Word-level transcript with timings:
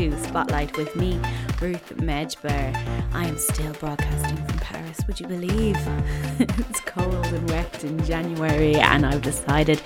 To 0.00 0.18
Spotlight 0.18 0.74
with 0.78 0.96
me, 0.96 1.20
Ruth 1.60 1.92
Medjber. 1.96 2.74
I 3.12 3.26
am 3.26 3.36
still 3.36 3.74
broadcasting 3.74 4.34
from 4.46 4.58
Paris, 4.58 4.98
would 5.06 5.20
you 5.20 5.26
believe? 5.26 5.76
it's 6.38 6.80
cold 6.80 7.26
and 7.26 7.50
wet 7.50 7.84
in 7.84 8.02
January, 8.06 8.76
and 8.76 9.04
I've 9.04 9.20
decided 9.20 9.82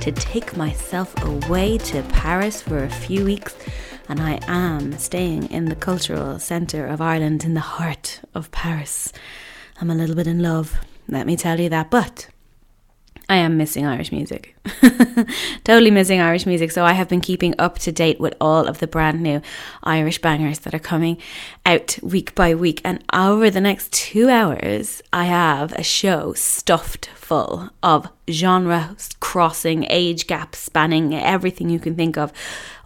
to 0.00 0.10
take 0.10 0.56
myself 0.56 1.12
away 1.22 1.76
to 1.76 2.02
Paris 2.04 2.62
for 2.62 2.82
a 2.82 2.88
few 2.88 3.26
weeks. 3.26 3.54
And 4.08 4.22
I 4.22 4.40
am 4.48 4.96
staying 4.96 5.50
in 5.50 5.66
the 5.66 5.76
cultural 5.76 6.38
centre 6.38 6.86
of 6.86 7.02
Ireland, 7.02 7.44
in 7.44 7.52
the 7.52 7.60
heart 7.60 8.22
of 8.34 8.50
Paris. 8.50 9.12
I'm 9.82 9.90
a 9.90 9.94
little 9.94 10.16
bit 10.16 10.26
in 10.26 10.40
love, 10.40 10.78
let 11.08 11.26
me 11.26 11.36
tell 11.36 11.60
you 11.60 11.68
that. 11.68 11.90
But 11.90 12.28
I 13.30 13.36
am 13.36 13.58
missing 13.58 13.84
Irish 13.84 14.10
music. 14.10 14.56
totally 15.64 15.90
missing 15.90 16.18
Irish 16.18 16.46
music. 16.46 16.70
So 16.70 16.84
I 16.84 16.94
have 16.94 17.08
been 17.08 17.20
keeping 17.20 17.54
up 17.58 17.78
to 17.80 17.92
date 17.92 18.18
with 18.18 18.34
all 18.40 18.66
of 18.66 18.78
the 18.78 18.86
brand 18.86 19.22
new 19.22 19.42
Irish 19.82 20.18
bangers 20.20 20.60
that 20.60 20.74
are 20.74 20.78
coming 20.78 21.18
out 21.66 21.98
week 22.02 22.34
by 22.34 22.54
week. 22.54 22.80
And 22.84 23.04
over 23.12 23.50
the 23.50 23.60
next 23.60 23.92
two 23.92 24.30
hours, 24.30 25.02
I 25.12 25.24
have 25.24 25.72
a 25.74 25.82
show 25.82 26.32
stuffed 26.32 27.10
full 27.14 27.68
of 27.82 28.08
genre 28.30 28.96
crossing, 29.20 29.86
age 29.90 30.26
gap 30.26 30.54
spanning, 30.54 31.14
everything 31.14 31.68
you 31.68 31.78
can 31.78 31.96
think 31.96 32.16
of 32.16 32.32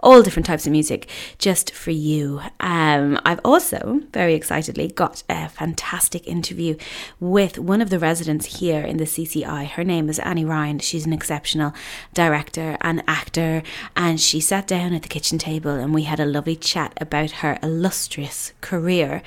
all 0.02 0.22
different 0.22 0.46
types 0.46 0.66
of 0.66 0.72
music 0.72 1.08
just 1.38 1.72
for 1.72 1.90
you. 1.90 2.40
Um, 2.60 3.20
I've 3.24 3.40
also 3.44 4.00
very 4.12 4.34
excitedly 4.34 4.88
got 4.88 5.22
a 5.28 5.48
fantastic 5.48 6.26
interview 6.26 6.76
with 7.20 7.58
one 7.58 7.80
of 7.80 7.90
the 7.90 7.98
residents 7.98 8.58
here 8.58 8.82
in 8.82 8.96
the 8.96 9.04
CCI. 9.04 9.68
Her 9.68 9.84
name 9.84 10.08
is 10.08 10.18
Annie 10.18 10.44
Ryan. 10.44 10.78
She's 10.80 11.06
an 11.06 11.12
exceptional 11.12 11.72
director 12.14 12.76
and 12.80 13.02
actor, 13.06 13.62
and 13.94 14.20
she 14.20 14.40
sat 14.40 14.66
down 14.66 14.92
at 14.92 15.02
the 15.02 15.08
kitchen 15.08 15.38
table 15.38 15.70
and 15.70 15.94
we 15.94 16.02
had 16.02 16.20
a 16.20 16.26
lovely 16.26 16.56
chat 16.56 16.92
about 17.00 17.30
her 17.42 17.58
illustrious 17.62 18.52
career. 18.60 19.22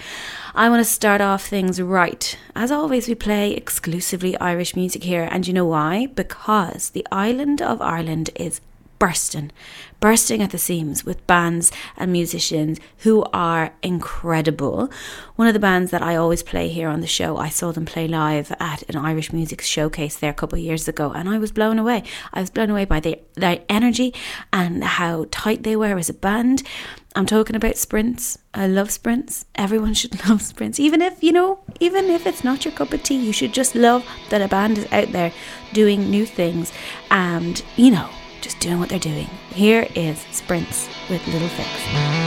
I 0.54 0.70
want 0.70 0.80
to 0.86 0.90
start 0.90 1.22
off 1.22 1.46
things 1.46 1.82
right. 1.82 2.38
As 2.56 2.72
always, 2.72 3.08
we 3.08 3.16
play 3.16 3.52
exclusively 3.52 4.38
Irish 4.38 4.76
music 4.76 5.04
here, 5.04 5.28
and 5.32 5.48
you 5.48 5.54
know 5.54 5.66
why? 5.66 6.08
Because 6.08 6.90
the 6.90 7.06
island 7.12 7.62
of 7.62 7.82
Ireland 7.82 8.30
is 8.36 8.62
bursting, 9.00 9.52
bursting 10.00 10.42
at 10.42 10.52
the 10.52 10.58
seams 10.58 11.06
with 11.06 11.26
bands 11.28 11.72
and 11.98 12.12
musicians 12.12 12.80
who 13.00 13.24
are 13.34 13.74
incredible. 13.82 14.90
One 15.36 15.48
of 15.48 15.54
the 15.54 15.60
bands 15.60 15.92
that 15.92 16.02
I 16.02 16.16
always 16.16 16.44
play 16.44 16.70
here 16.70 16.90
on 16.90 17.02
the 17.02 17.08
show, 17.08 17.38
I 17.38 17.50
saw 17.50 17.72
them 17.72 17.86
play 17.86 18.08
live 18.08 18.52
at 18.60 18.84
an 18.90 18.96
Irish 18.96 19.34
music 19.34 19.62
showcase 19.62 20.16
there 20.16 20.32
a 20.32 20.34
couple 20.36 20.58
of 20.58 20.64
years 20.64 20.88
ago, 20.88 21.12
and 21.12 21.28
I 21.28 21.38
was 21.38 21.52
blown 21.52 21.80
away. 21.80 22.04
I 22.34 22.42
was 22.42 22.50
blown 22.50 22.70
away 22.70 22.86
by 22.86 23.00
their, 23.00 23.18
their 23.36 23.64
energy 23.70 24.14
and 24.54 24.84
how 24.84 25.26
tight 25.32 25.64
they 25.64 25.76
were 25.76 25.98
as 25.98 26.10
a 26.10 26.14
band. 26.14 26.64
I'm 27.16 27.26
talking 27.26 27.56
about 27.56 27.78
sprints. 27.78 28.38
I 28.54 28.68
love 28.68 28.92
sprints. 28.92 29.46
Everyone 29.56 29.94
should 29.94 30.26
love 30.30 30.42
sprints. 30.42 30.80
Even 30.80 31.02
if, 31.02 31.24
you 31.24 31.32
know, 31.32 31.60
even 31.80 32.06
if 32.06 32.28
it's 32.28 32.44
not 32.44 32.66
your 32.66 32.74
cup 32.74 32.94
of 32.94 33.04
tea, 33.04 33.16
you 33.16 33.32
should 33.32 33.54
just 33.54 33.74
love 33.74 34.06
that 34.30 34.42
a 34.42 34.48
band 34.48 34.78
is 34.78 34.92
out 34.92 35.12
there 35.12 35.32
doing 35.74 36.10
new 36.10 36.26
things 36.26 36.74
and, 37.10 37.64
you 37.78 37.92
know, 37.92 38.10
just 38.46 38.60
doing 38.60 38.80
what 38.80 38.90
they're 38.90 39.00
doing. 39.00 39.28
Here 39.56 39.88
is 39.96 40.20
Sprints 40.32 40.88
with 41.10 41.26
Little 41.28 41.50
Fix. 41.50 42.25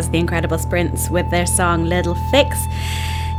Was 0.00 0.08
the 0.08 0.18
Incredible 0.18 0.56
Sprints 0.56 1.10
with 1.10 1.30
their 1.30 1.44
song 1.44 1.84
Little 1.84 2.14
Fix. 2.30 2.56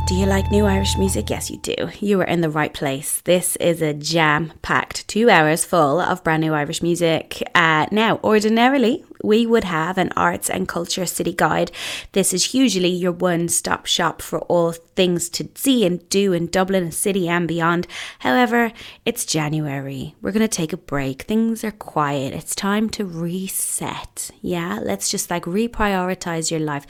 Do 0.06 0.14
you 0.14 0.26
like 0.26 0.52
new 0.52 0.64
Irish 0.64 0.96
music? 0.96 1.28
Yes, 1.28 1.50
you 1.50 1.56
do. 1.56 1.74
You 1.98 2.20
are 2.20 2.24
in 2.24 2.40
the 2.40 2.50
right 2.50 2.72
place. 2.72 3.20
This 3.22 3.56
is 3.56 3.82
a 3.82 3.92
jam 3.92 4.52
packed 4.62 5.08
two 5.08 5.28
hours 5.28 5.64
full 5.64 6.00
of 6.00 6.22
brand 6.22 6.42
new 6.42 6.54
Irish 6.54 6.80
music. 6.80 7.42
Uh, 7.52 7.86
now, 7.90 8.20
ordinarily, 8.22 9.04
we 9.22 9.46
would 9.46 9.64
have 9.64 9.98
an 9.98 10.10
arts 10.16 10.50
and 10.50 10.68
culture 10.68 11.06
city 11.06 11.32
guide. 11.32 11.70
This 12.12 12.32
is 12.32 12.54
usually 12.54 12.88
your 12.88 13.12
one 13.12 13.48
stop 13.48 13.86
shop 13.86 14.20
for 14.20 14.40
all 14.40 14.72
things 14.72 15.28
to 15.30 15.48
see 15.54 15.86
and 15.86 16.08
do 16.08 16.32
in 16.32 16.48
Dublin 16.48 16.92
city 16.92 17.28
and 17.28 17.48
beyond. 17.48 17.86
However, 18.20 18.72
it's 19.06 19.24
January. 19.24 20.14
We're 20.20 20.32
going 20.32 20.40
to 20.40 20.48
take 20.48 20.72
a 20.72 20.76
break. 20.76 21.22
Things 21.22 21.64
are 21.64 21.72
quiet. 21.72 22.34
It's 22.34 22.54
time 22.54 22.90
to 22.90 23.04
reset. 23.04 24.30
Yeah, 24.40 24.80
let's 24.82 25.10
just 25.10 25.30
like 25.30 25.44
reprioritize 25.44 26.50
your 26.50 26.60
life. 26.60 26.86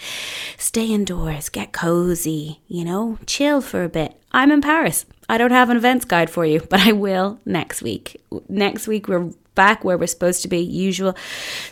Stay 0.59 0.87
indoors, 0.87 1.49
get 1.49 1.73
cozy, 1.73 2.61
you 2.67 2.85
know, 2.85 3.19
chill 3.27 3.61
for 3.61 3.85
a 3.85 3.89
bit. 3.89 4.19
I'm 4.33 4.51
in 4.51 4.63
Paris. 4.63 5.05
I 5.29 5.39
don't 5.39 5.51
have 5.51 5.71
an 5.71 5.77
events 5.77 6.05
guide 6.05 6.31
for 6.31 6.45
you, 6.45 6.61
but 6.71 6.81
I 6.81 6.93
will 6.93 7.39
next 7.45 7.83
week. 7.83 8.21
Next 8.49 8.87
week, 8.87 9.09
we're 9.09 9.31
back 9.55 9.85
where 9.85 9.99
we're 9.99 10.07
supposed 10.07 10.43
to 10.43 10.49
be 10.49 10.59
usual 10.59 11.15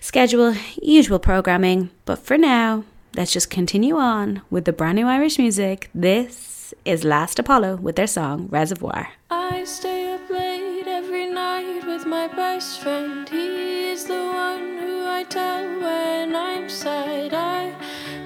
schedule, 0.01 0.55
usual 0.83 1.19
programming. 1.19 1.91
But 2.05 2.19
for 2.19 2.37
now, 2.39 2.85
let's 3.17 3.33
just 3.33 3.51
continue 3.51 3.97
on 3.97 4.43
with 4.51 4.65
the 4.65 4.73
brand 4.73 4.97
new 4.97 5.07
Irish 5.07 5.39
music. 5.39 5.91
This 5.95 6.75
is 6.85 7.05
Last 7.05 7.39
Apollo 7.39 7.77
with 7.77 7.97
their 7.97 8.07
song 8.07 8.49
Reservoir. 8.49 9.09
I 9.31 9.65
stay 9.65 10.13
up 10.15 10.29
late 10.31 10.87
every 10.87 11.27
night 11.33 11.83
with 11.87 12.07
my 12.07 12.29
best 12.29 12.81
friend. 12.81 13.29
He 13.29 13.91
is 13.91 14.05
the 14.05 14.15
one 14.15 14.79
who 14.79 15.05
I 15.07 15.25
tell 15.29 15.81
when 15.81 16.35
I'm 16.35 16.69
sad. 16.69 17.35
I 17.35 17.75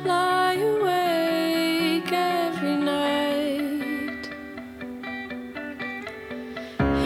lie 0.04 0.54
awake 0.54 2.12
every 2.12 2.76
night. 2.76 4.28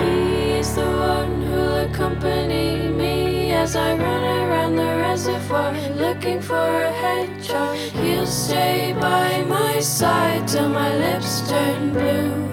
He's 0.01 0.75
the 0.75 0.83
one 0.83 1.38
accompany 2.19 2.89
me 2.89 3.53
as 3.53 3.77
I 3.77 3.95
run 3.95 4.25
around 4.25 4.77
the 4.77 4.83
reservoir 4.83 5.73
looking 5.97 6.41
for 6.41 6.57
a 6.57 6.91
hedgehog. 6.91 7.77
He'll 7.77 8.27
stay 8.27 8.93
by 9.01 9.43
my 9.43 9.79
side 9.81 10.49
till 10.49 10.69
my 10.69 10.97
lips 10.97 11.49
turn 11.49 11.93
blue. 11.93 12.49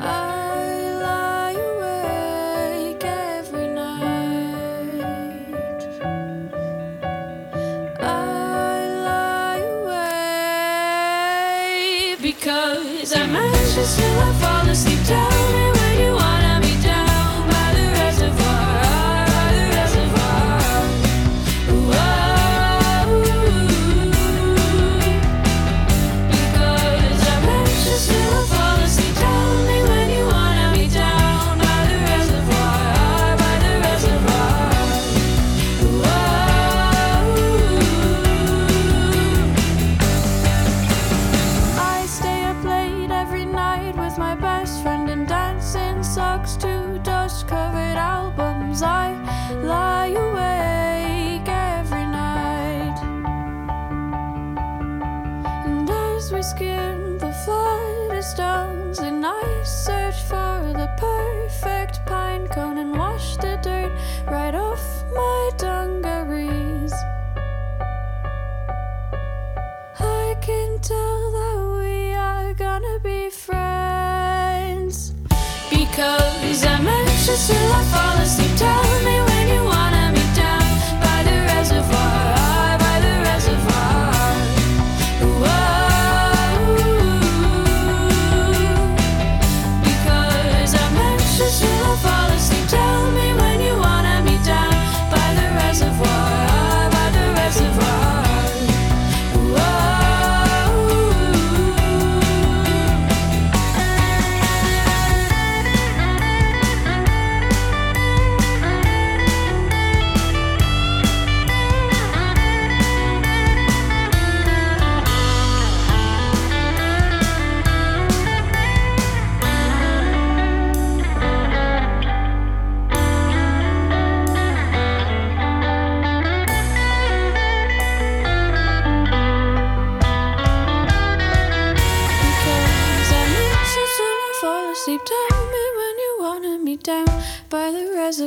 I 0.00 0.39
I'm 77.30 77.36
anxious 77.36 77.46
till 77.48 77.72
I 77.72 78.19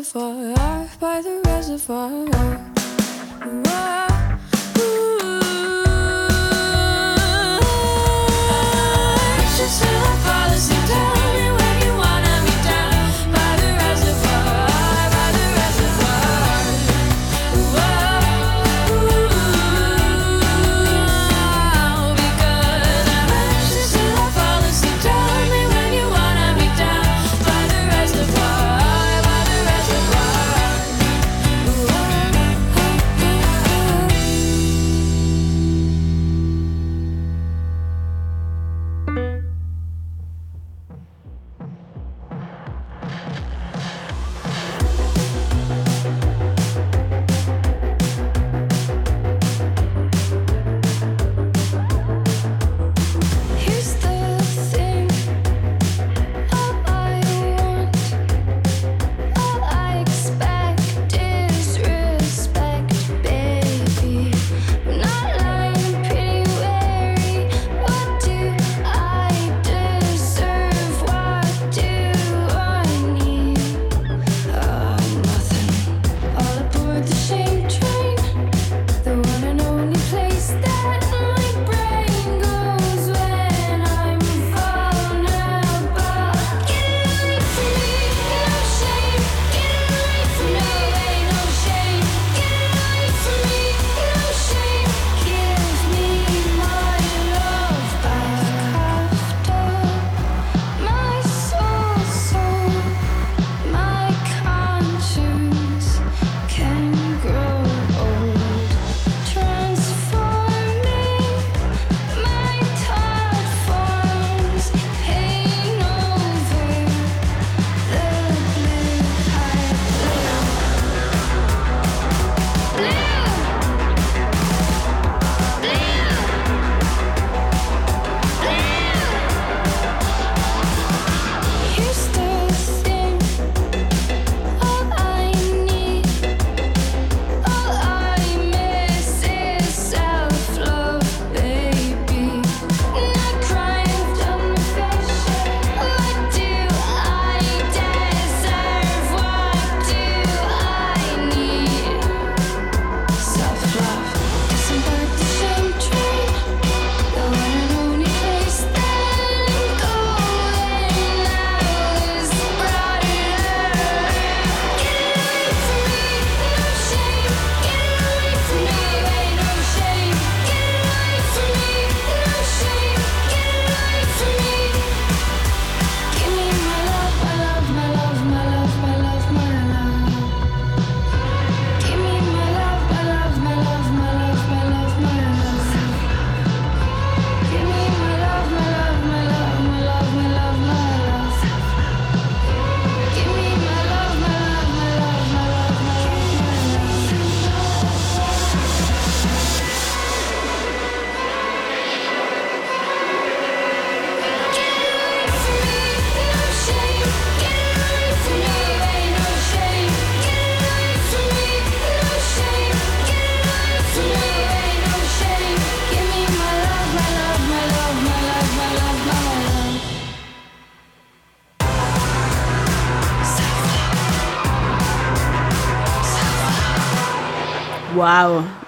reservoir, 0.03 0.89
by 1.00 1.22
the 1.22 1.41
reservoir. 1.45 2.62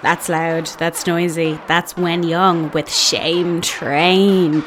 That's 0.06 0.28
loud, 0.28 0.66
that's 0.78 1.04
noisy. 1.04 1.58
That's 1.66 1.96
When 1.96 2.22
Young 2.22 2.70
with 2.70 2.88
Shame 2.88 3.60
Train. 3.60 4.62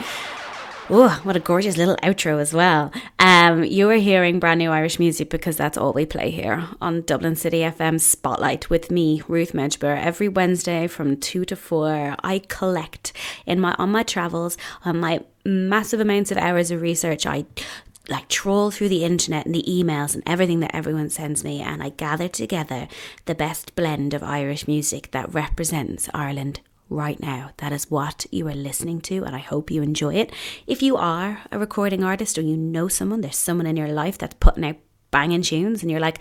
Oh, 0.90 1.18
what 1.24 1.38
a 1.38 1.40
gorgeous 1.40 1.78
little 1.78 1.96
outro 2.04 2.42
as 2.42 2.54
well. 2.54 2.92
Um, 3.20 3.64
you 3.64 3.90
are 3.90 3.94
hearing 3.94 4.42
brand 4.42 4.58
new 4.58 4.70
Irish 4.70 5.00
music 5.00 5.30
because 5.30 5.56
that's 5.56 5.78
all 5.78 5.94
we 5.94 6.06
play 6.06 6.30
here 6.30 6.68
on 6.82 7.04
Dublin 7.04 7.38
City 7.38 7.60
FM 7.60 8.02
Spotlight 8.02 8.70
with 8.70 8.92
me, 8.92 9.24
Ruth 9.30 9.54
Medjber. 9.54 9.98
Every 9.98 10.28
Wednesday 10.28 10.88
from 10.88 11.16
two 11.16 11.46
to 11.46 11.56
four, 11.56 12.18
I 12.22 12.40
collect 12.50 13.14
in 13.46 13.62
my 13.62 13.74
on 13.80 13.94
my 13.94 14.04
travels, 14.04 14.58
on 14.84 15.00
my 15.00 15.24
massive 15.46 16.02
amounts 16.02 16.32
of 16.32 16.38
hours 16.38 16.70
of 16.70 16.82
research. 16.82 17.26
I 17.26 17.46
like 18.10 18.28
trawl 18.28 18.72
through 18.72 18.90
the 18.90 19.04
internet 19.04 19.46
and 19.46 19.54
the 19.54 19.66
emails 19.68 20.14
and 20.14 20.24
everything 20.26 20.60
that 20.62 20.76
everyone 20.76 21.10
sends 21.10 21.44
me, 21.44 21.62
and 21.62 21.84
I 21.84 21.90
gather 21.90 22.28
together 22.28 22.88
the 23.26 23.36
best 23.36 23.76
blend 23.76 24.14
of 24.14 24.24
Irish 24.24 24.68
music 24.68 25.12
that 25.12 25.34
represents 25.34 26.10
Ireland 26.14 26.62
right 26.90 27.20
now. 27.20 27.52
That 27.58 27.72
is 27.72 27.92
what 27.92 28.26
you 28.32 28.48
are 28.48 28.56
listening 28.56 29.02
to, 29.02 29.24
and 29.24 29.36
I 29.36 29.40
hope 29.40 29.70
you 29.70 29.82
enjoy 29.82 30.16
it. 30.16 30.32
If 30.66 30.82
you 30.82 30.98
are 30.98 31.42
a 31.52 31.60
recording 31.60 32.04
artist 32.04 32.38
or 32.38 32.42
you 32.42 32.58
know 32.58 32.88
someone, 32.88 33.22
there's 33.22 33.38
someone 33.38 33.68
in 33.68 33.78
your 33.78 33.90
life 33.90 34.18
that's 34.18 34.36
putting 34.40 34.66
out 34.66 34.78
banging 35.12 35.44
tunes, 35.44 35.82
and 35.82 35.92
you're 35.92 36.00
like, 36.00 36.20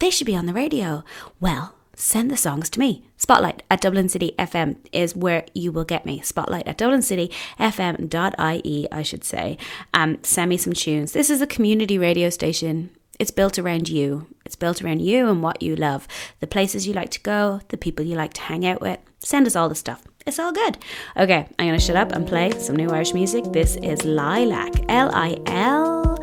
they 0.00 0.10
should 0.10 0.26
be 0.26 0.36
on 0.36 0.46
the 0.46 0.52
radio. 0.52 1.04
Well, 1.40 1.74
send 1.98 2.30
the 2.30 2.36
songs 2.36 2.70
to 2.70 2.78
me. 2.78 3.02
Spotlight 3.16 3.64
at 3.70 3.80
Dublin 3.80 4.08
City 4.08 4.32
FM 4.38 4.76
is 4.92 5.16
where 5.16 5.44
you 5.52 5.72
will 5.72 5.84
get 5.84 6.06
me. 6.06 6.20
Spotlight 6.20 6.68
at 6.68 6.78
Dublin 6.78 7.02
City 7.02 7.30
FM.ie, 7.58 8.88
I 8.92 9.02
should 9.02 9.24
say. 9.24 9.58
Um, 9.92 10.18
send 10.22 10.48
me 10.48 10.56
some 10.56 10.72
tunes. 10.72 11.12
This 11.12 11.28
is 11.28 11.42
a 11.42 11.46
community 11.46 11.98
radio 11.98 12.30
station. 12.30 12.90
It's 13.18 13.32
built 13.32 13.58
around 13.58 13.88
you. 13.88 14.28
It's 14.46 14.54
built 14.54 14.80
around 14.80 15.02
you 15.02 15.28
and 15.28 15.42
what 15.42 15.60
you 15.60 15.74
love, 15.74 16.06
the 16.38 16.46
places 16.46 16.86
you 16.86 16.94
like 16.94 17.10
to 17.10 17.20
go, 17.20 17.60
the 17.68 17.76
people 17.76 18.06
you 18.06 18.14
like 18.14 18.32
to 18.34 18.42
hang 18.42 18.64
out 18.64 18.80
with. 18.80 19.00
Send 19.18 19.48
us 19.48 19.56
all 19.56 19.68
the 19.68 19.74
stuff. 19.74 20.04
It's 20.24 20.38
all 20.38 20.52
good. 20.52 20.78
Okay, 21.16 21.48
I'm 21.58 21.66
gonna 21.66 21.80
shut 21.80 21.96
up 21.96 22.12
and 22.12 22.26
play 22.26 22.52
some 22.60 22.76
new 22.76 22.90
Irish 22.90 23.12
music. 23.12 23.44
This 23.52 23.76
is 23.76 24.04
Lilac, 24.04 24.84
L 24.88 25.10
I 25.12 25.36
L 25.46 26.16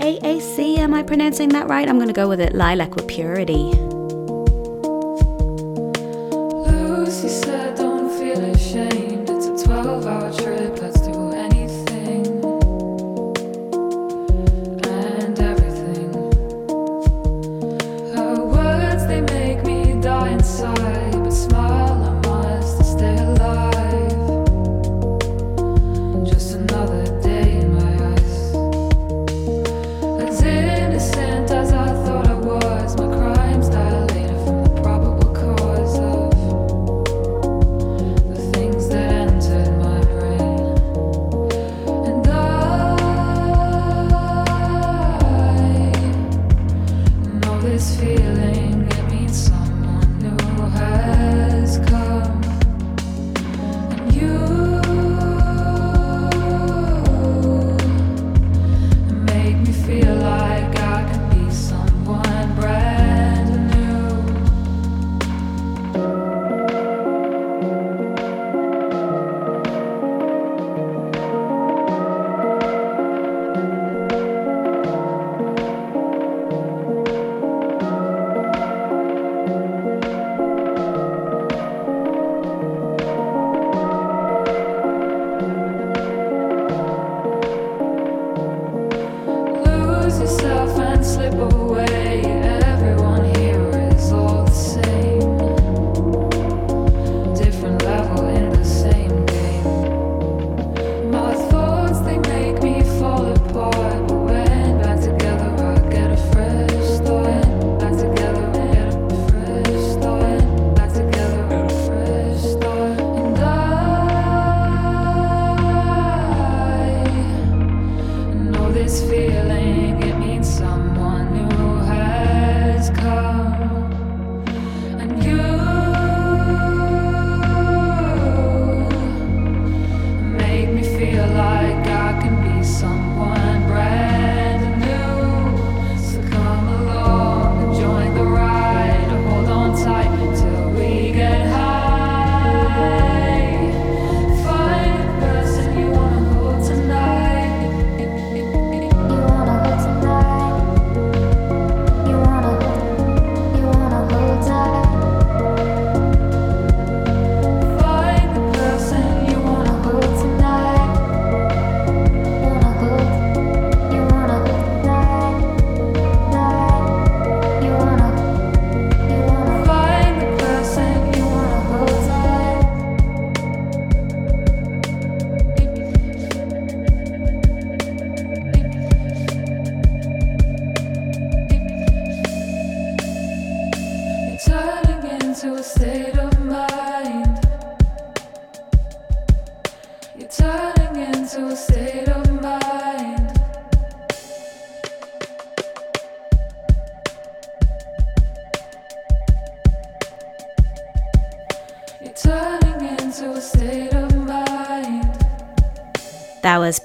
A 0.00 0.18
A 0.24 0.40
C. 0.40 0.78
Am 0.78 0.94
I 0.94 1.02
pronouncing 1.02 1.50
that 1.50 1.68
right? 1.68 1.88
I'm 1.88 1.98
gonna 1.98 2.14
go 2.14 2.28
with 2.28 2.40
it. 2.40 2.54
Lilac 2.54 2.94
with 2.94 3.06
Purity. 3.06 3.93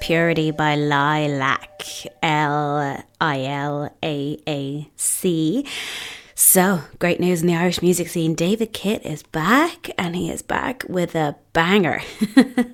Purity 0.10 0.50
by 0.50 0.74
Lilac, 0.76 1.84
L 2.24 3.04
I 3.22 3.44
L 3.44 3.96
A 4.04 4.38
A 4.48 4.90
C. 4.96 5.64
So, 6.34 6.82
great 6.98 7.20
news 7.20 7.42
in 7.42 7.48
the 7.48 7.54
Irish 7.54 7.84
music 7.84 8.08
scene. 8.08 8.34
David 8.34 8.74
Kitt 8.74 9.06
is 9.06 9.22
back, 9.22 9.92
and 10.00 10.16
he 10.16 10.32
is 10.32 10.42
back 10.42 10.84
with 10.90 11.14
a 11.14 11.36
banger. 11.54 12.02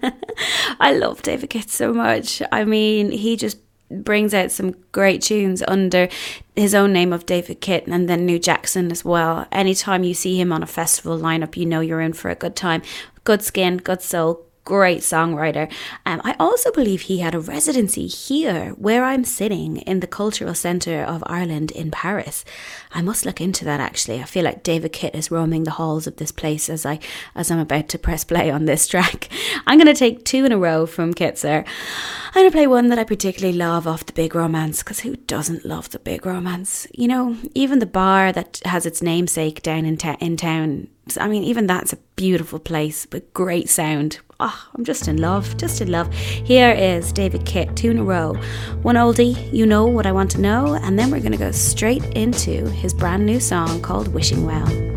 I 0.79 0.93
love 0.93 1.23
David 1.23 1.49
Kitt 1.49 1.69
so 1.69 1.91
much. 1.91 2.41
I 2.53 2.63
mean, 2.63 3.11
he 3.11 3.35
just 3.35 3.57
brings 3.91 4.33
out 4.33 4.49
some 4.49 4.73
great 4.93 5.21
tunes 5.21 5.61
under 5.67 6.07
his 6.55 6.73
own 6.73 6.93
name 6.93 7.11
of 7.11 7.25
David 7.25 7.59
Kitt 7.59 7.85
and 7.85 8.07
then 8.07 8.25
New 8.25 8.39
Jackson 8.39 8.93
as 8.93 9.03
well. 9.03 9.45
Anytime 9.51 10.05
you 10.05 10.13
see 10.13 10.39
him 10.39 10.53
on 10.53 10.63
a 10.63 10.67
festival 10.67 11.19
lineup, 11.19 11.57
you 11.57 11.65
know 11.65 11.81
you're 11.81 11.99
in 11.99 12.13
for 12.13 12.29
a 12.29 12.35
good 12.35 12.55
time. 12.55 12.81
Good 13.25 13.41
skin, 13.41 13.75
good 13.75 14.01
soul, 14.01 14.44
great 14.65 14.99
songwriter. 14.99 15.71
Um, 16.05 16.21
I 16.23 16.35
also 16.39 16.71
believe 16.71 17.01
he 17.01 17.19
had 17.19 17.35
a 17.35 17.39
residency 17.39 18.07
here, 18.07 18.71
where 18.71 19.03
I'm 19.05 19.23
sitting 19.23 19.77
in 19.77 19.99
the 19.99 20.07
Cultural 20.07 20.55
Centre 20.55 21.03
of 21.03 21.23
Ireland 21.27 21.71
in 21.71 21.91
Paris. 21.91 22.43
I 22.91 23.01
must 23.03 23.25
look 23.25 23.39
into 23.39 23.63
that 23.65 23.79
actually. 23.79 24.19
I 24.19 24.25
feel 24.25 24.43
like 24.43 24.63
David 24.63 24.91
Kitt 24.91 25.15
is 25.15 25.31
roaming 25.31 25.63
the 25.63 25.71
halls 25.71 26.07
of 26.07 26.17
this 26.17 26.31
place 26.31 26.69
as 26.69 26.85
I 26.85 26.99
as 27.35 27.51
I'm 27.51 27.59
about 27.59 27.87
to 27.89 27.99
press 27.99 28.23
play 28.23 28.49
on 28.49 28.65
this 28.65 28.87
track. 28.93 29.29
I'm 29.67 29.77
going 29.77 29.93
to 29.93 29.99
take 29.99 30.25
two 30.25 30.45
in 30.45 30.51
a 30.51 30.57
row 30.57 30.85
from 30.85 31.13
Kitzer. 31.13 31.65
I'm 32.35 32.41
going 32.41 32.51
to 32.51 32.57
play 32.57 32.67
one 32.67 32.89
that 32.89 32.99
I 32.99 33.05
particularly 33.05 33.57
love 33.57 33.87
off 33.87 34.05
the 34.05 34.11
Big 34.11 34.35
Romance 34.35 34.83
because 34.83 34.99
who 34.99 35.15
doesn't 35.15 35.63
love 35.63 35.91
the 35.91 35.99
Big 35.99 36.25
Romance? 36.25 36.85
You 36.93 37.07
know, 37.07 37.37
even 37.53 37.79
the 37.79 37.85
bar 37.85 38.33
that 38.33 38.59
has 38.65 38.85
its 38.85 39.01
namesake 39.01 39.61
down 39.61 39.85
in, 39.85 39.95
ta- 39.95 40.17
in 40.19 40.35
town. 40.35 40.89
I 41.17 41.29
mean, 41.29 41.43
even 41.43 41.65
that's 41.65 41.93
a 41.93 41.97
beautiful 42.17 42.59
place 42.59 43.07
with 43.09 43.33
great 43.33 43.69
sound. 43.69 44.19
Oh, 44.37 44.67
I'm 44.73 44.83
just 44.83 45.07
in 45.07 45.15
love, 45.15 45.55
just 45.55 45.79
in 45.79 45.89
love. 45.89 46.13
Here 46.13 46.71
is 46.71 47.13
David 47.13 47.45
Kitt, 47.45 47.77
two 47.77 47.91
in 47.91 47.99
a 47.99 48.03
row. 48.03 48.33
One 48.81 48.95
oldie, 48.95 49.53
You 49.53 49.65
Know 49.65 49.85
What 49.85 50.05
I 50.05 50.11
Want 50.11 50.31
to 50.31 50.41
Know, 50.41 50.73
and 50.75 50.99
then 50.99 51.11
we're 51.11 51.21
going 51.21 51.31
to 51.31 51.37
go 51.37 51.51
straight 51.51 52.03
into 52.17 52.69
his 52.69 52.93
brand 52.93 53.25
new 53.25 53.39
song 53.39 53.81
called 53.81 54.09
Wishing 54.09 54.45
Well. 54.45 54.94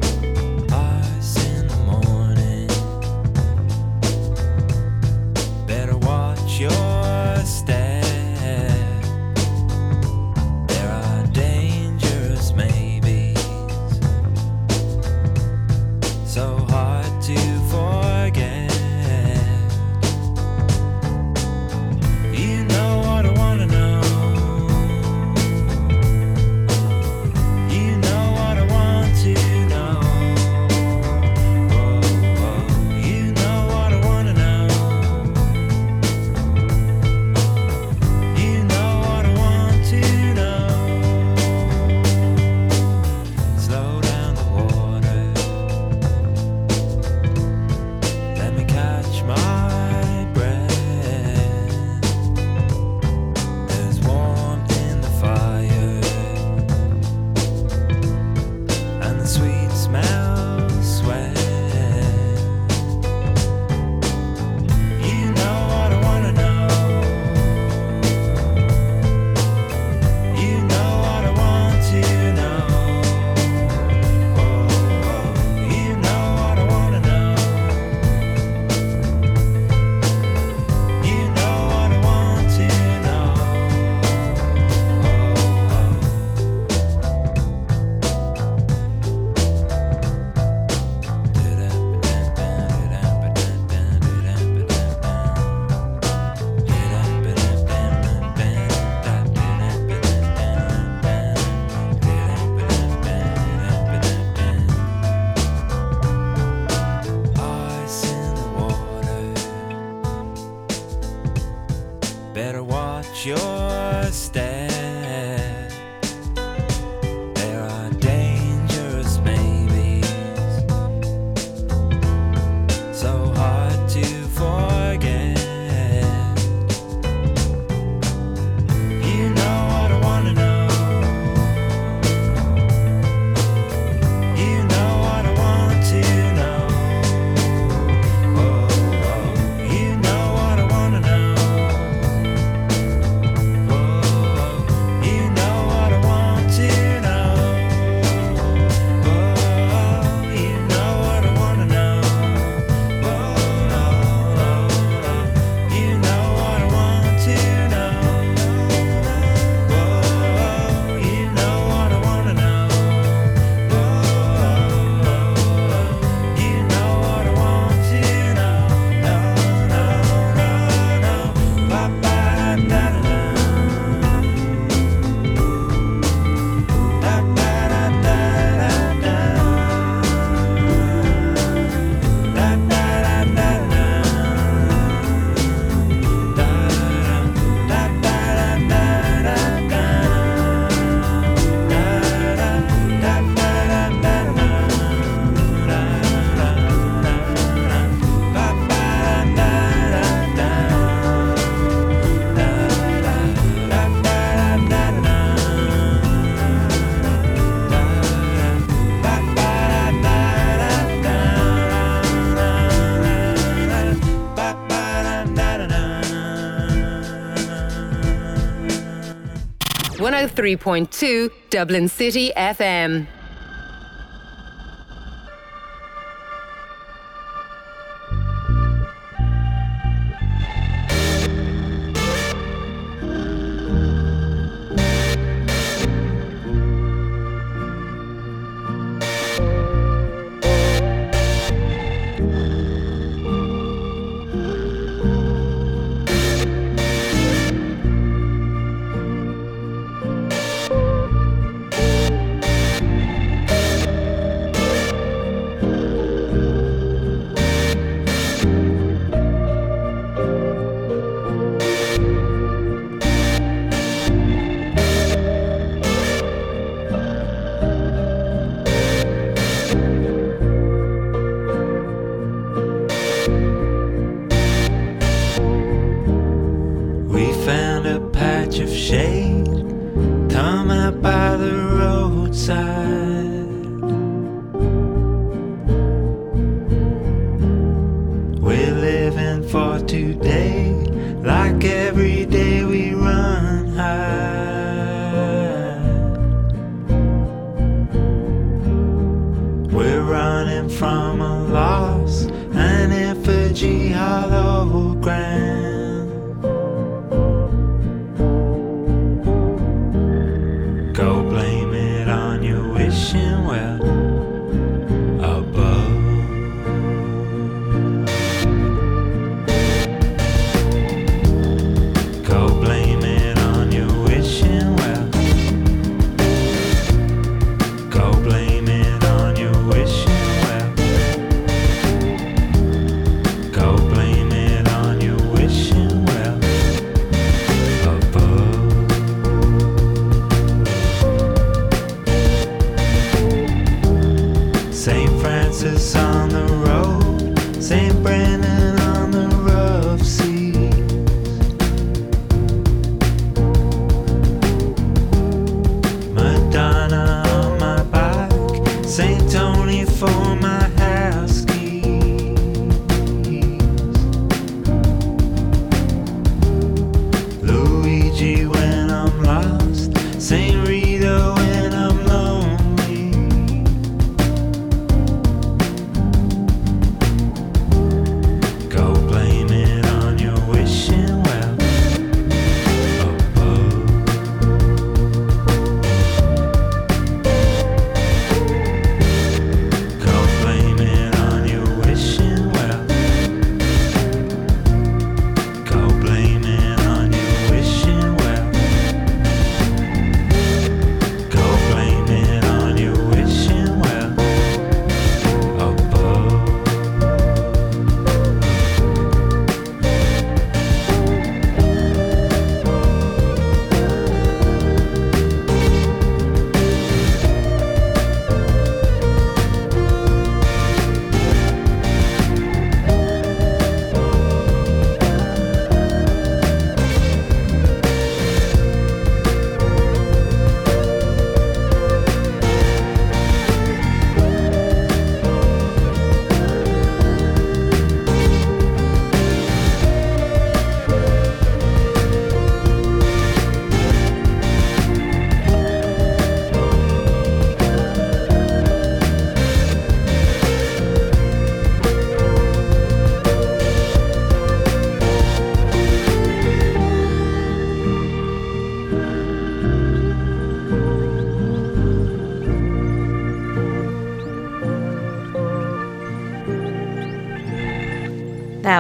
103.2 220.39 221.33
Dublin 221.51 221.89
City 221.89 222.31
FM. 222.37 223.18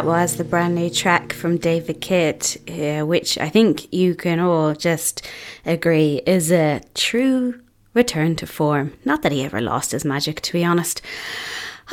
Was 0.09 0.37
the 0.37 0.44
brand 0.44 0.75
new 0.75 0.88
track 0.88 1.35
from 1.35 1.59
David 1.59 2.01
Kitt, 2.01 2.57
uh, 2.66 3.05
which 3.05 3.37
I 3.37 3.51
think 3.51 3.92
you 3.92 4.14
can 4.14 4.40
all 4.40 4.75
just 4.75 5.21
agree 5.66 6.23
is 6.25 6.51
a 6.51 6.81
true 6.94 7.61
return 7.92 8.35
to 8.37 8.47
form. 8.47 8.94
Not 9.05 9.21
that 9.21 9.33
he 9.33 9.44
ever 9.44 9.61
lost 9.61 9.92
his 9.92 10.07
magic, 10.07 10.40
to 10.40 10.53
be 10.55 10.64
honest. 10.64 11.03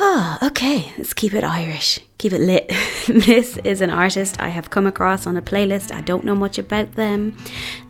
Ah, 0.00 0.46
okay, 0.46 0.90
let's 0.96 1.12
keep 1.12 1.34
it 1.34 1.44
Irish, 1.44 2.00
keep 2.16 2.32
it 2.32 2.40
lit. 2.40 2.68
this 3.06 3.58
is 3.58 3.82
an 3.82 3.90
artist 3.90 4.40
I 4.40 4.48
have 4.48 4.70
come 4.70 4.86
across 4.86 5.26
on 5.26 5.36
a 5.36 5.42
playlist. 5.42 5.94
I 5.94 6.00
don't 6.00 6.24
know 6.24 6.34
much 6.34 6.56
about 6.56 6.92
them. 6.92 7.36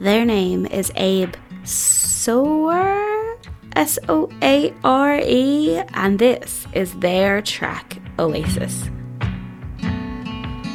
Their 0.01 0.25
name 0.25 0.67
is 0.67 0.91
Abe 0.97 1.37
Soare, 1.63 3.39
S 3.77 3.97
O 4.09 4.29
A 4.43 4.75
R 4.83 5.21
E, 5.21 5.77
and 5.95 6.19
this 6.19 6.67
is 6.73 6.95
their 6.95 7.41
track 7.43 7.99
Oasis. 8.19 8.91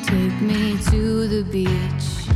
Take 0.04 0.42
me 0.42 0.78
to 0.90 1.28
the 1.28 1.44
beach. 1.44 2.28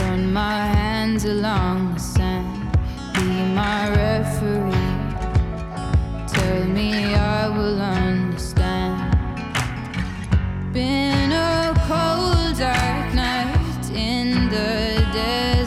Run 0.00 0.32
my 0.32 0.66
hands 0.66 1.24
along 1.24 1.94
the 1.94 2.00
sand. 2.00 2.76
Be 3.14 3.24
my 3.54 3.88
referee. 3.90 4.72
Tell 6.26 6.64
me 6.66 7.14
I 7.14 7.48
will 7.48 7.80
understand. 7.80 9.16
Been 10.72 11.32
a 11.32 11.74
cold, 11.88 12.58
dark 12.58 13.14
night 13.14 13.90
in 13.94 14.48
the 14.48 15.06
desert 15.12 15.57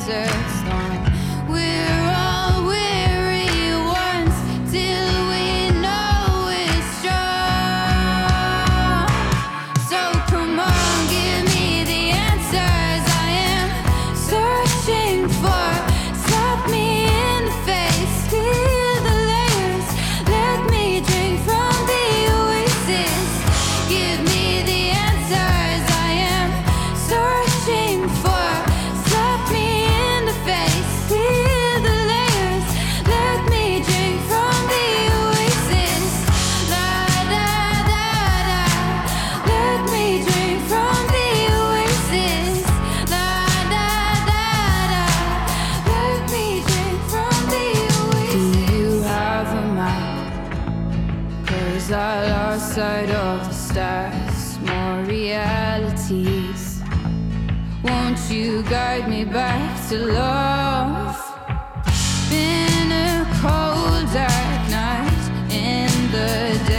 guide 58.92 59.08
me 59.10 59.24
back 59.24 59.90
to 59.90 59.98
love? 59.98 61.16
Been 62.30 62.92
a 62.92 63.26
cold, 63.42 64.06
dark 64.12 64.62
night 64.70 65.24
in 65.50 65.90
the 66.12 66.32
desert 66.68 66.71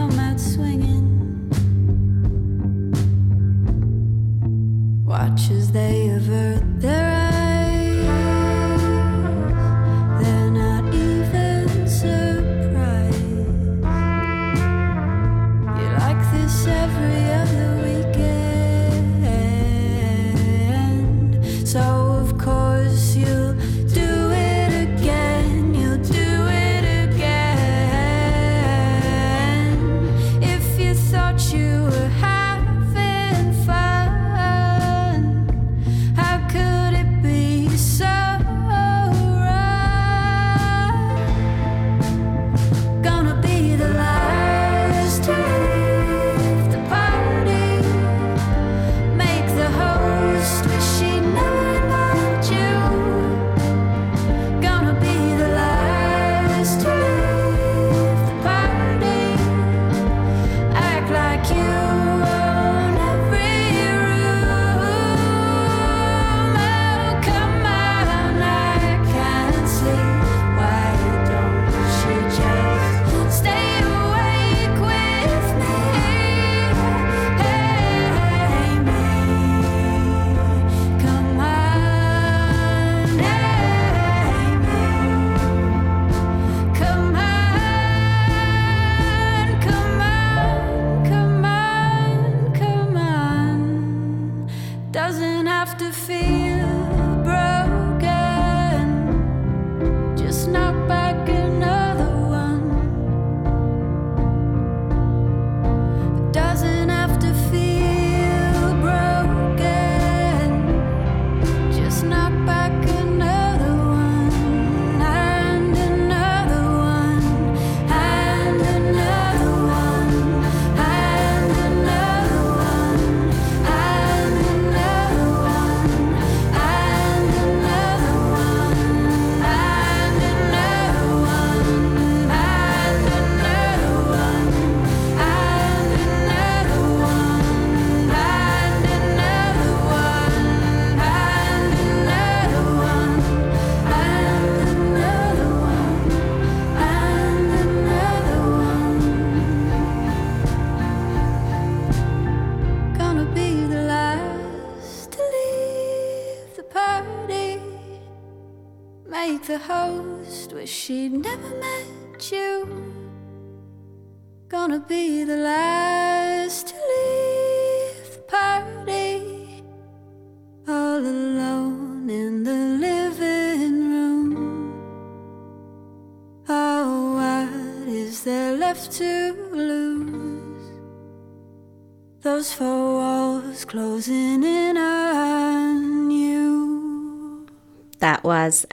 come 0.00 0.18
out 0.18 0.40
swinging. 0.40 0.79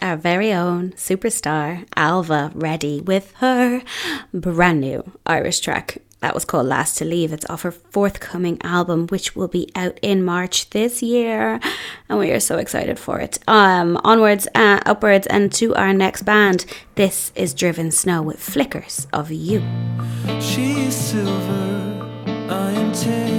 Our 0.07 0.15
very 0.15 0.53
own 0.53 0.91
superstar 0.91 1.85
Ailbhe 1.97 2.53
Reddy 2.55 3.01
with 3.01 3.33
her 3.39 3.81
brand 4.33 4.79
new 4.79 5.03
Irish 5.25 5.59
track. 5.59 5.97
That 6.21 6.33
was 6.33 6.45
called 6.45 6.65
Last 6.65 6.97
to 6.99 7.03
Leave. 7.03 7.33
It's 7.33 7.45
off 7.49 7.63
her 7.63 7.71
forthcoming 7.71 8.57
album, 8.63 9.07
which 9.07 9.35
will 9.35 9.49
be 9.49 9.69
out 9.75 9.99
in 10.01 10.23
March 10.23 10.69
this 10.69 11.03
year, 11.03 11.59
and 12.07 12.17
we 12.17 12.31
are 12.31 12.39
so 12.39 12.57
excited 12.57 12.97
for 12.97 13.19
it. 13.19 13.39
Um, 13.49 13.99
onwards, 14.05 14.47
uh, 14.55 14.79
upwards, 14.85 15.27
and 15.27 15.51
to 15.55 15.75
our 15.75 15.91
next 15.91 16.23
band. 16.23 16.65
This 16.95 17.33
is 17.35 17.53
Driven 17.53 17.91
Snow 17.91 18.21
with 18.21 18.39
Flickers 18.39 19.07
of 19.11 19.29
You. 19.29 19.61
She 20.39 20.87
is 20.87 20.95
silver, 20.95 22.07
I 22.49 22.71
am. 22.71 23.36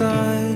On 0.00 0.51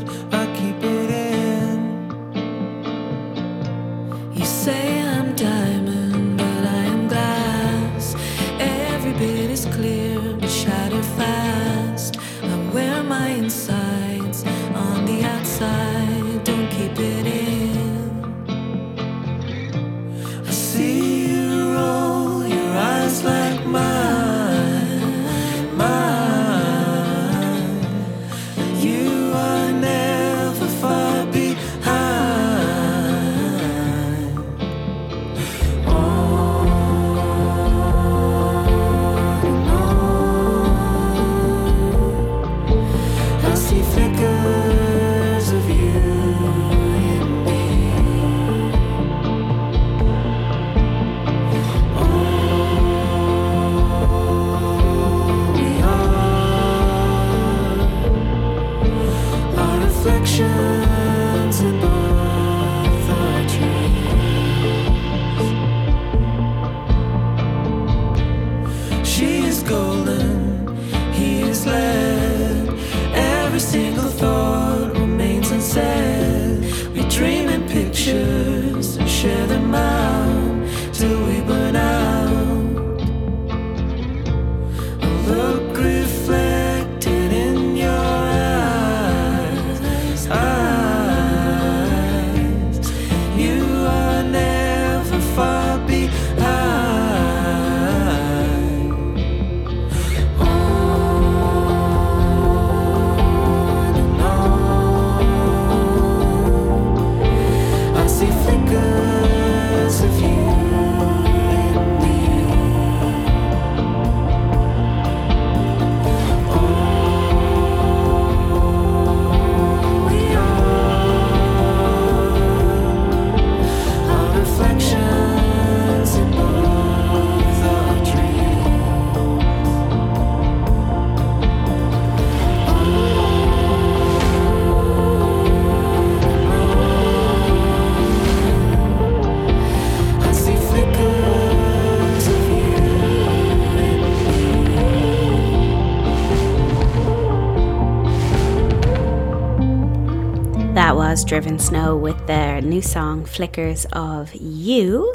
Driven 151.26 151.58
Snow 151.58 151.96
with 151.96 152.28
their 152.28 152.60
new 152.60 152.80
song 152.80 153.24
Flickers 153.24 153.84
of 153.92 154.32
You. 154.36 155.12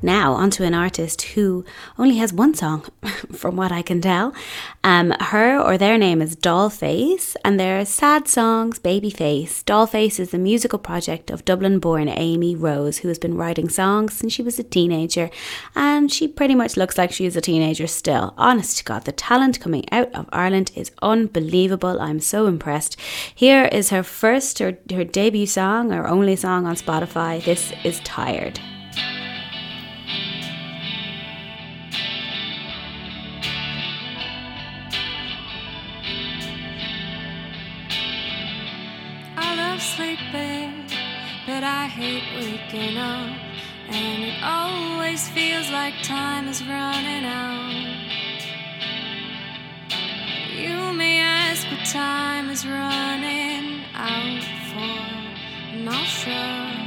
Now, 0.00 0.32
onto 0.32 0.64
an 0.64 0.72
artist 0.72 1.20
who 1.20 1.66
only 1.98 2.16
has 2.16 2.32
one 2.32 2.54
song, 2.54 2.86
from 3.32 3.56
what 3.56 3.70
I 3.70 3.82
can 3.82 4.00
tell. 4.00 4.32
Um, 4.82 5.10
her 5.20 5.60
or 5.60 5.76
their 5.76 5.98
name 5.98 6.22
is 6.22 6.34
Dollface, 6.34 7.29
and 7.44 7.58
their 7.58 7.84
sad 7.84 8.28
songs 8.28 8.78
Babyface. 8.78 9.64
Dollface 9.64 10.18
is 10.20 10.30
the 10.30 10.38
musical 10.38 10.78
project 10.78 11.30
of 11.30 11.44
Dublin 11.44 11.78
born 11.78 12.08
Amy 12.08 12.54
Rose, 12.56 12.98
who 12.98 13.08
has 13.08 13.18
been 13.18 13.36
writing 13.36 13.68
songs 13.68 14.14
since 14.14 14.32
she 14.32 14.42
was 14.42 14.58
a 14.58 14.62
teenager, 14.62 15.30
and 15.74 16.12
she 16.12 16.26
pretty 16.28 16.54
much 16.54 16.76
looks 16.76 16.98
like 16.98 17.12
she 17.12 17.26
is 17.26 17.36
a 17.36 17.40
teenager 17.40 17.86
still. 17.86 18.34
Honest 18.36 18.78
to 18.78 18.84
God, 18.84 19.04
the 19.04 19.12
talent 19.12 19.60
coming 19.60 19.84
out 19.92 20.12
of 20.14 20.28
Ireland 20.32 20.72
is 20.74 20.90
unbelievable. 21.02 22.00
I'm 22.00 22.20
so 22.20 22.46
impressed. 22.46 22.98
Here 23.34 23.66
is 23.66 23.90
her 23.90 24.02
first, 24.02 24.58
her, 24.58 24.78
her 24.92 25.04
debut 25.04 25.46
song, 25.46 25.90
her 25.90 26.08
only 26.08 26.36
song 26.36 26.66
on 26.66 26.76
Spotify. 26.76 27.44
This 27.44 27.72
is 27.84 28.00
Tired. 28.00 28.60
Waking 42.72 42.96
up. 42.96 43.36
And 43.88 44.22
it 44.22 44.42
always 44.42 45.28
feels 45.30 45.70
like 45.70 45.94
time 46.02 46.48
is 46.48 46.64
running 46.64 47.24
out. 47.24 47.96
You 50.56 50.92
may 50.92 51.20
ask 51.20 51.66
what 51.70 51.84
time 51.86 52.50
is 52.50 52.66
running 52.66 53.82
out 53.94 54.42
for. 54.72 55.72
I'm 55.72 55.84
not 55.84 56.06
sure. 56.06 56.79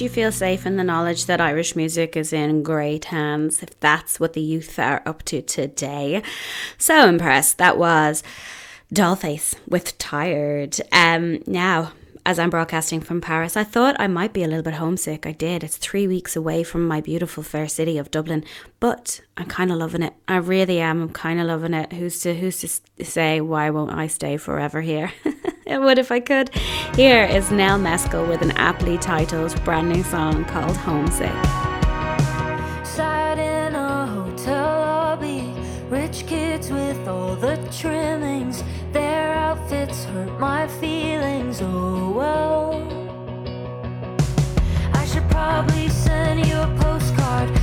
You 0.00 0.08
feel 0.08 0.32
safe 0.32 0.66
in 0.66 0.76
the 0.76 0.84
knowledge 0.84 1.26
that 1.26 1.40
Irish 1.40 1.76
music 1.76 2.16
is 2.16 2.32
in 2.32 2.62
great 2.62 3.06
hands 3.06 3.62
if 3.62 3.78
that's 3.80 4.18
what 4.18 4.32
the 4.32 4.40
youth 4.40 4.78
are 4.78 5.02
up 5.06 5.22
to 5.24 5.42
today? 5.42 6.22
So 6.78 7.08
impressed. 7.08 7.58
That 7.58 7.78
was 7.78 8.22
Dollface 8.92 9.54
with 9.68 9.96
Tired. 9.98 10.76
Um, 10.92 11.42
now, 11.46 11.92
as 12.26 12.38
I'm 12.38 12.50
broadcasting 12.50 13.00
from 13.00 13.20
Paris, 13.20 13.56
I 13.56 13.64
thought 13.64 13.96
I 13.98 14.06
might 14.06 14.32
be 14.32 14.42
a 14.42 14.48
little 14.48 14.62
bit 14.62 14.74
homesick. 14.74 15.26
I 15.26 15.32
did. 15.32 15.64
It's 15.64 15.76
three 15.76 16.06
weeks 16.06 16.36
away 16.36 16.62
from 16.62 16.86
my 16.86 17.00
beautiful 17.00 17.42
fair 17.42 17.68
city 17.68 17.98
of 17.98 18.10
Dublin, 18.10 18.44
but 18.78 19.20
I'm 19.36 19.46
kind 19.46 19.72
of 19.72 19.78
loving 19.78 20.02
it. 20.02 20.14
I 20.28 20.36
really 20.36 20.80
am. 20.80 21.02
I'm 21.02 21.12
kind 21.12 21.40
of 21.40 21.46
loving 21.46 21.74
it. 21.74 21.92
Who's 21.92 22.20
to 22.20 22.34
who's 22.34 22.60
to 22.60 23.04
say 23.04 23.40
why 23.40 23.70
won't 23.70 23.92
I 23.92 24.06
stay 24.06 24.36
forever 24.36 24.80
here? 24.80 25.12
I 25.76 25.78
would 25.78 25.98
if 25.98 26.10
I 26.10 26.18
could. 26.18 26.52
Here 26.96 27.24
is 27.24 27.52
Nell 27.52 27.78
Mescal 27.78 28.26
with 28.26 28.42
an 28.42 28.50
aptly 28.52 28.98
titled 28.98 29.62
brand 29.64 29.88
new 29.88 30.02
song 30.02 30.44
called 30.44 30.76
Homesick. 30.76 31.30
In 33.38 33.74
a 33.76 34.06
hotel 34.06 34.80
lobby, 34.80 35.54
rich 35.88 36.26
kids 36.26 36.70
with 36.70 37.06
all 37.06 37.36
the 37.36 37.56
trimmings. 37.70 38.64
Their 38.92 39.32
outfits 39.32 40.04
hurt 40.04 40.38
my 40.40 40.66
feelings. 40.66 41.60
Oh 41.62 42.10
well. 42.10 42.72
I 44.92 45.06
should 45.06 45.28
probably 45.30 45.88
send 45.88 46.44
you 46.44 46.56
a 46.56 46.76
postcard 46.80 47.59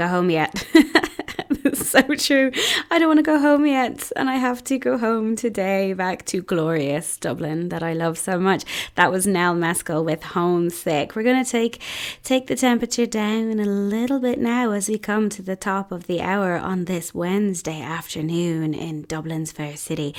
go 0.00 0.08
home 0.08 0.30
yet. 0.30 0.66
so 1.74 2.02
true. 2.14 2.50
I 2.90 2.98
don't 2.98 3.08
want 3.08 3.18
to 3.18 3.22
go 3.22 3.38
home 3.38 3.66
yet, 3.66 4.10
and 4.16 4.30
I 4.30 4.36
have 4.36 4.64
to 4.64 4.78
go 4.78 4.96
home 4.96 5.36
today 5.36 5.92
back 5.92 6.24
to 6.26 6.40
glorious 6.40 7.16
Dublin 7.16 7.68
that 7.68 7.82
I 7.82 7.92
love 7.92 8.16
so 8.16 8.38
much. 8.38 8.64
That 8.94 9.12
was 9.12 9.26
Nell 9.26 9.54
Mescal 9.54 10.04
with 10.04 10.22
Homesick. 10.22 11.14
We're 11.14 11.22
going 11.22 11.44
to 11.44 11.50
take 11.50 11.82
take 12.22 12.46
the 12.46 12.56
temperature 12.56 13.06
down 13.06 13.60
a 13.60 13.64
little 13.64 14.20
bit 14.20 14.38
now 14.38 14.72
as 14.72 14.88
we 14.88 14.98
come 14.98 15.28
to 15.30 15.42
the 15.42 15.56
top 15.56 15.92
of 15.92 16.06
the 16.06 16.22
hour 16.22 16.56
on 16.56 16.86
this 16.86 17.12
Wednesday 17.14 17.80
afternoon 17.80 18.72
in 18.72 19.02
Dublin's 19.02 19.52
fair 19.52 19.76
city. 19.76 20.14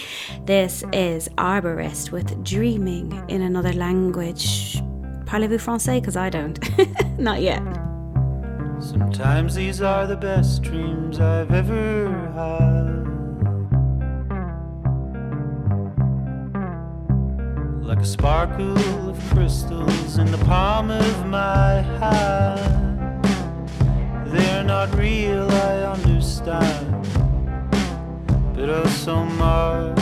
This 0.45 0.83
is 0.93 1.27
Arborist 1.37 2.11
with 2.11 2.43
Dreaming 2.43 3.23
in 3.29 3.41
Another 3.41 3.73
Language. 3.73 4.79
Parlez-vous 5.25 5.57
français? 5.57 6.01
Because 6.01 6.17
I 6.17 6.29
don't. 6.29 6.59
Not 7.17 7.41
yet. 7.41 7.90
Sometimes 8.81 9.53
these 9.53 9.79
are 9.79 10.07
the 10.07 10.15
best 10.17 10.63
dreams 10.63 11.19
I've 11.19 11.51
ever 11.51 12.09
had. 12.33 13.05
Like 17.85 17.99
a 17.99 18.05
sparkle 18.05 19.09
of 19.09 19.19
crystals 19.31 20.17
in 20.17 20.31
the 20.31 20.43
palm 20.45 20.89
of 20.89 21.27
my 21.27 21.81
hand. 21.99 23.23
They're 24.25 24.63
not 24.63 24.95
real, 24.95 25.47
I 25.51 25.83
understand. 25.83 27.07
But 28.55 28.69
oh, 28.69 28.87
so 28.87 29.23
much 29.23 30.00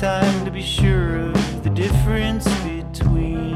time 0.00 0.46
to 0.46 0.50
be 0.50 0.62
sure 0.62 1.18
of 1.18 1.62
the 1.62 1.68
difference 1.68 2.46
between 2.62 3.54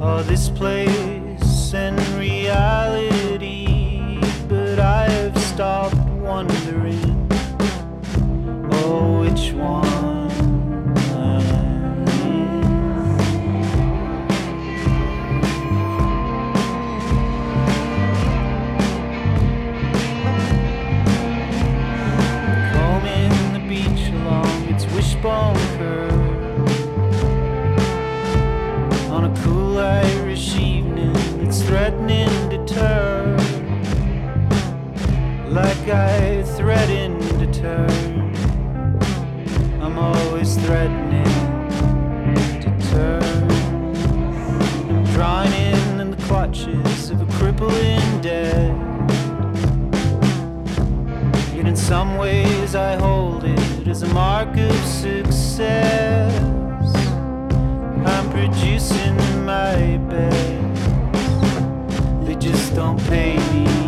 all 0.00 0.22
this 0.22 0.48
place 0.48 1.74
and 1.74 1.98
reality. 2.16 4.20
But 4.48 4.78
I 4.78 5.08
have 5.08 5.36
stopped 5.38 5.96
wondering, 6.20 7.28
oh, 8.70 9.22
which 9.22 9.54
one? 9.54 9.99
bonfire 25.22 26.10
on 29.10 29.24
a 29.24 29.42
cool 29.42 29.78
Irish 29.78 30.56
evening 30.56 31.12
that's 31.38 31.62
threatening 31.62 32.48
to 32.48 32.64
turn 32.66 33.36
like 35.52 35.88
I 35.88 36.42
threaten 36.56 37.18
to 37.38 37.52
turn. 37.52 38.34
I'm 39.82 39.98
always 39.98 40.56
threatening 40.56 41.24
to 42.62 42.70
turn. 42.90 43.50
I'm 44.88 45.04
drawing 45.12 45.52
in 45.52 46.00
in 46.00 46.10
the 46.12 46.22
clutches 46.28 47.10
of 47.10 47.20
a 47.20 47.26
crippling 47.34 48.20
debt. 48.22 48.74
Yet 51.54 51.66
in 51.66 51.76
some 51.76 52.16
ways 52.16 52.74
I 52.74 52.94
hold 52.94 53.44
it 53.44 53.59
is 53.90 54.02
a 54.02 54.14
mark 54.14 54.56
of 54.56 54.84
success. 54.84 56.32
I'm 58.06 58.30
producing 58.30 59.16
my 59.44 59.98
best. 60.08 60.86
They 62.24 62.36
just 62.36 62.76
don't 62.76 63.00
pay 63.08 63.36
me. 63.52 63.79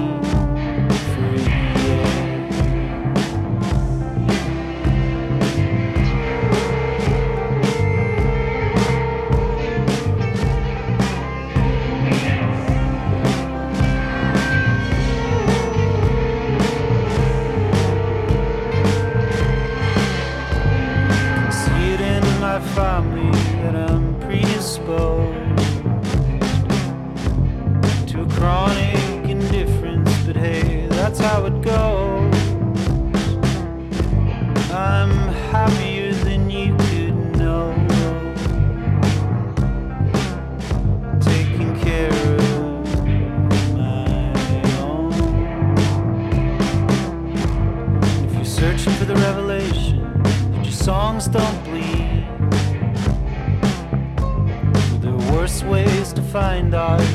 find 56.33 56.75
out. 56.75 57.12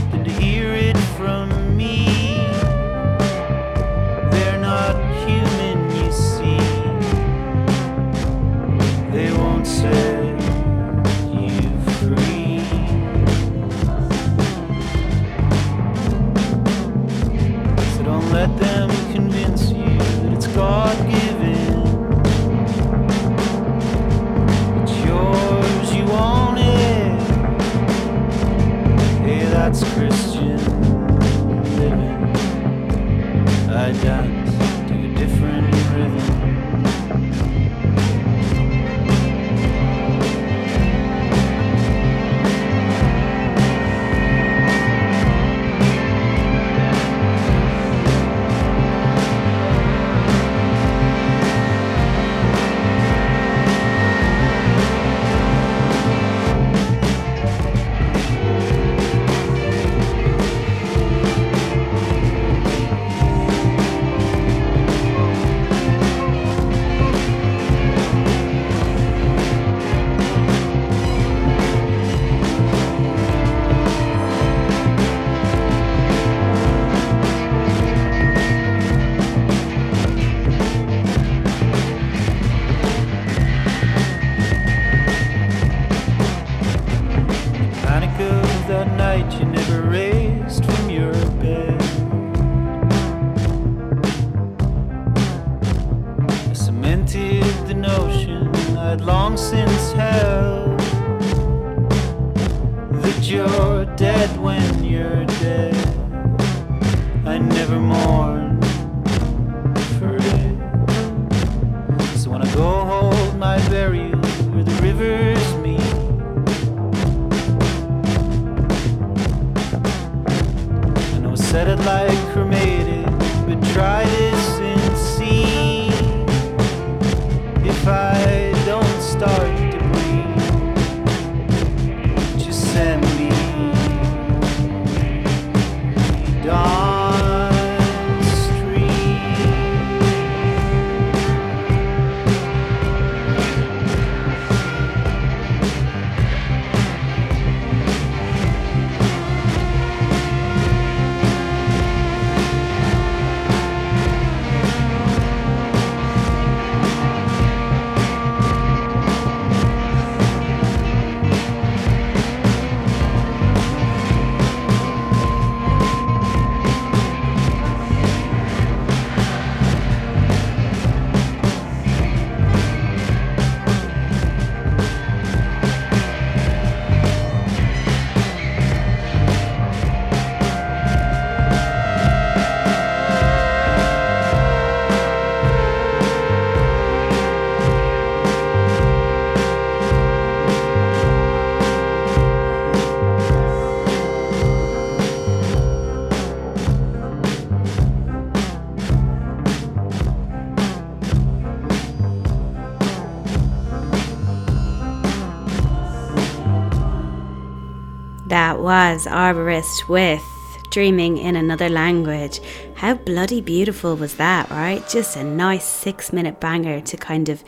Paz 208.88 209.06
Arborist 209.06 209.90
with 209.90 210.24
Dreaming 210.72 211.18
in 211.18 211.36
Another 211.36 211.68
Language. 211.68 212.40
How 212.76 212.94
bloody 212.94 213.42
beautiful 213.42 213.98
was 213.98 214.16
that, 214.16 214.50
right? 214.50 214.82
Just 214.88 215.18
a 215.18 215.26
nice 215.26 215.66
six 215.66 216.14
minute 216.14 216.40
banger 216.40 216.80
to 216.80 216.96
kind 216.96 217.28
of 217.28 217.44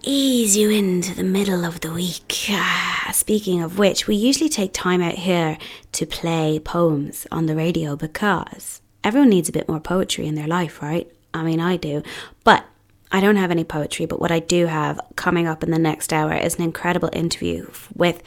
ease 0.00 0.56
you 0.56 0.70
into 0.70 1.14
the 1.14 1.24
middle 1.24 1.66
of 1.66 1.80
the 1.80 1.92
week. 1.92 2.46
Ah, 2.48 3.10
speaking 3.12 3.62
of 3.62 3.78
which, 3.78 4.06
we 4.06 4.16
usually 4.16 4.48
take 4.48 4.72
time 4.72 5.02
out 5.02 5.16
here 5.16 5.58
to 5.92 6.06
play 6.06 6.58
poems 6.58 7.26
on 7.30 7.44
the 7.44 7.54
radio 7.54 7.94
because 7.94 8.80
everyone 9.04 9.28
needs 9.28 9.50
a 9.50 9.52
bit 9.52 9.68
more 9.68 9.78
poetry 9.78 10.26
in 10.26 10.36
their 10.36 10.48
life, 10.48 10.80
right? 10.80 11.06
I 11.34 11.42
mean, 11.42 11.60
I 11.60 11.76
do. 11.76 12.02
But 12.44 12.64
I 13.12 13.20
don't 13.20 13.36
have 13.36 13.50
any 13.50 13.64
poetry, 13.64 14.06
but 14.06 14.20
what 14.20 14.30
I 14.30 14.38
do 14.38 14.66
have 14.66 15.00
coming 15.16 15.48
up 15.48 15.64
in 15.64 15.72
the 15.72 15.78
next 15.78 16.12
hour 16.12 16.32
is 16.32 16.54
an 16.54 16.62
incredible 16.62 17.10
interview 17.12 17.68
with 17.94 18.22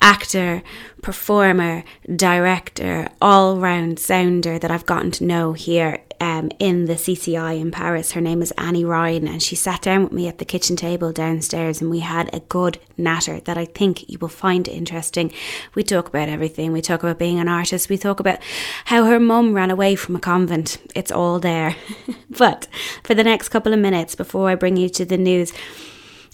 actor, 0.00 0.62
performer, 1.02 1.84
director, 2.14 3.08
all 3.20 3.58
round 3.58 3.98
sounder 3.98 4.58
that 4.58 4.70
I've 4.70 4.86
gotten 4.86 5.10
to 5.12 5.24
know 5.24 5.52
here 5.52 6.00
um, 6.20 6.50
in 6.58 6.86
the 6.86 6.94
CCI 6.94 7.60
in 7.60 7.70
Paris. 7.70 8.12
Her 8.12 8.20
name 8.20 8.42
is 8.42 8.52
Annie 8.52 8.84
Ryan, 8.84 9.28
and 9.28 9.42
she 9.42 9.54
sat 9.54 9.82
down 9.82 10.04
with 10.04 10.12
me 10.12 10.28
at 10.28 10.38
the 10.38 10.44
kitchen 10.44 10.76
table 10.76 11.12
downstairs, 11.12 11.80
and 11.80 11.90
we 11.90 12.00
had 12.00 12.32
a 12.34 12.40
good 12.40 12.78
natter 12.96 13.40
that 13.40 13.56
I 13.56 13.64
think 13.64 14.08
you 14.08 14.18
will 14.18 14.28
find 14.28 14.66
interesting. 14.66 15.32
We 15.74 15.84
talk 15.84 16.08
about 16.08 16.28
everything. 16.28 16.72
We 16.72 16.82
talk 16.82 17.02
about 17.02 17.18
being 17.18 17.38
an 17.38 17.48
artist. 17.48 17.88
We 17.88 17.98
talk 17.98 18.20
about 18.20 18.40
how 18.86 19.04
her 19.04 19.20
mum 19.20 19.54
ran 19.54 19.70
away 19.70 19.94
from 19.94 20.16
a 20.16 20.20
convent. 20.20 20.78
It's 20.94 21.12
all 21.12 21.38
there. 21.38 21.76
but 22.30 22.66
for 23.04 23.14
the 23.14 23.24
next 23.24 23.50
couple 23.50 23.72
of 23.72 23.78
minutes 23.78 24.14
before 24.14 24.48
I 24.48 24.54
bring 24.54 24.76
you 24.76 24.88
to 24.90 25.04
the 25.04 25.18
news, 25.18 25.52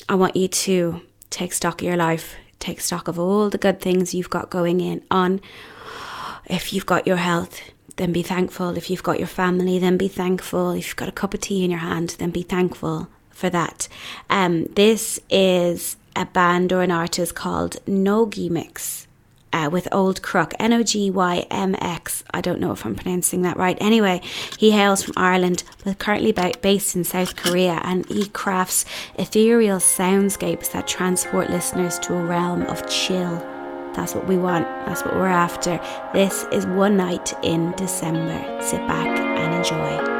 I 0.09 0.15
want 0.15 0.37
you 0.37 0.49
to 0.49 1.03
take 1.31 1.53
stock 1.53 1.83
of 1.83 1.87
your 1.87 1.97
life, 1.97 2.37
take 2.65 2.81
stock 2.81 3.09
of 3.09 3.19
all 3.19 3.51
the 3.51 3.59
good 3.59 3.81
things 3.81 4.15
you've 4.15 4.31
got 4.31 4.51
going 4.51 4.81
in 4.81 5.03
on. 5.11 5.41
If 6.47 6.73
you've 6.73 6.87
got 6.87 7.07
your 7.07 7.17
health, 7.17 7.61
then 7.97 8.13
be 8.13 8.23
thankful. 8.23 8.77
If 8.77 8.91
you've 8.91 9.03
got 9.03 9.19
your 9.19 9.29
family, 9.29 9.79
then 9.79 9.97
be 9.97 10.09
thankful. 10.09 10.73
If 10.73 10.89
you've 10.89 10.97
got 10.97 11.09
a 11.09 11.13
cup 11.13 11.35
of 11.35 11.41
tea 11.41 11.65
in 11.65 11.71
your 11.71 11.81
hand, 11.81 12.17
then 12.19 12.31
be 12.31 12.43
thankful 12.43 13.09
for 13.31 13.51
that. 13.51 13.89
Um, 14.31 14.65
this 14.75 15.21
is 15.31 15.97
a 16.17 16.27
band 16.27 16.73
or 16.73 16.83
an 16.83 16.91
artist 16.91 17.35
called 17.35 17.77
Nogi 17.87 18.49
Mix. 18.49 19.04
Uh, 19.55 19.71
with 19.71 19.87
Old 19.93 20.21
Crook, 20.21 20.53
N 20.59 20.73
O 20.73 20.83
G 20.83 21.13
Y 21.13 21.47
M 21.49 21.77
X. 21.81 22.25
I 22.33 22.41
don't 22.41 22.59
know 22.59 22.73
if 22.73 22.85
I'm 22.85 22.97
pronouncing 22.97 23.43
that 23.43 23.57
right. 23.57 23.79
Anyway, 23.81 24.21
he 24.59 24.73
hails 24.73 25.05
from 25.05 25.15
Ireland, 25.17 25.63
but 25.85 26.01
currently 26.01 26.33
ba- 26.33 26.55
based 26.61 26.97
in 26.97 27.05
South 27.05 27.37
Korea, 27.37 27.81
and 27.85 28.05
he 28.07 28.27
crafts 28.31 28.85
ethereal 29.15 29.79
soundscapes 29.79 30.73
that 30.73 30.89
transport 30.89 31.51
listeners 31.51 32.01
to 32.01 32.15
a 32.15 32.25
realm 32.25 32.63
of 32.63 32.85
chill. 32.89 33.39
That's 33.95 34.13
what 34.13 34.27
we 34.27 34.39
want. 34.39 34.67
That's 34.87 35.05
what 35.05 35.15
we're 35.15 35.29
after. 35.29 35.81
This 36.13 36.47
is 36.51 36.67
One 36.67 36.97
Night 36.97 37.33
in 37.45 37.71
December. 37.77 38.61
Sit 38.61 38.85
back 38.89 39.07
and 39.07 39.55
enjoy. 39.55 40.14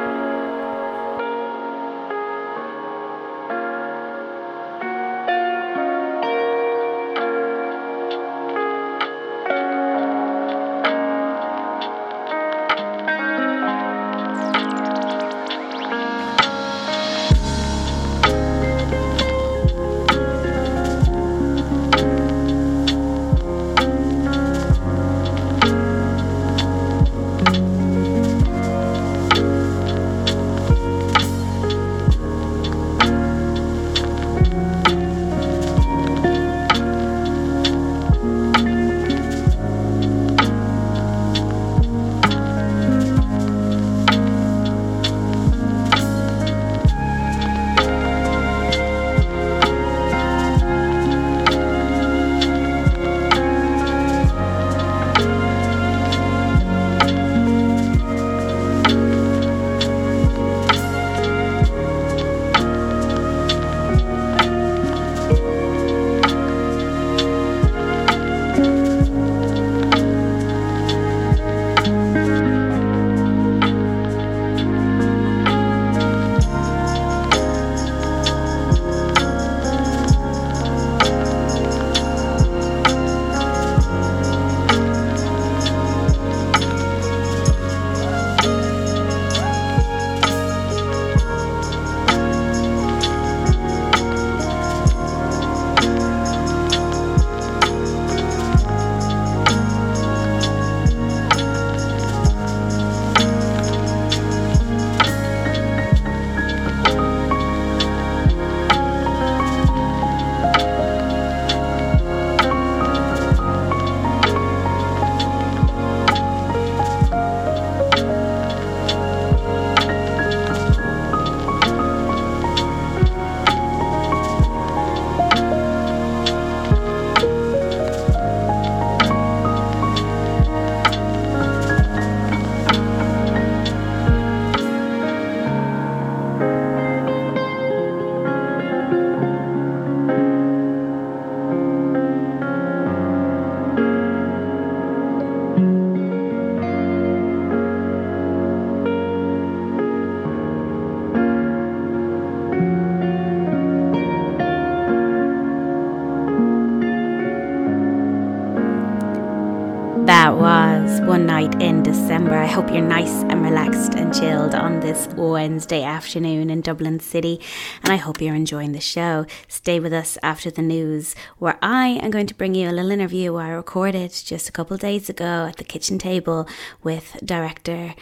Hope 162.55 162.71
you're 162.71 162.81
nice 162.83 163.25
and 163.25 163.43
relaxed 163.43 163.97
and 163.97 164.15
chilled 164.15 164.55
on 164.55 164.79
this 164.79 165.09
Wednesday 165.17 165.83
afternoon 165.83 166.51
in 166.51 166.61
Dublin 166.61 167.01
City. 167.01 167.41
And 167.83 167.93
I 167.93 167.97
hope 167.97 168.21
you're 168.21 168.37
enjoying 168.37 168.71
the 168.71 168.81
show. 168.81 169.27
Stay 169.49 169.81
with 169.81 169.93
us 169.93 170.17
after 170.23 170.53
the 170.53 170.63
news, 170.63 171.17
where 171.39 171.59
I 171.61 171.99
am 172.01 172.13
going 172.13 172.29
to 172.29 172.35
bring 172.35 172.55
you 172.55 172.71
a 172.71 172.71
little 172.71 172.93
interview 172.93 173.35
I 173.35 173.49
recorded 173.49 174.13
just 174.13 174.49
a 174.49 174.53
couple 174.53 174.77
days 174.77 175.09
ago 175.09 175.47
at 175.49 175.57
the 175.57 175.65
kitchen 175.65 175.99
table 175.99 176.47
with 176.81 177.17
director, 177.25 177.97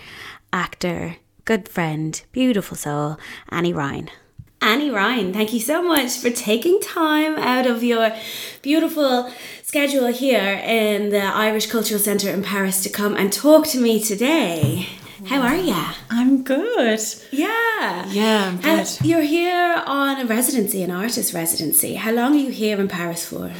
actor, 0.53 1.17
good 1.47 1.67
friend, 1.67 2.23
beautiful 2.33 2.77
soul, 2.77 3.17
Annie 3.49 3.73
Ryan. 3.73 4.11
Annie 4.63 4.91
Ryan, 4.91 5.33
thank 5.33 5.53
you 5.53 5.59
so 5.61 5.83
much 5.83 6.19
for 6.19 6.31
taking 6.31 6.81
time 6.81 7.37
out 7.37 7.67
of 7.67 7.83
your 7.83 8.13
beautiful 8.63 9.31
schedule 9.65 10.07
here 10.07 10.61
in 10.65 11.11
the 11.11 11.21
Irish 11.23 11.67
Cultural 11.67 11.99
Centre 11.99 12.31
in 12.31 12.43
Paris 12.45 12.83
to 12.85 12.89
come 12.89 13.17
and 13.17 13.33
talk 13.33 13.67
to 13.69 13.79
me 13.81 14.03
today. 14.03 14.87
How 15.27 15.41
are 15.43 15.57
you? 15.57 15.75
I'm 16.11 16.43
good. 16.45 17.01
Yeah. 17.33 18.07
Yeah, 18.09 18.49
I'm 18.49 18.65
And 18.65 18.87
good. 18.87 19.07
you're 19.07 19.23
here 19.23 19.83
on 19.87 20.21
a 20.21 20.27
residency, 20.27 20.83
an 20.83 20.91
artist 20.91 21.33
residency. 21.35 21.95
How 21.95 22.13
long 22.13 22.35
are 22.35 22.39
you 22.39 22.51
here 22.51 22.81
in 22.81 22.89
Paris 22.89 23.25
for? 23.27 23.53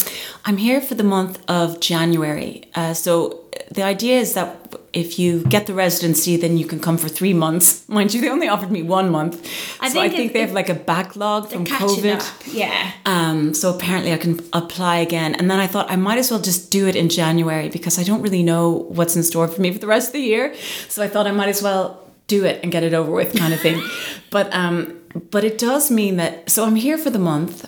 I'm 0.45 0.57
here 0.57 0.81
for 0.81 0.95
the 0.95 1.05
month 1.05 1.39
of 1.49 1.81
January. 1.81 2.65
Uh, 2.75 2.95
so 2.95 3.45
the 3.71 3.83
idea 3.83 4.19
is 4.21 4.35
that 4.35 4.75
if 4.93 5.19
you 5.19 5.43
get 5.45 5.67
the 5.67 5.75
residency, 5.75 6.37
then 6.37 6.59
you 6.59 6.67
can 6.67 6.79
come 6.79 6.99
for 6.99 7.09
three 7.09 7.33
months. 7.33 7.89
Mind 7.89 8.13
you, 8.13 8.21
they 8.21 8.29
only 8.29 8.49
offered 8.49 8.71
me 8.71 8.83
one 8.83 9.11
month. 9.11 9.37
I 9.81 9.89
so 9.89 9.99
I 10.01 10.09
think 10.09 10.15
think 10.17 10.31
it- 10.31 10.35
they 10.35 10.41
have 10.41 10.53
like 10.53 10.69
a 10.69 10.75
backlog 10.75 11.49
from 11.51 11.65
COVID. 11.65 12.21
up. 12.21 12.43
Yeah. 12.53 12.93
Um, 13.07 13.55
so 13.55 13.75
apparently 13.75 14.13
I 14.13 14.19
can 14.19 14.41
apply 14.53 14.97
again. 14.99 15.35
And 15.35 15.51
then 15.51 15.59
I 15.61 15.67
thought 15.67 15.91
I 15.91 15.97
might 15.97 16.19
as 16.19 16.31
well 16.31 16.41
just 16.41 16.71
do 16.71 16.87
it 16.87 16.95
in 16.97 17.09
January 17.09 17.69
because 17.71 17.99
I 17.99 18.03
don't 18.05 18.23
really 18.23 18.43
know 18.43 18.87
what's 18.91 19.17
in 19.17 19.23
store 19.23 19.49
for 19.49 19.61
me 19.61 19.73
for 19.73 19.79
the 19.79 19.87
rest 19.87 20.09
of 20.09 20.13
the 20.13 20.21
year. 20.21 20.55
So 20.89 21.03
I 21.03 21.09
thought 21.09 21.27
I 21.27 21.33
might 21.33 21.49
as 21.49 21.63
well 21.63 21.99
do 22.27 22.45
it 22.45 22.61
and 22.63 22.71
get 22.71 22.83
it 22.83 22.93
over 22.95 23.11
with 23.11 23.35
kind 23.35 23.53
of 23.55 23.61
thing. 23.61 23.83
but 24.31 24.53
um, 24.55 25.01
but 25.31 25.43
it 25.45 25.57
does 25.59 25.91
mean 25.91 26.17
that 26.17 26.51
so 26.51 26.65
I'm 26.65 26.77
here 26.77 26.99
for 26.99 27.11
the 27.11 27.19
month. 27.19 27.67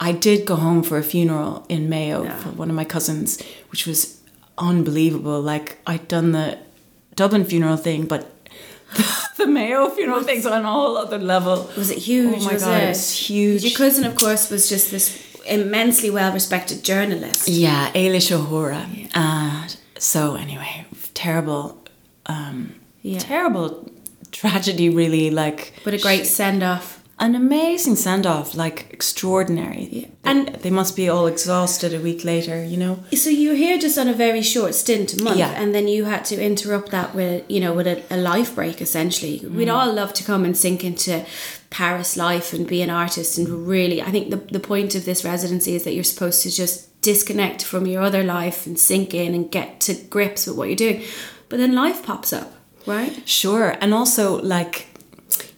I 0.00 0.12
did 0.12 0.46
go 0.46 0.56
home 0.56 0.82
for 0.82 0.98
a 0.98 1.02
funeral 1.02 1.64
in 1.68 1.88
Mayo 1.88 2.24
for 2.38 2.48
one 2.50 2.68
of 2.70 2.74
my 2.74 2.84
cousins, 2.84 3.40
which 3.70 3.86
was 3.86 4.20
unbelievable. 4.58 5.40
Like 5.40 5.78
I'd 5.86 6.06
done 6.08 6.32
the 6.32 6.58
Dublin 7.14 7.44
funeral 7.44 7.76
thing, 7.76 8.06
but 8.06 8.28
the 9.36 9.46
Mayo 9.46 9.88
funeral 9.90 10.22
thing's 10.22 10.46
on 10.46 10.64
a 10.64 10.70
whole 10.70 10.96
other 10.96 11.18
level. 11.18 11.70
Was 11.76 11.90
it 11.90 11.98
huge? 11.98 12.40
Oh 12.42 12.44
my 12.44 12.52
was 12.54 12.64
god, 12.64 12.82
it? 12.82 12.90
it's 12.90 13.28
huge. 13.28 13.64
Your 13.64 13.76
cousin, 13.76 14.04
of 14.04 14.14
course, 14.16 14.50
was 14.50 14.68
just 14.68 14.90
this 14.90 15.36
immensely 15.46 16.10
well-respected 16.10 16.84
journalist. 16.84 17.48
Yeah, 17.48 17.90
Ailish 17.94 18.30
O'Hora. 18.30 18.86
Uh, 19.14 19.66
so 19.98 20.36
anyway, 20.36 20.84
terrible, 21.14 21.78
um, 22.26 22.74
Yeah. 23.02 23.18
terrible 23.18 23.90
tragedy. 24.30 24.88
Really, 24.88 25.30
like, 25.30 25.72
But 25.84 25.94
a 25.94 25.98
great 25.98 26.26
send-off. 26.26 27.01
An 27.26 27.34
amazing 27.36 27.96
send 27.96 28.26
off, 28.26 28.48
like 28.54 28.78
extraordinary. 28.92 30.10
And 30.24 30.48
they 30.62 30.70
must 30.70 30.96
be 30.96 31.08
all 31.08 31.26
exhausted 31.26 31.94
a 31.94 32.00
week 32.00 32.24
later, 32.24 32.64
you 32.64 32.76
know. 32.76 32.94
So 33.14 33.30
you 33.30 33.50
were 33.50 33.54
here 33.66 33.78
just 33.78 33.96
on 33.98 34.08
a 34.08 34.12
very 34.26 34.42
short 34.42 34.74
stint, 34.74 35.14
a 35.14 35.22
month, 35.22 35.38
Yeah. 35.38 35.52
and 35.60 35.72
then 35.74 35.86
you 35.88 36.04
had 36.04 36.24
to 36.26 36.36
interrupt 36.50 36.90
that 36.90 37.14
with, 37.14 37.44
you 37.48 37.60
know, 37.60 37.72
with 37.72 37.86
a, 37.86 38.02
a 38.10 38.16
life 38.16 38.54
break. 38.54 38.80
Essentially, 38.82 39.34
we'd 39.56 39.68
Mm. 39.68 39.74
all 39.74 39.92
love 39.92 40.12
to 40.14 40.24
come 40.24 40.44
and 40.44 40.56
sink 40.56 40.82
into 40.84 41.24
Paris 41.70 42.16
life 42.16 42.52
and 42.52 42.66
be 42.66 42.82
an 42.82 42.90
artist, 42.90 43.38
and 43.38 43.48
really, 43.68 44.02
I 44.02 44.10
think 44.10 44.30
the 44.30 44.40
the 44.58 44.60
point 44.72 44.94
of 44.94 45.04
this 45.04 45.24
residency 45.24 45.72
is 45.76 45.82
that 45.84 45.94
you're 45.94 46.12
supposed 46.14 46.42
to 46.42 46.50
just 46.62 47.00
disconnect 47.02 47.64
from 47.64 47.86
your 47.86 48.02
other 48.02 48.22
life 48.22 48.66
and 48.66 48.78
sink 48.78 49.14
in 49.14 49.34
and 49.34 49.50
get 49.50 49.80
to 49.86 49.94
grips 49.94 50.46
with 50.46 50.56
what 50.56 50.68
you're 50.68 50.76
doing. 50.86 51.02
But 51.48 51.58
then 51.58 51.74
life 51.74 52.02
pops 52.02 52.32
up, 52.32 52.50
right? 52.86 53.14
Sure, 53.28 53.76
and 53.80 53.94
also 53.94 54.40
like 54.56 54.86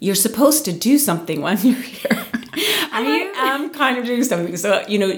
you're 0.04 0.14
supposed 0.14 0.64
to 0.66 0.72
do 0.72 0.98
something 0.98 1.40
when 1.40 1.58
you're 1.62 1.74
here. 1.74 2.18
I 2.96 3.32
am 3.36 3.70
kind 3.70 3.98
of 3.98 4.04
doing 4.04 4.22
something. 4.22 4.56
So 4.56 4.84
you 4.86 4.98
know, 4.98 5.10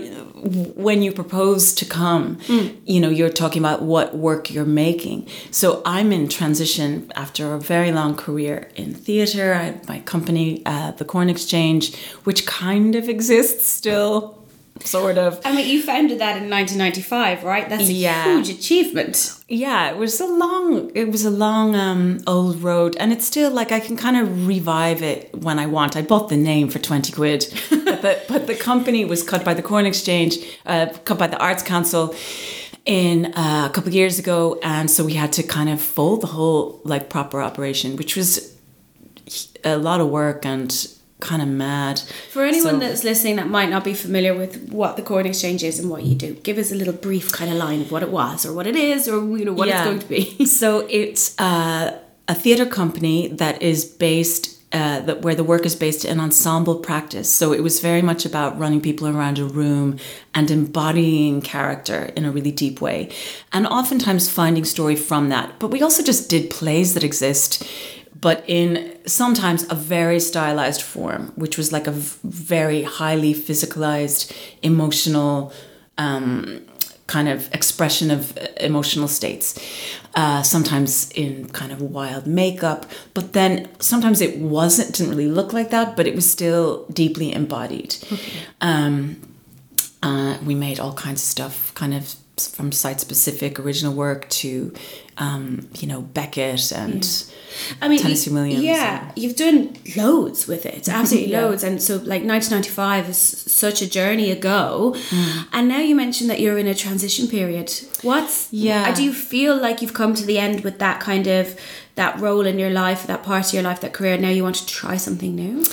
when 0.76 1.02
you 1.02 1.12
propose 1.12 1.74
to 1.74 1.84
come, 1.84 2.38
you 2.84 3.00
know, 3.00 3.10
you're 3.10 3.30
talking 3.30 3.60
about 3.60 3.82
what 3.82 4.16
work 4.16 4.50
you're 4.50 4.64
making. 4.64 5.28
So 5.50 5.82
I'm 5.84 6.12
in 6.12 6.28
transition 6.28 7.12
after 7.16 7.54
a 7.54 7.60
very 7.60 7.92
long 7.92 8.16
career 8.16 8.70
in 8.76 8.94
theatre. 8.94 9.52
I 9.54 9.62
had 9.64 9.88
my 9.88 10.00
company, 10.00 10.62
uh, 10.64 10.92
the 10.92 11.04
Corn 11.04 11.28
Exchange, 11.28 11.94
which 12.24 12.46
kind 12.46 12.94
of 12.94 13.08
exists 13.08 13.66
still, 13.66 14.38
sort 14.84 15.18
of. 15.18 15.40
I 15.44 15.54
mean, 15.54 15.68
you 15.68 15.82
founded 15.82 16.18
that 16.20 16.36
in 16.42 16.48
1995, 16.50 17.44
right? 17.44 17.68
That's 17.68 17.88
a 17.88 17.92
Yeah. 17.92 18.24
huge 18.36 18.48
achievement. 18.50 19.32
Yeah, 19.48 19.90
it 19.90 19.96
was 19.96 20.20
a 20.20 20.26
long 20.26 20.90
it 20.94 21.10
was 21.10 21.24
a 21.24 21.30
long 21.30 21.74
um 21.76 22.20
old 22.26 22.62
road 22.62 22.96
and 22.98 23.12
it's 23.12 23.24
still 23.26 23.50
like 23.50 23.70
I 23.72 23.80
can 23.80 23.96
kind 23.96 24.16
of 24.16 24.46
revive 24.46 25.02
it 25.02 25.30
when 25.34 25.58
I 25.58 25.66
want. 25.66 25.96
I 25.96 26.02
bought 26.02 26.28
the 26.28 26.36
name 26.36 26.68
for 26.68 26.78
20 26.78 27.12
quid. 27.12 27.46
but 27.70 28.02
the 28.02 28.20
but 28.28 28.46
the 28.46 28.54
company 28.56 29.04
was 29.04 29.22
cut 29.22 29.44
by 29.44 29.54
the 29.54 29.62
Corn 29.62 29.86
Exchange, 29.86 30.36
uh 30.66 30.86
cut 31.04 31.18
by 31.18 31.26
the 31.28 31.38
Arts 31.38 31.62
Council 31.62 32.14
in 32.84 33.32
uh, 33.34 33.66
a 33.68 33.72
couple 33.74 33.88
of 33.88 33.94
years 33.94 34.18
ago 34.18 34.60
and 34.62 34.88
so 34.90 35.04
we 35.04 35.14
had 35.14 35.32
to 35.32 35.42
kind 35.42 35.68
of 35.68 35.80
fold 35.80 36.20
the 36.20 36.28
whole 36.28 36.80
like 36.84 37.08
proper 37.10 37.42
operation 37.42 37.96
which 37.96 38.14
was 38.16 38.54
a 39.64 39.76
lot 39.76 40.00
of 40.00 40.08
work 40.08 40.46
and 40.46 40.86
kind 41.20 41.40
of 41.40 41.48
mad. 41.48 42.00
For 42.30 42.44
anyone 42.44 42.74
So- 42.74 42.80
that's 42.80 43.04
listening 43.04 43.36
that 43.36 43.48
might 43.48 43.70
not 43.70 43.84
be 43.84 43.94
familiar 43.94 44.34
with 44.34 44.68
what 44.70 44.96
the 44.96 45.02
Corn 45.02 45.26
Exchange 45.26 45.64
is 45.64 45.78
and 45.78 45.88
what 45.90 46.02
you 46.02 46.14
do, 46.14 46.34
give 46.42 46.58
us 46.58 46.70
a 46.70 46.74
little 46.74 46.92
brief 46.92 47.32
kind 47.32 47.50
of 47.50 47.56
line 47.56 47.80
of 47.80 47.90
what 47.90 48.02
it 48.02 48.10
was 48.10 48.44
or 48.44 48.52
what 48.52 48.66
it 48.66 48.76
is 48.76 49.08
or 49.08 49.16
you 49.38 49.44
know 49.44 49.52
what 49.54 49.68
it's 49.68 49.80
going 49.84 49.98
to 49.98 50.06
be. 50.08 50.44
so 50.60 50.86
it's 50.90 51.38
uh, 51.40 51.98
a 52.28 52.34
theatre 52.34 52.66
company 52.66 53.28
that 53.28 53.62
is 53.62 53.84
based. 53.84 54.52
Uh, 54.72 55.00
that 55.00 55.22
where 55.22 55.36
the 55.36 55.44
work 55.44 55.64
is 55.64 55.76
based 55.76 56.04
in 56.04 56.18
ensemble 56.18 56.74
practice, 56.74 57.32
so 57.32 57.52
it 57.52 57.62
was 57.62 57.78
very 57.80 58.02
much 58.02 58.26
about 58.26 58.58
running 58.58 58.80
people 58.80 59.06
around 59.06 59.38
a 59.38 59.44
room 59.44 59.96
and 60.34 60.50
embodying 60.50 61.40
character 61.40 62.10
in 62.16 62.24
a 62.24 62.32
really 62.32 62.50
deep 62.50 62.80
way, 62.80 63.08
and 63.52 63.64
oftentimes 63.68 64.28
finding 64.28 64.64
story 64.64 64.96
from 64.96 65.28
that. 65.28 65.58
But 65.60 65.68
we 65.68 65.80
also 65.82 66.02
just 66.02 66.28
did 66.28 66.50
plays 66.50 66.94
that 66.94 67.04
exist, 67.04 67.62
but 68.20 68.44
in 68.46 68.96
sometimes 69.06 69.70
a 69.70 69.74
very 69.74 70.20
stylized 70.20 70.82
form, 70.82 71.32
which 71.36 71.56
was 71.56 71.72
like 71.72 71.86
a 71.86 71.92
v- 71.92 72.18
very 72.24 72.82
highly 72.82 73.34
physicalized, 73.34 74.32
emotional 74.62 75.52
um, 75.98 76.62
kind 77.06 77.28
of 77.28 77.52
expression 77.54 78.10
of 78.10 78.36
uh, 78.38 78.46
emotional 78.60 79.08
states. 79.08 79.58
Uh, 80.14 80.42
sometimes 80.42 81.10
in 81.10 81.46
kind 81.50 81.72
of 81.72 81.82
wild 81.82 82.26
makeup, 82.26 82.86
but 83.12 83.34
then 83.34 83.68
sometimes 83.80 84.22
it 84.22 84.38
wasn't, 84.38 84.94
didn't 84.94 85.10
really 85.10 85.28
look 85.28 85.52
like 85.52 85.68
that, 85.68 85.94
but 85.94 86.06
it 86.06 86.14
was 86.14 86.30
still 86.30 86.86
deeply 86.86 87.30
embodied. 87.34 87.94
Um, 88.62 89.20
uh, 90.02 90.38
we 90.42 90.54
made 90.54 90.80
all 90.80 90.94
kinds 90.94 91.20
of 91.20 91.26
stuff, 91.26 91.74
kind 91.74 91.92
of 91.92 92.14
from 92.38 92.70
site 92.72 93.00
specific 93.00 93.58
original 93.58 93.94
work 93.94 94.28
to, 94.28 94.72
um, 95.16 95.68
you 95.78 95.88
know, 95.88 96.02
Beckett 96.02 96.70
and 96.70 97.26
I 97.80 97.88
mean, 97.88 97.98
Tennessee 97.98 98.30
Williams 98.30 98.62
Yeah, 98.62 99.10
you've 99.16 99.36
done 99.36 99.76
loads 99.96 100.46
with 100.46 100.66
it, 100.66 100.88
absolutely 100.90 101.32
loads. 101.32 101.64
And 101.64 101.82
so, 101.82 101.94
like, 101.96 102.24
1995 102.24 103.08
is 103.08 103.18
such 103.18 103.80
a 103.80 103.88
journey 103.88 104.30
ago. 104.30 104.94
Mm. 105.08 105.46
And 105.52 105.68
now 105.68 105.78
you 105.78 105.94
mentioned 105.94 106.28
that 106.30 106.40
you're 106.40 106.58
in 106.58 106.66
a 106.66 106.74
transition 106.74 107.28
period. 107.28 107.72
What's 108.02 108.52
Yeah. 108.52 108.94
Do 108.94 109.02
you 109.02 109.12
feel 109.12 109.56
like 109.56 109.80
you've 109.80 109.94
come 109.94 110.14
to 110.14 110.24
the 110.24 110.38
end 110.38 110.60
with 110.60 110.78
that 110.78 111.00
kind 111.00 111.26
of 111.26 111.58
that 111.94 112.20
role 112.20 112.44
in 112.44 112.58
your 112.58 112.70
life, 112.70 113.06
that 113.06 113.22
part 113.22 113.46
of 113.48 113.54
your 113.54 113.62
life, 113.62 113.80
that 113.80 113.94
career? 113.94 114.18
Now 114.18 114.28
you 114.28 114.42
want 114.42 114.56
to 114.56 114.66
try 114.66 114.96
something 114.96 115.34
new. 115.34 115.64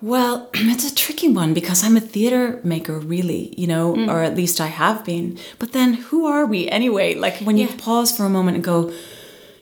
Well, 0.00 0.48
it's 0.54 0.90
a 0.90 0.94
tricky 0.94 1.28
one 1.28 1.54
because 1.54 1.82
I'm 1.84 1.96
a 1.96 2.00
theater 2.00 2.60
maker, 2.62 2.98
really, 2.98 3.54
you 3.58 3.66
know, 3.66 3.94
Mm. 3.94 4.08
or 4.12 4.22
at 4.22 4.36
least 4.36 4.60
I 4.60 4.66
have 4.68 5.04
been. 5.04 5.38
But 5.58 5.72
then 5.72 5.94
who 5.94 6.26
are 6.26 6.46
we 6.46 6.68
anyway? 6.68 7.14
Like 7.14 7.38
when 7.40 7.56
you 7.56 7.68
pause 7.68 8.16
for 8.16 8.24
a 8.24 8.30
moment 8.30 8.56
and 8.56 8.64
go, 8.64 8.92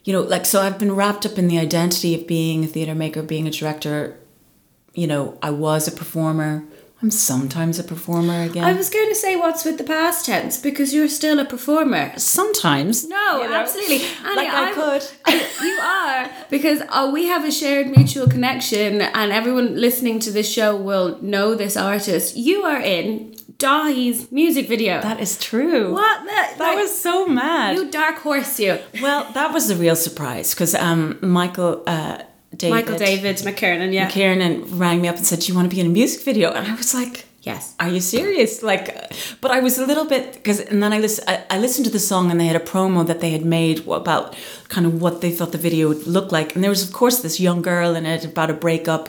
you 0.05 0.12
know, 0.12 0.20
like, 0.22 0.45
so 0.47 0.61
I've 0.61 0.78
been 0.78 0.95
wrapped 0.95 1.26
up 1.26 1.39
in 1.39 1.49
the 1.49 1.59
identity 1.59 2.14
of 2.14 2.26
being 2.26 2.64
a 2.64 2.66
theater 2.66 2.95
maker, 2.95 3.22
being 3.22 3.47
a 3.47 3.51
director. 3.51 4.16
You 4.95 5.07
know, 5.07 5.37
I 5.43 5.51
was 5.51 5.89
a 5.89 5.93
performer. 5.93 6.64
I'm 7.03 7.11
sometimes 7.11 7.78
a 7.78 7.84
performer 7.84 8.42
again. 8.42 8.64
I 8.64 8.72
was 8.72 8.88
going 8.88 9.09
to 9.11 9.14
say 9.14 9.36
what's 9.36 9.64
with 9.66 9.76
the 9.76 9.84
past 9.84 10.24
tense 10.26 10.57
because 10.59 10.94
you're 10.94 11.09
still 11.09 11.38
a 11.38 11.44
performer. 11.44 12.12
sometimes. 12.18 13.07
No, 13.07 13.42
you 13.42 13.49
know, 13.51 13.55
absolutely. 13.55 13.97
Annie, 14.24 14.36
like 14.36 14.49
I 14.49 14.64
I'm- 14.64 14.74
could. 14.74 15.03
you 15.62 15.78
are 15.82 16.30
because 16.49 16.80
uh, 16.88 17.11
we 17.12 17.26
have 17.26 17.44
a 17.44 17.51
shared 17.53 17.88
mutual 17.94 18.26
connection, 18.26 19.03
and 19.03 19.30
everyone 19.30 19.76
listening 19.78 20.20
to 20.20 20.30
this 20.30 20.51
show 20.51 20.74
will 20.74 21.20
know 21.20 21.55
this 21.55 21.76
artist. 21.76 22.34
You 22.36 22.62
are 22.62 22.80
in 22.80 23.36
Daithí's 23.59 24.32
music 24.32 24.66
video. 24.66 25.01
That 25.03 25.20
is 25.20 25.38
true. 25.38 25.92
what? 25.92 26.24
The, 26.24 26.59
That 26.59 26.76
was 26.76 26.97
so 26.97 27.26
mad. 27.26 27.76
you 27.76 27.90
dark 27.90 28.16
horse 28.18 28.59
you. 28.59 28.78
well, 29.03 29.30
that 29.34 29.53
was 29.53 29.68
a 29.70 29.76
real 29.76 29.97
surprise 29.97 30.55
because 30.55 30.74
um, 30.74 31.18
Michael 31.22 31.82
uh, 31.86 32.22
David. 32.57 32.74
Michael 32.74 32.98
David 32.98 33.36
McKernan, 33.36 33.92
yeah. 33.92 34.09
Kieran 34.09 34.78
rang 34.78 35.00
me 35.02 35.09
up 35.09 35.16
and 35.16 35.26
said, 35.26 35.40
"Do 35.40 35.46
you 35.48 35.54
want 35.54 35.70
to 35.70 35.74
be 35.74 35.80
in 35.80 35.86
a 35.86 35.90
music 35.90 36.22
video?" 36.22 36.50
And 36.52 36.66
I 36.66 36.74
was 36.74 36.94
like, 36.94 37.26
Yes. 37.46 37.76
Are 37.78 37.88
you 37.88 38.00
serious?" 38.00 38.61
Like, 38.64 38.86
but 39.40 39.52
I 39.52 39.61
was 39.61 39.78
a 39.78 39.86
little 39.86 40.04
bit 40.04 40.32
because, 40.32 40.59
and 40.59 40.82
then 40.82 40.92
I 40.92 40.98
listened. 40.98 41.28
I, 41.28 41.44
I 41.48 41.59
listened 41.59 41.84
to 41.86 41.92
the 41.92 42.00
song, 42.00 42.30
and 42.30 42.40
they 42.40 42.46
had 42.46 42.57
a 42.57 42.66
promo 42.72 43.07
that 43.07 43.20
they 43.20 43.30
had 43.30 43.44
made 43.44 43.86
about 43.86 44.34
kind 44.68 44.84
of 44.84 45.00
what 45.00 45.20
they 45.20 45.30
thought 45.30 45.52
the 45.52 45.59
video 45.59 45.86
would 45.86 46.09
look 46.09 46.32
like, 46.32 46.57
and 46.57 46.64
there 46.64 46.70
was, 46.70 46.82
of 46.82 46.92
course, 46.92 47.22
this 47.22 47.38
young 47.38 47.62
girl 47.62 47.94
in 47.94 48.04
it 48.04 48.24
about 48.24 48.50
a 48.50 48.54
breakup, 48.54 49.09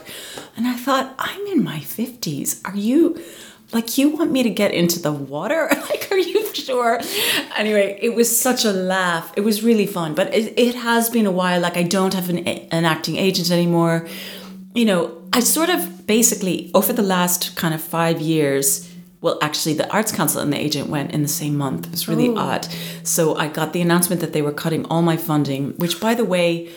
and 0.56 0.68
I 0.68 0.76
thought, 0.76 1.12
I'm 1.18 1.44
in 1.48 1.64
my 1.64 1.80
fifties. 1.80 2.60
Are 2.64 2.76
you? 2.76 3.20
Like 3.72 3.98
you 3.98 4.10
want 4.10 4.30
me 4.32 4.42
to 4.42 4.50
get 4.50 4.72
into 4.72 5.00
the 5.00 5.12
water? 5.12 5.70
Like, 5.88 6.10
are 6.10 6.18
you 6.18 6.54
sure? 6.54 7.00
Anyway, 7.56 7.98
it 8.02 8.14
was 8.14 8.28
such 8.28 8.64
a 8.64 8.72
laugh. 8.72 9.32
It 9.36 9.40
was 9.42 9.62
really 9.62 9.86
fun, 9.86 10.14
but 10.14 10.34
it, 10.34 10.58
it 10.58 10.74
has 10.74 11.08
been 11.08 11.26
a 11.26 11.30
while. 11.30 11.60
Like 11.60 11.76
I 11.76 11.82
don't 11.82 12.14
have 12.14 12.28
an, 12.28 12.46
an 12.46 12.84
acting 12.84 13.16
agent 13.16 13.50
anymore 13.50 14.06
you 14.78 14.84
know, 14.84 15.20
I 15.32 15.40
sort 15.40 15.70
of 15.70 16.06
basically 16.06 16.70
over 16.72 16.92
the 16.92 17.02
last 17.02 17.56
kind 17.56 17.74
of 17.74 17.82
five 17.82 18.20
years. 18.20 18.88
Well, 19.20 19.36
actually, 19.42 19.74
the 19.74 19.90
Arts 19.90 20.12
Council 20.12 20.40
and 20.40 20.52
the 20.52 20.58
agent 20.58 20.88
went 20.88 21.10
in 21.10 21.22
the 21.22 21.28
same 21.28 21.56
month. 21.56 21.86
It 21.86 21.90
was 21.90 22.06
really 22.06 22.28
oh. 22.28 22.36
odd. 22.36 22.68
So 23.02 23.34
I 23.34 23.48
got 23.48 23.72
the 23.72 23.80
announcement 23.80 24.20
that 24.20 24.32
they 24.32 24.42
were 24.42 24.52
cutting 24.52 24.84
all 24.86 25.02
my 25.02 25.16
funding, 25.16 25.72
which, 25.72 26.00
by 26.00 26.14
the 26.14 26.24
way, 26.24 26.70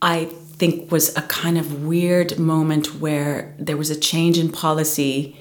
I 0.00 0.24
think 0.24 0.90
was 0.90 1.14
a 1.16 1.22
kind 1.22 1.58
of 1.58 1.84
weird 1.84 2.38
moment 2.38 3.00
where 3.00 3.54
there 3.58 3.76
was 3.76 3.90
a 3.90 4.00
change 4.00 4.38
in 4.38 4.50
policy 4.50 5.36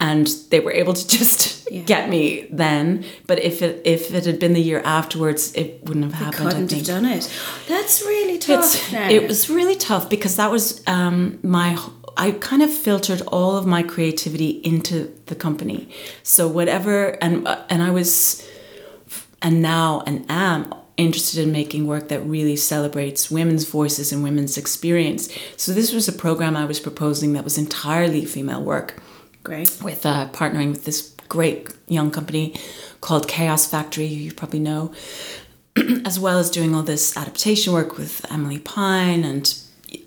and 0.00 0.28
they 0.50 0.60
were 0.60 0.72
able 0.72 0.94
to 0.94 1.08
just 1.18 1.68
get 1.86 2.08
me 2.08 2.46
then. 2.50 3.04
But 3.26 3.42
if 3.42 3.62
it 3.62 3.82
if 3.84 4.12
it 4.14 4.26
had 4.26 4.38
been 4.38 4.52
the 4.52 4.62
year 4.62 4.80
afterwards, 4.84 5.52
it 5.54 5.84
wouldn't 5.84 6.04
have 6.04 6.14
happened. 6.14 6.48
I 6.48 6.52
Couldn't 6.52 6.70
have 6.72 6.84
done 6.84 7.04
it. 7.04 7.30
That's 7.68 8.02
really 8.02 8.38
tough. 8.38 8.92
It 8.92 9.26
was 9.26 9.50
really 9.50 9.76
tough 9.76 10.08
because 10.08 10.36
that 10.36 10.50
was 10.50 10.82
um, 10.86 11.38
my. 11.42 11.78
I 12.16 12.32
kind 12.32 12.62
of 12.62 12.72
filtered 12.72 13.22
all 13.28 13.56
of 13.56 13.64
my 13.64 13.84
creativity 13.84 14.50
into 14.64 15.14
the 15.26 15.36
company. 15.36 15.88
So 16.24 16.48
whatever, 16.48 17.10
and 17.22 17.46
uh, 17.46 17.64
and 17.70 17.80
I 17.80 17.90
was, 17.90 18.46
and 19.40 19.62
now 19.62 20.02
and 20.04 20.26
am 20.28 20.74
interested 20.96 21.40
in 21.40 21.52
making 21.52 21.86
work 21.86 22.08
that 22.08 22.20
really 22.22 22.56
celebrates 22.56 23.30
women's 23.30 23.64
voices 23.64 24.12
and 24.12 24.24
women's 24.24 24.58
experience. 24.58 25.28
So 25.56 25.72
this 25.72 25.92
was 25.92 26.08
a 26.08 26.12
program 26.12 26.56
I 26.56 26.64
was 26.64 26.80
proposing 26.80 27.34
that 27.34 27.44
was 27.44 27.56
entirely 27.56 28.24
female 28.24 28.64
work 28.64 29.00
great. 29.48 29.78
with 29.82 30.04
uh, 30.04 30.28
partnering 30.32 30.70
with 30.70 30.84
this 30.84 31.14
great 31.28 31.68
young 31.86 32.10
company 32.10 32.54
called 33.00 33.28
Chaos 33.28 33.66
Factory, 33.66 34.06
you 34.06 34.32
probably 34.32 34.60
know, 34.60 34.92
as 36.04 36.18
well 36.18 36.38
as 36.38 36.50
doing 36.50 36.74
all 36.74 36.82
this 36.82 37.16
adaptation 37.16 37.72
work 37.72 37.96
with 37.96 38.24
Emilie 38.30 38.58
Pine. 38.58 39.24
And 39.24 39.54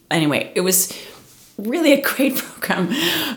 anyway, 0.09 0.51
it 0.55 0.61
was 0.61 0.97
really 1.57 1.93
a 1.93 2.01
great 2.15 2.37
program, 2.37 2.93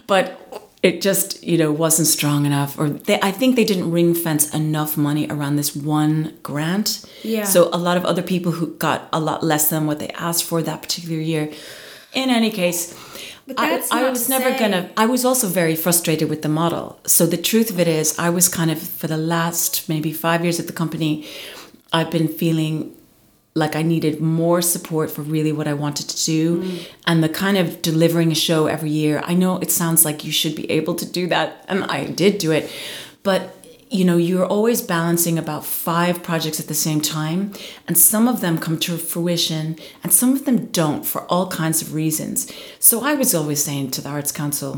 but 0.06 0.40
it 0.82 1.00
just 1.00 1.42
you 1.42 1.56
know 1.56 1.72
wasn't 1.72 2.06
strong 2.06 2.44
enough, 2.44 2.78
or 2.78 2.90
they, 2.90 3.18
I 3.22 3.30
think 3.30 3.56
they 3.56 3.64
didn't 3.64 3.90
ring 3.90 4.14
fence 4.14 4.52
enough 4.52 4.98
money 4.98 5.26
around 5.30 5.56
this 5.56 5.74
one 5.74 6.36
grant. 6.42 7.08
Yeah. 7.22 7.44
So 7.44 7.70
a 7.72 7.78
lot 7.78 7.96
of 7.96 8.04
other 8.04 8.22
people 8.22 8.52
who 8.52 8.76
got 8.76 9.08
a 9.12 9.20
lot 9.20 9.42
less 9.42 9.70
than 9.70 9.86
what 9.86 9.98
they 9.98 10.08
asked 10.08 10.44
for 10.44 10.62
that 10.62 10.82
particular 10.82 11.20
year. 11.20 11.50
In 12.12 12.30
any 12.30 12.50
case. 12.50 12.94
But 13.46 13.58
I, 13.60 13.68
that's 13.70 13.92
I 13.92 14.00
not 14.02 14.10
was 14.12 14.28
never 14.28 14.58
gonna 14.58 14.90
I 14.96 15.06
was 15.06 15.24
also 15.24 15.48
very 15.48 15.76
frustrated 15.76 16.28
with 16.30 16.42
the 16.42 16.48
model. 16.48 16.98
So 17.06 17.26
the 17.26 17.36
truth 17.36 17.70
of 17.70 17.78
it 17.78 17.88
is, 17.88 18.18
I 18.18 18.30
was 18.30 18.48
kind 18.48 18.70
of 18.70 18.78
for 18.80 19.06
the 19.06 19.18
last 19.18 19.88
maybe 19.88 20.12
five 20.12 20.42
years 20.42 20.58
at 20.58 20.66
the 20.66 20.72
company, 20.72 21.26
I've 21.92 22.10
been 22.10 22.28
feeling 22.28 22.94
like 23.56 23.76
I 23.76 23.82
needed 23.82 24.20
more 24.20 24.60
support 24.62 25.10
for 25.12 25.22
really 25.22 25.52
what 25.52 25.68
I 25.68 25.74
wanted 25.74 26.08
to 26.08 26.24
do, 26.24 26.62
Mm. 26.62 26.78
and 27.06 27.22
the 27.22 27.28
kind 27.28 27.56
of 27.56 27.82
delivering 27.82 28.32
a 28.32 28.34
show 28.34 28.66
every 28.66 28.90
year. 28.90 29.22
I 29.24 29.34
know 29.34 29.58
it 29.58 29.70
sounds 29.70 30.04
like 30.04 30.24
you 30.24 30.32
should 30.32 30.56
be 30.56 30.68
able 30.70 30.94
to 30.96 31.06
do 31.06 31.28
that, 31.28 31.64
and 31.68 31.84
I 31.84 32.06
did 32.06 32.38
do 32.38 32.50
it, 32.50 32.68
but 33.22 33.54
you 33.94 34.04
know 34.04 34.16
you're 34.16 34.44
always 34.44 34.82
balancing 34.82 35.38
about 35.38 35.64
five 35.64 36.22
projects 36.22 36.58
at 36.58 36.66
the 36.66 36.74
same 36.74 37.00
time 37.00 37.52
and 37.86 37.96
some 37.96 38.26
of 38.26 38.40
them 38.40 38.58
come 38.58 38.78
to 38.78 38.98
fruition 38.98 39.78
and 40.02 40.12
some 40.12 40.32
of 40.32 40.44
them 40.44 40.66
don't 40.66 41.06
for 41.06 41.22
all 41.32 41.46
kinds 41.48 41.80
of 41.80 41.94
reasons. 41.94 42.52
So 42.78 43.04
i 43.04 43.14
was 43.14 43.34
always 43.34 43.62
saying 43.62 43.92
to 43.92 44.00
the 44.00 44.08
arts 44.08 44.32
council 44.32 44.70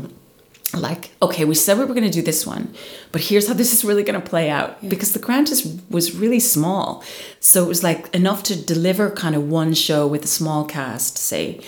like 0.73 1.11
okay 1.21 1.45
we 1.45 1.55
said 1.55 1.77
we 1.77 1.85
were 1.85 1.93
going 1.93 2.11
to 2.11 2.19
do 2.19 2.21
this 2.21 2.45
one 2.45 2.73
but 3.11 3.21
here's 3.21 3.47
how 3.47 3.53
this 3.53 3.73
is 3.73 3.85
really 3.85 4.03
going 4.03 4.21
to 4.21 4.29
play 4.29 4.49
out. 4.49 4.87
Because 4.87 5.13
the 5.13 5.19
grant 5.19 5.49
is, 5.49 5.79
was 5.89 6.15
really 6.15 6.39
small. 6.39 7.03
So 7.39 7.63
it 7.63 7.67
was 7.67 7.83
like 7.83 8.13
enough 8.13 8.43
to 8.43 8.61
deliver 8.61 9.09
kind 9.09 9.35
of 9.35 9.49
one 9.49 9.73
show 9.73 10.05
with 10.05 10.23
a 10.25 10.27
small 10.27 10.65
cast 10.65 11.17
say 11.17 11.61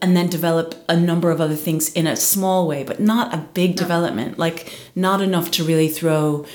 and 0.00 0.16
then 0.16 0.28
develop 0.28 0.74
a 0.88 0.96
number 0.96 1.30
of 1.30 1.40
other 1.40 1.56
things 1.56 1.92
in 1.92 2.06
a 2.06 2.16
small 2.16 2.66
way 2.66 2.84
but 2.84 3.00
not 3.00 3.34
a 3.34 3.38
big 3.54 3.76
development. 3.76 4.38
Like 4.38 4.72
not 4.94 5.20
enough 5.20 5.50
to 5.52 5.64
really 5.64 5.88
throw 5.88 6.46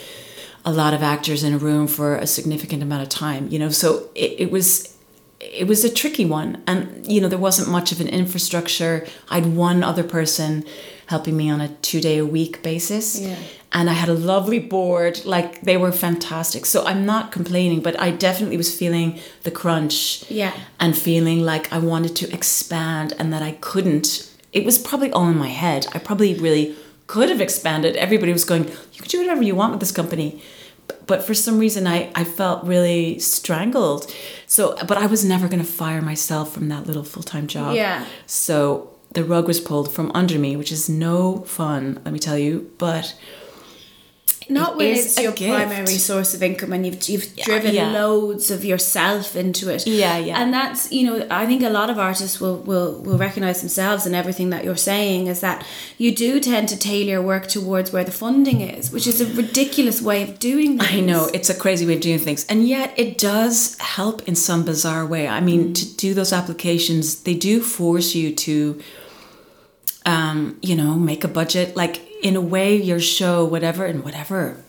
a 0.66 0.72
lot 0.72 0.94
of 0.94 1.04
actors 1.04 1.44
in 1.44 1.54
a 1.54 1.58
room 1.58 1.88
for 1.88 2.16
a 2.16 2.28
significant 2.28 2.82
amount 2.82 3.04
of 3.04 3.10
time 3.10 3.48
you 3.50 3.60
know? 3.60 3.70
So 3.70 4.10
it, 4.16 4.36
it 4.40 4.52
was 4.52 4.94
it 5.40 5.68
was 5.68 5.84
a 5.84 5.94
tricky 5.94 6.26
one. 6.26 6.64
And 6.68 7.06
you 7.12 7.20
know 7.22 7.28
there 7.28 7.40
wasn't 7.40 7.70
much 7.70 7.92
of 7.92 8.00
an 8.00 8.08
infrastructure. 8.08 9.06
I'd 9.30 9.46
one 9.46 9.84
other 9.84 10.04
person 10.04 10.66
helping 11.08 11.36
me 11.38 11.50
on 11.50 11.62
a 11.62 11.70
two 11.82 12.02
day 12.02 12.18
a 12.18 12.26
week 12.26 12.62
basis. 12.64 13.20
Yeah. 13.20 13.36
and 13.76 13.90
i 13.90 13.94
had 13.94 14.10
a 14.10 14.14
lovely 14.34 14.60
board 14.60 15.14
like 15.26 15.62
they 15.62 15.78
were 15.78 15.92
fantastic. 15.92 16.66
So 16.66 16.78
i'm 16.86 17.06
not 17.14 17.32
complaining 17.32 17.82
but 17.82 17.96
i 18.00 18.12
definitely 18.28 18.58
was 18.58 18.72
feeling 18.82 19.20
the 19.44 19.52
crunch 19.52 19.98
Yeah. 20.30 20.54
and 20.80 20.96
feeling 20.98 21.40
like 21.52 21.66
i 21.74 21.80
wanted 21.80 22.16
to 22.22 22.26
expand 22.38 23.14
and 23.20 23.32
that 23.34 23.42
i 23.42 23.52
couldn't. 23.70 24.08
It 24.60 24.64
was 24.66 24.78
probably 24.78 25.12
all 25.12 25.28
in 25.34 25.38
my 25.38 25.54
head. 25.64 25.88
I 25.96 25.98
probably 26.00 26.32
really 26.36 26.76
could 27.08 27.30
have 27.34 27.42
expanded. 27.42 27.96
Everybody 27.96 28.32
was 28.32 28.46
going 28.46 28.64
you 28.94 29.00
can 29.02 29.10
do 29.10 29.20
whatever 29.22 29.42
you 29.50 29.56
want 29.56 29.72
with 29.74 29.80
this 29.80 29.92
company. 30.02 30.30
But 31.08 31.24
for 31.28 31.34
some 31.34 31.58
reason 31.60 31.88
I, 31.88 32.12
I 32.22 32.24
felt 32.24 32.64
really 32.64 33.18
strangled. 33.20 34.02
So 34.46 34.76
but 34.90 34.98
i 34.98 35.08
was 35.08 35.26
never 35.26 35.48
going 35.48 35.64
to 35.68 35.72
fire 35.84 36.02
myself 36.02 36.54
from 36.54 36.70
that 36.70 36.86
little 36.88 37.04
full-time 37.14 37.48
job. 37.48 37.76
Yeah. 37.76 38.06
so 38.28 38.93
the 39.14 39.24
rug 39.24 39.48
was 39.48 39.60
pulled 39.60 39.94
from 39.94 40.12
under 40.14 40.38
me 40.38 40.56
which 40.56 40.72
is 40.72 40.90
no 40.90 41.40
fun 41.42 42.00
let 42.06 42.14
me 42.14 42.20
tell 42.20 42.38
you 42.38 42.72
but 42.78 43.16
Not 44.50 44.72
It 44.74 44.78
when 44.78 44.88
it's 44.88 45.20
your 45.20 45.32
gift. 45.32 45.54
primary 45.54 45.98
source 45.98 46.34
of 46.34 46.44
income 46.44 46.74
and 46.74 46.86
you've 46.86 47.08
you've 47.08 47.36
driven 47.38 47.74
yeah. 47.74 47.92
loads 47.92 48.52
of 48.52 48.66
yourself 48.66 49.36
into 49.36 49.70
it. 49.70 49.86
Yeah, 49.88 50.18
yeah. 50.18 50.42
And 50.42 50.54
that's 50.54 50.92
you 50.92 51.06
know 51.06 51.28
I 51.30 51.46
think 51.46 51.64
a 51.64 51.70
lot 51.70 51.90
of 51.90 51.98
artists 51.98 52.40
will 52.42 52.58
will 52.58 53.00
will 53.02 53.18
recognize 53.18 53.62
themselves 53.62 54.06
in 54.06 54.14
everything 54.14 54.50
that 54.50 54.64
you're 54.64 54.76
saying 54.76 55.28
is 55.28 55.40
that 55.42 55.66
you 55.98 56.14
do 56.14 56.40
tend 56.40 56.70
to 56.70 56.78
tailor 56.78 57.12
your 57.12 57.22
work 57.22 57.48
towards 57.48 57.92
where 57.92 58.04
the 58.04 58.12
funding 58.12 58.62
is, 58.62 58.92
which 58.92 59.08
is 59.08 59.22
a 59.22 59.26
ridiculous 59.34 60.02
way 60.02 60.24
of 60.24 60.40
doing 60.40 60.80
things. 60.80 60.92
I 60.92 61.00
know 61.00 61.30
it's 61.34 61.50
a 61.50 61.56
crazy 61.56 61.86
way 61.86 61.96
of 61.96 62.02
doing 62.02 62.20
things, 62.20 62.46
and 62.48 62.68
yet 62.68 62.94
it 62.98 63.18
does 63.18 63.78
help 63.80 64.28
in 64.28 64.36
some 64.36 64.64
bizarre 64.66 65.06
way. 65.06 65.28
I 65.28 65.40
mean, 65.40 65.70
mm. 65.70 65.76
to 65.76 65.96
do 65.96 66.14
those 66.14 66.34
applications, 66.34 67.24
they 67.24 67.36
do 67.36 67.62
force 67.62 68.16
you 68.16 68.34
to, 68.36 68.82
um, 70.06 70.58
you 70.62 70.76
know, 70.76 70.96
make 70.96 71.24
a 71.24 71.28
budget. 71.28 71.76
Like 71.76 72.02
in 72.22 72.36
a 72.36 72.42
way, 72.42 72.76
your 72.76 73.00
show, 73.00 73.46
whatever, 73.46 73.86
and 73.86 74.04
whatever 74.04 74.64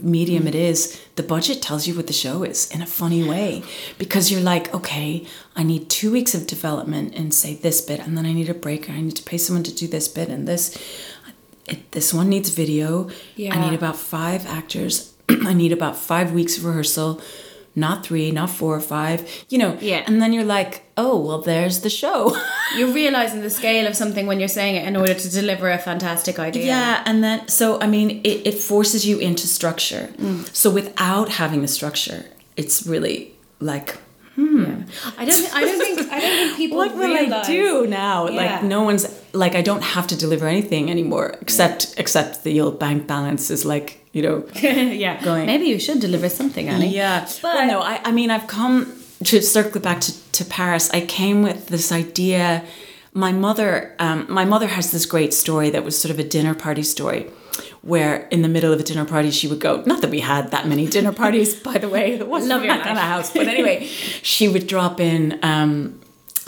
medium 0.00 0.46
it 0.46 0.54
is, 0.54 1.00
the 1.16 1.22
budget 1.22 1.60
tells 1.60 1.86
you 1.86 1.94
what 1.94 2.06
the 2.06 2.12
show 2.12 2.42
is 2.42 2.70
in 2.70 2.80
a 2.80 2.86
funny 2.86 3.22
way 3.28 3.62
because 3.98 4.30
you're 4.30 4.40
like, 4.40 4.72
okay, 4.74 5.26
I 5.54 5.62
need 5.62 5.90
two 5.90 6.10
weeks 6.10 6.34
of 6.34 6.46
development 6.46 7.14
and 7.14 7.34
say 7.34 7.54
this 7.54 7.80
bit, 7.80 8.00
and 8.00 8.16
then 8.16 8.24
I 8.24 8.32
need 8.32 8.48
a 8.48 8.54
break, 8.54 8.88
I 8.88 9.00
need 9.00 9.16
to 9.16 9.22
pay 9.22 9.38
someone 9.38 9.64
to 9.64 9.74
do 9.74 9.86
this 9.86 10.08
bit 10.08 10.28
and 10.28 10.48
this. 10.48 10.76
It, 11.68 11.92
this 11.92 12.12
one 12.12 12.28
needs 12.28 12.50
video. 12.50 13.08
Yeah. 13.36 13.54
I 13.54 13.60
need 13.60 13.74
about 13.74 13.96
five 13.96 14.46
actors. 14.46 15.14
I 15.28 15.52
need 15.52 15.72
about 15.72 15.96
five 15.96 16.32
weeks 16.32 16.56
of 16.58 16.64
rehearsal, 16.64 17.20
not 17.74 18.04
three, 18.04 18.30
not 18.30 18.50
four 18.50 18.74
or 18.74 18.80
five. 18.80 19.44
You 19.48 19.58
know. 19.58 19.78
Yeah. 19.80 20.04
And 20.06 20.20
then 20.20 20.32
you're 20.32 20.44
like, 20.44 20.84
oh 20.96 21.18
well, 21.18 21.40
there's 21.40 21.80
the 21.80 21.90
show. 21.90 22.36
You're 22.76 22.92
realizing 22.92 23.42
the 23.42 23.50
scale 23.50 23.86
of 23.86 23.94
something 23.94 24.26
when 24.26 24.38
you're 24.38 24.48
saying 24.48 24.76
it 24.76 24.86
in 24.86 24.96
order 24.96 25.12
to 25.12 25.30
deliver 25.30 25.70
a 25.70 25.76
fantastic 25.76 26.38
idea. 26.38 26.64
Yeah, 26.64 27.02
and 27.04 27.22
then 27.22 27.46
so 27.48 27.78
I 27.80 27.86
mean, 27.86 28.22
it, 28.24 28.46
it 28.46 28.54
forces 28.54 29.06
you 29.06 29.18
into 29.18 29.46
structure. 29.46 30.08
Mm. 30.16 30.54
So 30.54 30.70
without 30.70 31.28
having 31.28 31.60
the 31.60 31.68
structure, 31.68 32.24
it's 32.56 32.86
really 32.86 33.34
like, 33.60 33.98
I 34.38 35.24
don't. 35.24 35.54
I 35.54 35.60
don't 35.60 35.78
think. 35.78 35.98
I 36.12 36.20
don't 36.20 36.36
think 36.38 36.56
people. 36.56 36.78
what 36.78 36.94
will 36.94 37.08
realize, 37.14 37.48
I 37.48 37.52
do 37.52 37.86
now? 37.86 38.28
Yeah. 38.28 38.36
Like 38.42 38.62
no 38.64 38.82
one's 38.82 39.06
like 39.32 39.54
I 39.54 39.62
don't 39.62 39.82
have 39.82 40.06
to 40.08 40.16
deliver 40.16 40.46
anything 40.46 40.90
anymore, 40.90 41.36
except 41.40 41.94
except 41.98 42.42
the 42.44 42.60
old 42.60 42.78
bank 42.78 43.06
balance 43.06 43.50
is 43.50 43.64
like 43.64 43.98
you 44.12 44.22
know. 44.22 44.44
yeah. 44.60 45.22
Going- 45.24 45.46
Maybe 45.46 45.66
you 45.66 45.78
should 45.78 46.00
deliver 46.00 46.28
something, 46.28 46.68
Annie. 46.68 46.88
Yeah, 46.94 47.20
But- 47.42 47.52
but 47.54 47.64
no, 47.66 47.80
I, 47.80 48.00
I 48.04 48.12
mean, 48.12 48.30
I've 48.30 48.46
come 48.46 48.86
to 49.24 49.40
circle 49.40 49.80
back 49.80 50.00
to, 50.00 50.12
to 50.32 50.44
Paris. 50.44 50.90
I 50.90 51.00
came 51.06 51.42
with 51.42 51.66
this 51.68 51.92
idea. 51.92 52.62
My 53.14 53.32
mother, 53.32 53.94
um, 53.98 54.26
my 54.28 54.44
mother 54.46 54.66
has 54.68 54.90
this 54.90 55.04
great 55.06 55.32
story 55.34 55.70
that 55.70 55.84
was 55.84 55.96
sort 56.00 56.10
of 56.10 56.18
a 56.18 56.24
dinner 56.24 56.54
party 56.54 56.82
story, 56.82 57.26
where 57.82 58.28
in 58.28 58.42
the 58.42 58.48
middle 58.48 58.72
of 58.72 58.80
a 58.80 58.82
dinner 58.82 59.04
party 59.04 59.30
she 59.30 59.48
would 59.48 59.60
go. 59.60 59.82
Not 59.82 60.00
that 60.02 60.10
we 60.10 60.20
had 60.20 60.50
that 60.52 60.66
many 60.66 60.86
dinner 60.86 61.12
parties, 61.12 61.54
by 61.70 61.78
the 61.78 61.88
way. 61.88 62.14
It 62.14 62.28
wasn't 62.28 62.50
Love 62.50 62.64
your 62.64 62.74
that 62.74 62.84
kind 62.84 62.96
of 62.96 63.04
house, 63.04 63.32
but 63.32 63.48
anyway, 63.48 63.86
she 63.86 64.48
would 64.48 64.66
drop 64.66 65.00
in. 65.00 65.38
Um, 65.42 65.98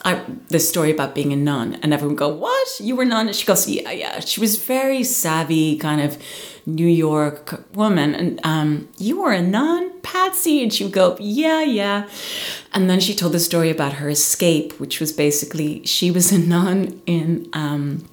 I, 0.07 0.22
the 0.49 0.61
story 0.61 0.91
about 0.91 1.14
being 1.14 1.32
a 1.32 1.37
nun, 1.37 1.78
and 1.82 1.95
everyone 1.95 2.14
would 2.14 2.18
go, 2.18 2.28
"What? 2.28 2.68
You 2.78 2.95
were 2.95 3.05
a 3.05 3.07
nun?" 3.07 3.26
And 3.28 3.37
she 3.37 3.47
goes, 3.47 3.66
"Yeah, 3.66 3.91
yeah." 3.91 4.20
She 4.20 4.39
was 4.39 4.62
very 4.62 5.03
savvy, 5.03 5.76
kind 5.78 6.03
of 6.03 6.18
New 6.66 6.87
York 6.87 7.64
woman, 7.74 8.14
and 8.14 8.39
um, 8.45 8.89
you 8.99 9.22
were 9.22 9.32
a 9.32 9.41
nun, 9.41 9.99
Patsy, 10.03 10.62
and 10.62 10.72
she 10.72 10.85
would 10.85 10.93
go, 10.93 11.16
"Yeah, 11.18 11.62
yeah." 11.62 12.07
And 12.74 12.91
then 12.91 13.01
she 13.01 13.14
told 13.14 13.32
the 13.32 13.41
story 13.41 13.70
about 13.70 13.95
her 13.95 14.11
escape, 14.11 14.78
which 14.78 15.01
was 15.01 15.11
basically 15.11 15.85
she 15.87 16.11
was 16.11 16.32
a 16.32 16.39
nun 16.39 17.01
in. 17.07 17.49
Um, 17.55 18.05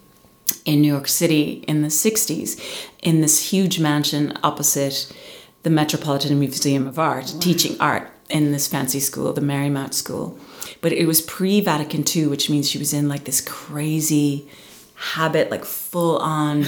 in 0.65 0.81
New 0.81 0.91
York 0.91 1.07
City 1.07 1.63
in 1.67 1.81
the 1.81 1.87
60s 1.87 2.59
in 3.01 3.21
this 3.21 3.51
huge 3.51 3.79
mansion 3.79 4.37
opposite 4.43 5.11
the 5.63 5.69
Metropolitan 5.69 6.39
Museum 6.39 6.87
of 6.87 6.97
Art, 6.97 7.35
teaching 7.39 7.79
art 7.79 8.09
in 8.29 8.51
this 8.51 8.67
fancy 8.67 8.99
school, 8.99 9.31
the 9.33 9.41
Marymount 9.41 9.93
School. 9.93 10.37
But 10.81 10.93
it 10.93 11.05
was 11.05 11.21
pre 11.21 11.61
Vatican 11.61 12.03
II, 12.07 12.27
which 12.27 12.49
means 12.49 12.69
she 12.69 12.79
was 12.79 12.93
in 12.93 13.07
like 13.07 13.25
this 13.25 13.41
crazy 13.41 14.49
habit, 14.95 15.51
like 15.51 15.65
full 15.65 16.17
on, 16.17 16.65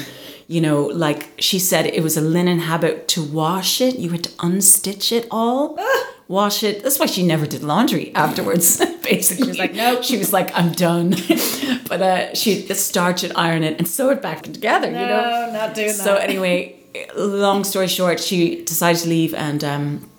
you 0.47 0.61
know, 0.61 0.84
like 0.84 1.31
she 1.39 1.57
said 1.57 1.86
it 1.86 2.03
was 2.03 2.17
a 2.17 2.21
linen 2.21 2.59
habit 2.59 3.07
to 3.09 3.23
wash 3.23 3.81
it. 3.81 3.97
You 3.97 4.11
had 4.11 4.25
to 4.25 4.29
unstitch 4.31 5.11
it 5.11 5.27
all 5.31 5.75
ah. 5.79 6.12
Wash 6.28 6.63
it. 6.63 6.84
That's 6.84 6.99
why 6.99 7.05
she 7.05 7.24
never 7.24 7.45
did 7.45 7.63
laundry 7.63 8.13
afterwards. 8.15 8.78
Basically, 9.03 9.43
she 9.43 9.49
was 9.49 9.59
like, 9.59 9.74
no. 9.74 10.01
She 10.01 10.17
was 10.17 10.34
like, 10.34 10.51
I'm 10.57 10.71
done. 10.71 11.09
but 11.89 12.01
uh, 12.01 12.34
she'd 12.34 12.74
starch 12.76 13.24
it, 13.24 13.32
iron 13.36 13.63
it, 13.63 13.78
and 13.78 13.88
sew 13.88 14.09
it 14.09 14.21
back 14.21 14.43
together. 14.43 14.88
you 14.88 14.93
know, 14.93 15.51
not 15.53 15.76
doing 15.76 15.88
that. 15.88 15.95
so 15.95 16.15
anyway, 16.15 16.80
long 17.15 17.63
story 17.63 17.88
short, 17.88 18.19
she 18.19 18.63
decided 18.63 19.01
to 19.01 19.09
leave, 19.09 19.34
and 19.34 19.63
um, 19.63 20.09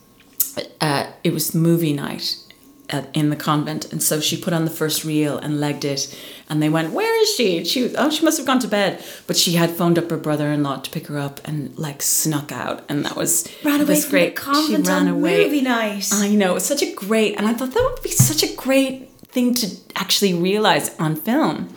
uh, 0.81 1.07
it 1.23 1.33
was 1.33 1.55
movie 1.55 1.93
night 1.93 2.44
at, 2.91 3.09
in 3.15 3.31
the 3.31 3.37
convent, 3.37 3.91
and 3.93 4.03
so 4.03 4.21
she 4.21 4.37
put 4.37 4.53
on 4.53 4.65
the 4.65 4.71
first 4.71 5.05
reel 5.05 5.39
and 5.39 5.59
legged 5.61 5.85
it, 5.85 6.15
and 6.49 6.63
they 6.63 6.69
went, 6.69 6.93
"Where 6.93 7.21
is 7.23 7.35
she?" 7.35 7.59
And 7.59 7.67
she, 7.67 7.95
oh, 7.97 8.11
she 8.11 8.25
must 8.25 8.37
have 8.39 8.47
gone 8.47 8.59
to 8.61 8.69
bed, 8.69 9.03
but 9.27 9.37
she 9.37 9.53
had 9.55 9.71
phoned 9.71 9.99
up 9.99 10.11
her 10.11 10.17
brother-in-law 10.19 10.79
to 10.81 10.91
pick 10.91 11.07
her 11.07 11.19
up, 11.19 11.41
and 11.47 11.77
like 11.79 12.03
snuck 12.03 12.53
out, 12.53 12.83
and 12.89 13.05
that 13.05 13.17
was 13.17 13.49
Ran 13.65 13.81
away 13.81 14.03
great. 14.11 14.37
convent 14.37 14.87
she 14.87 14.91
ran 14.93 15.09
away. 15.09 15.45
movie 15.45 15.63
night. 15.63 16.09
I 16.13 16.29
know 16.35 16.57
it's 16.57 16.67
such 16.67 16.83
a 16.83 16.93
great, 16.95 17.37
and 17.39 17.47
I 17.47 17.55
thought 17.55 17.73
that 17.73 17.83
would 17.95 18.03
be 18.03 18.11
such 18.11 18.43
a 18.43 18.55
great 18.55 19.09
thing 19.29 19.55
to 19.55 19.67
actually 19.97 20.35
realize 20.35 20.95
on 20.99 21.17
film. 21.17 21.75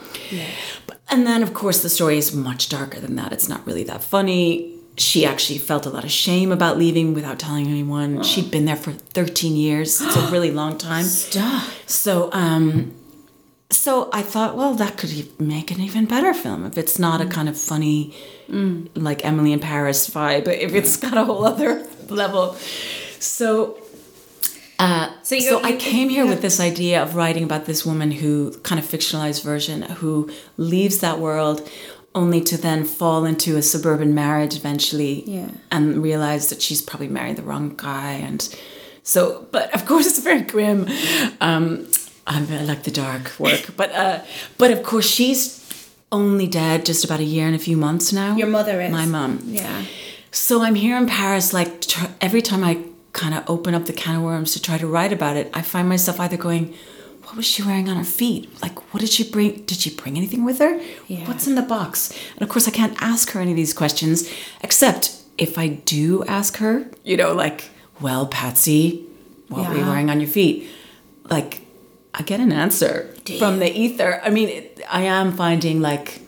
But- 0.88 1.00
And 1.10 1.26
then, 1.26 1.42
of 1.42 1.54
course, 1.54 1.82
the 1.82 1.90
story 1.90 2.18
is 2.18 2.34
much 2.34 2.68
darker 2.70 3.00
than 3.00 3.16
that. 3.16 3.32
It's 3.32 3.48
not 3.48 3.66
really 3.66 3.84
that 3.86 4.04
funny. 4.04 4.74
She 4.98 5.26
actually 5.26 5.60
felt 5.60 5.86
a 5.86 5.90
lot 5.90 6.04
of 6.04 6.12
shame 6.12 6.52
about 6.52 6.78
leaving 6.78 7.14
without 7.14 7.38
telling 7.38 7.68
anyone. 7.68 8.24
She'd 8.24 8.50
been 8.50 8.66
there 8.66 8.76
for 8.76 8.92
13 8.92 9.56
years. 9.56 10.02
It's 10.02 10.16
a 10.16 10.32
really 10.32 10.50
long 10.52 10.78
time. 10.78 11.04
Stop. 11.04 11.70
So, 11.86 12.30
um, 12.34 12.94
so 13.70 14.10
I 14.12 14.22
thought, 14.22 14.56
well, 14.56 14.74
that 14.76 14.98
could 14.98 15.40
make 15.40 15.72
an 15.72 15.82
even 15.82 16.06
better 16.06 16.34
film 16.34 16.66
if 16.66 16.78
it's 16.78 16.98
not 16.98 17.22
a 17.22 17.26
kind 17.26 17.48
of 17.48 17.58
funny, 17.58 18.16
like 18.96 19.24
Emily 19.24 19.52
in 19.52 19.60
Paris 19.60 20.10
vibe, 20.10 20.46
but 20.46 20.56
if 20.56 20.74
it's 20.74 20.98
got 20.98 21.18
a 21.18 21.26
whole 21.26 21.46
other 21.46 21.86
level. 22.10 22.56
So, 23.20 23.78
uh, 24.80 25.12
So 25.24 25.38
so, 25.40 25.64
I 25.64 25.76
came 25.76 26.10
here 26.10 26.24
yeah. 26.24 26.30
with 26.30 26.42
this 26.42 26.60
idea 26.60 27.02
of 27.04 27.16
writing 27.16 27.44
about 27.44 27.66
this 27.66 27.86
woman 27.86 28.12
who 28.12 28.58
kind 28.60 28.80
of 28.80 28.86
fictionalized 28.86 29.44
version 29.44 29.82
who 29.82 30.30
leaves 30.58 31.00
that 31.00 31.20
world 31.20 31.68
only 32.22 32.42
to 32.52 32.58
then 32.68 32.80
fall 33.00 33.22
into 33.32 33.50
a 33.58 33.62
suburban 33.62 34.12
marriage 34.24 34.56
eventually 34.62 35.14
Yeah. 35.38 35.50
and 35.76 35.84
realize 36.10 36.44
that 36.52 36.60
she's 36.66 36.82
probably 36.90 37.08
married 37.20 37.36
the 37.42 37.44
wrong 37.50 37.66
guy 37.90 38.12
and 38.30 38.40
so 39.04 39.20
but 39.56 39.66
of 39.78 39.82
course 39.90 40.06
it's 40.12 40.20
very 40.30 40.42
grim 40.54 40.80
um 41.48 41.66
i 42.26 42.40
like 42.72 42.84
the 42.90 42.96
dark 43.06 43.26
work 43.46 43.64
but 43.82 43.90
uh 44.04 44.18
but 44.62 44.70
of 44.76 44.80
course 44.90 45.08
she's 45.18 45.46
only 46.12 46.48
dead 46.48 46.78
just 46.92 47.02
about 47.08 47.20
a 47.20 47.30
year 47.36 47.46
and 47.50 47.56
a 47.62 47.64
few 47.70 47.78
months 47.88 48.12
now 48.24 48.32
Your 48.42 48.52
mother 48.60 48.76
is. 48.86 48.92
my 48.92 49.06
mom 49.06 49.32
Yeah. 49.62 49.80
so 50.32 50.54
I'm 50.66 50.76
here 50.86 50.98
in 51.02 51.08
Paris, 51.08 51.48
like 51.60 51.72
every 52.28 52.42
time 52.50 52.64
I 52.72 52.74
kind 53.22 53.34
of 53.38 53.42
open 53.56 53.74
up 53.78 53.86
the 53.86 53.94
can 54.04 54.16
of 54.18 54.24
worms 54.30 54.50
to 54.56 54.60
try 54.68 54.78
to 54.84 54.88
write 54.96 55.14
about 55.20 55.36
it, 55.42 55.48
I 55.60 55.62
find 55.74 55.86
myself 55.94 56.20
either 56.20 56.38
going, 56.48 56.66
"What 57.28 57.38
was 57.38 57.46
she 57.46 57.62
wearing 57.62 57.90
on 57.90 57.98
her 57.98 58.04
feet? 58.04 58.50
Like, 58.62 58.94
what 58.94 59.02
did 59.02 59.10
she 59.10 59.30
bring? 59.30 59.64
Did 59.66 59.78
she 59.78 59.94
bring 59.94 60.18
anything 60.18 60.44
with 60.44 60.60
her? 60.60 60.80
Yeah. 61.08 61.28
What's 61.28 61.48
in 61.48 61.56
the 61.56 61.62
box?" 61.62 62.12
And 62.34 62.42
of 62.42 62.50
course, 62.50 62.68
I 62.68 62.72
can't 62.72 63.00
ask 63.02 63.32
her 63.32 63.40
any 63.40 63.52
of 63.52 63.58
these 63.58 63.74
questions, 63.74 64.30
except 64.62 65.16
if 65.38 65.58
I 65.58 65.68
do 65.68 66.24
ask 66.26 66.58
her, 66.58 66.90
you 67.04 67.18
know, 67.18 67.34
like, 67.34 67.70
"Well, 68.02 68.26
Patsy, 68.28 69.06
what 69.50 69.70
were 69.70 69.78
you 69.78 69.86
wearing 69.86 70.10
on 70.10 70.20
your 70.20 70.30
feet?" 70.30 70.70
Like, 71.30 71.62
I 72.14 72.24
get 72.24 72.40
an 72.40 72.52
answer 72.52 73.14
from 73.38 73.60
the 73.60 73.72
ether. 73.72 74.20
I 74.24 74.30
mean, 74.30 74.50
it, 74.50 74.82
I 74.90 75.04
am 75.04 75.34
finding 75.34 75.82
like 75.82 76.22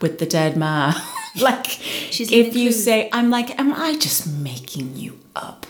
with 0.00 0.18
the 0.18 0.26
dead 0.26 0.56
ma. 0.56 0.94
like 1.40 1.66
She's 1.66 2.32
if 2.32 2.56
you 2.56 2.72
say, 2.72 3.08
I'm 3.12 3.30
like, 3.30 3.58
am 3.58 3.72
I 3.72 3.96
just 3.96 4.26
making 4.26 4.96
you 4.96 5.18
up? 5.36 5.66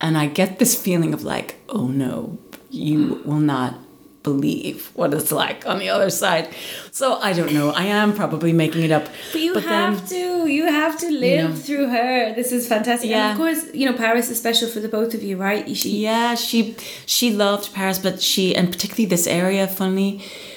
And 0.00 0.16
I 0.18 0.26
get 0.26 0.58
this 0.58 0.80
feeling 0.80 1.14
of 1.14 1.24
like, 1.24 1.56
oh 1.68 1.88
no, 1.88 2.38
you 2.74 3.22
will 3.24 3.40
not 3.54 3.74
believe 4.22 4.90
what 4.94 5.12
it's 5.12 5.30
like 5.30 5.66
on 5.66 5.78
the 5.78 5.88
other 5.90 6.08
side. 6.08 6.48
So 6.90 7.06
I 7.28 7.34
don't 7.34 7.52
know. 7.52 7.70
I 7.70 7.84
am 7.84 8.14
probably 8.14 8.52
making 8.54 8.82
it 8.82 8.90
up. 8.90 9.04
But 9.32 9.40
you 9.42 9.52
then- 9.54 9.62
have 9.64 10.08
to, 10.08 10.48
you 10.48 10.64
have 10.66 10.98
to 11.00 11.10
live 11.10 11.50
know. 11.50 11.56
through 11.56 11.88
her. 11.90 12.34
This 12.34 12.50
is 12.50 12.66
fantastic. 12.66 13.10
And 13.10 13.18
Yeah. 13.18 13.32
of 13.32 13.36
course, 13.36 13.60
you 13.74 13.84
know, 13.86 13.92
Paris 14.06 14.30
is 14.30 14.38
special 14.38 14.68
for 14.68 14.80
the 14.80 14.88
both 14.88 15.12
of 15.12 15.22
you, 15.22 15.36
right? 15.36 15.62
She, 15.76 15.90
Yeah, 16.08 16.34
she 16.36 16.74
she 17.04 17.26
loved 17.44 17.74
Paris, 17.74 17.98
but 17.98 18.22
she 18.22 18.56
and 18.56 18.66
particularly 18.72 19.04
this 19.16 19.26
area. 19.26 19.66
Funny, 19.68 20.10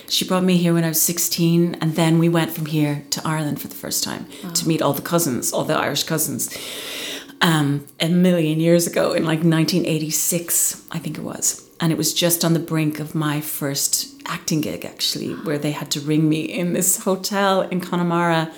she 0.07 0.23
brought 0.29 0.45
me 0.51 0.55
here 0.63 0.73
when 0.73 0.85
I 0.85 0.89
was 0.95 1.01
sixteen, 1.01 1.75
and 1.81 1.89
then 1.95 2.19
we 2.23 2.29
went 2.29 2.51
from 2.55 2.67
here 2.67 3.03
to 3.15 3.19
Ireland 3.33 3.59
for 3.61 3.67
the 3.67 3.79
first 3.85 4.01
time 4.09 4.23
to 4.57 4.65
meet 4.69 4.81
all 4.81 4.93
the 4.93 5.07
cousins, 5.13 5.51
all 5.53 5.65
the 5.65 5.77
Irish 5.87 6.03
cousins. 6.13 6.49
Um, 7.41 7.85
a 7.99 8.07
million 8.07 8.59
years 8.61 8.87
ago, 8.87 9.11
in 9.17 9.23
like 9.31 9.43
1986, 9.43 10.81
I 10.91 10.99
think 10.99 11.17
it 11.19 11.23
was, 11.23 11.66
and 11.79 11.91
it 11.91 11.97
was 11.97 12.13
just 12.13 12.43
on 12.43 12.53
the 12.53 12.59
brink 12.59 12.99
of 12.99 13.13
my 13.13 13.41
first 13.41 14.13
acting 14.25 14.61
gig, 14.61 14.85
actually, 14.85 15.33
where 15.33 15.57
they 15.57 15.71
had 15.71 15.91
to 15.91 15.99
ring 15.99 16.27
me 16.27 16.41
in 16.41 16.73
this 16.73 17.03
hotel 17.03 17.61
in 17.61 17.81
Connemara 17.81 18.51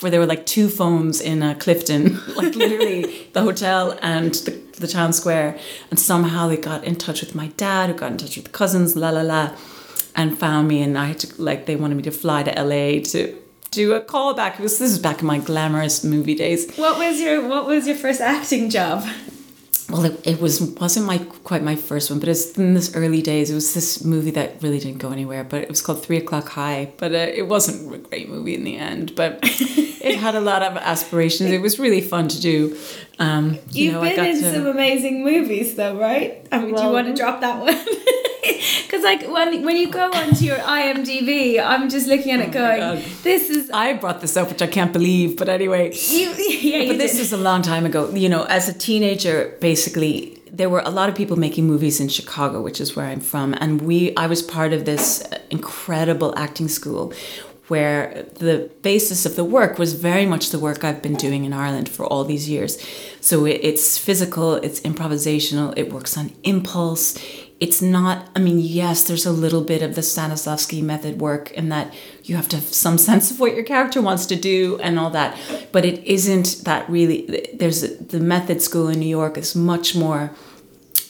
where 0.00 0.10
there 0.10 0.20
were 0.20 0.26
like 0.26 0.44
two 0.44 0.68
phones 0.68 1.20
in 1.20 1.42
uh, 1.42 1.54
Clifden, 1.54 2.20
like 2.36 2.54
literally 2.54 3.28
the 3.32 3.42
hotel 3.42 3.98
and 4.02 4.34
the, 4.34 4.50
the 4.78 4.86
town 4.86 5.12
square. 5.12 5.58
And 5.90 5.98
somehow 5.98 6.48
they 6.48 6.56
got 6.56 6.84
in 6.84 6.96
touch 6.96 7.20
with 7.20 7.34
my 7.34 7.48
dad, 7.56 7.90
who 7.90 7.96
got 7.96 8.12
in 8.12 8.18
touch 8.18 8.36
with 8.36 8.52
cousins, 8.52 8.96
la 8.96 9.10
la 9.10 9.22
la, 9.22 9.56
and 10.14 10.38
found 10.38 10.68
me. 10.68 10.82
And 10.82 10.98
I 10.98 11.06
had 11.06 11.20
to, 11.20 11.42
like, 11.42 11.66
they 11.66 11.76
wanted 11.76 11.96
me 11.96 12.02
to 12.02 12.10
fly 12.10 12.42
to 12.42 12.50
LA 12.50 13.02
to 13.12 13.38
do 13.70 13.94
a 13.94 14.00
callback. 14.00 14.58
This 14.58 14.80
is 14.80 14.98
back 14.98 15.20
in 15.20 15.26
my 15.26 15.38
glamorous 15.38 16.04
movie 16.04 16.34
days. 16.34 16.70
What 16.76 16.98
was 16.98 17.20
your 17.20 17.48
What 17.48 17.66
was 17.66 17.86
your 17.86 17.96
first 17.96 18.20
acting 18.20 18.70
job? 18.70 19.04
Well, 19.90 20.04
it, 20.06 20.26
it 20.26 20.40
was 20.40 20.62
wasn't 20.62 21.06
my 21.06 21.18
quite 21.18 21.62
my 21.62 21.76
first 21.76 22.10
one, 22.10 22.18
but 22.18 22.28
it's 22.28 22.56
in 22.56 22.72
this 22.74 22.94
early 22.96 23.20
days. 23.20 23.50
It 23.50 23.54
was 23.54 23.74
this 23.74 24.02
movie 24.04 24.30
that 24.32 24.62
really 24.62 24.78
didn't 24.78 24.98
go 24.98 25.10
anywhere, 25.10 25.44
but 25.44 25.60
it 25.62 25.68
was 25.68 25.82
called 25.82 26.02
Three 26.02 26.16
O'clock 26.16 26.48
High. 26.48 26.92
But 26.96 27.12
uh, 27.12 27.18
it 27.18 27.48
wasn't 27.48 27.94
a 27.94 27.98
great 27.98 28.28
movie 28.30 28.54
in 28.54 28.64
the 28.64 28.76
end. 28.76 29.14
But 29.14 29.40
it 29.42 30.18
had 30.18 30.34
a 30.34 30.40
lot 30.40 30.62
of 30.62 30.76
aspirations. 30.78 31.50
It 31.50 31.60
was 31.60 31.78
really 31.78 32.00
fun 32.00 32.28
to 32.28 32.40
do. 32.40 32.78
Um, 33.18 33.58
you 33.70 33.84
You've 33.86 33.94
know, 33.94 34.00
been 34.02 34.24
in 34.24 34.40
to- 34.42 34.54
some 34.54 34.66
amazing 34.66 35.22
movies, 35.22 35.74
though, 35.76 35.98
right? 35.98 36.46
I 36.50 36.60
mean, 36.60 36.74
do 36.74 36.82
you 36.82 36.90
want 36.90 37.06
to 37.08 37.14
drop 37.14 37.40
that 37.42 37.60
one? 37.60 37.74
Because 38.84 39.02
like 39.02 39.22
when 39.28 39.64
when 39.64 39.76
you 39.76 39.88
go 39.90 40.10
onto 40.12 40.44
your 40.44 40.58
IMDb, 40.58 41.58
I'm 41.62 41.88
just 41.88 42.06
looking 42.06 42.32
at 42.32 42.40
it 42.40 42.48
oh 42.50 42.52
going, 42.52 42.82
Oh 42.82 42.94
God. 42.96 43.04
"This 43.22 43.50
is 43.50 43.70
I 43.70 43.94
brought 43.94 44.20
this 44.20 44.36
up, 44.36 44.48
which 44.48 44.62
I 44.62 44.66
can't 44.66 44.92
believe. 44.92 45.36
But 45.36 45.48
anyway, 45.48 45.92
you." 45.94 46.28
Yeah, 46.64 46.78
you 46.78 46.88
but 46.92 46.98
this 46.98 47.12
did. 47.12 47.20
is 47.20 47.32
a 47.32 47.36
long 47.36 47.60
time 47.62 47.84
ago. 47.84 48.10
You 48.10 48.28
know, 48.28 48.44
as 48.44 48.68
a 48.68 48.72
teenager, 48.72 49.56
basically, 49.60 50.38
there 50.50 50.70
were 50.70 50.82
a 50.84 50.90
lot 50.90 51.08
of 51.10 51.14
people 51.14 51.36
making 51.36 51.66
movies 51.66 52.00
in 52.00 52.08
Chicago, 52.08 52.62
which 52.62 52.80
is 52.80 52.96
where 52.96 53.06
I'm 53.06 53.20
from, 53.20 53.54
and 53.54 53.82
we. 53.82 54.14
I 54.16 54.26
was 54.26 54.40
part 54.42 54.72
of 54.72 54.84
this 54.84 55.22
uh, 55.22 55.38
incredible 55.50 56.32
acting 56.38 56.68
school, 56.68 57.12
where 57.68 58.24
the 58.38 58.70
basis 58.82 59.26
of 59.26 59.36
the 59.36 59.44
work 59.44 59.78
was 59.78 59.94
very 59.94 60.26
much 60.26 60.50
the 60.50 60.58
work 60.58 60.84
I've 60.84 61.02
been 61.02 61.14
doing 61.16 61.44
in 61.44 61.52
Ireland 61.52 61.88
for 61.88 62.04
all 62.06 62.24
these 62.24 62.48
years. 62.48 62.78
So 63.20 63.46
it's 63.46 63.96
physical, 63.98 64.54
it's 64.56 64.80
improvisational, 64.80 65.72
it 65.76 65.92
works 65.92 66.16
on 66.16 66.32
impulse. 66.42 67.16
It's 67.60 67.80
not, 67.80 68.28
I 68.34 68.40
mean, 68.40 68.58
yes, 68.58 69.04
there's 69.04 69.26
a 69.26 69.32
little 69.32 69.62
bit 69.62 69.80
of 69.80 69.94
the 69.94 70.00
Stanislavski 70.00 70.82
method 70.82 71.20
work 71.20 71.50
in 71.52 71.68
that 71.68 71.94
you 72.24 72.36
have 72.36 72.48
to 72.50 72.56
have 72.56 72.64
some 72.64 72.98
sense 73.08 73.30
of 73.30 73.40
what 73.40 73.54
your 73.54 73.64
character 73.64 74.02
wants 74.02 74.26
to 74.26 74.36
do 74.36 74.78
and 74.82 74.98
all 74.98 75.10
that. 75.10 75.38
But 75.72 75.84
it 75.84 76.04
isn't 76.04 76.64
that 76.64 76.88
really, 76.90 77.48
there's 77.54 77.82
the 77.98 78.20
method 78.20 78.60
school 78.60 78.88
in 78.88 78.98
New 78.98 79.08
York 79.08 79.38
is 79.38 79.54
much 79.54 79.94
more 79.94 80.32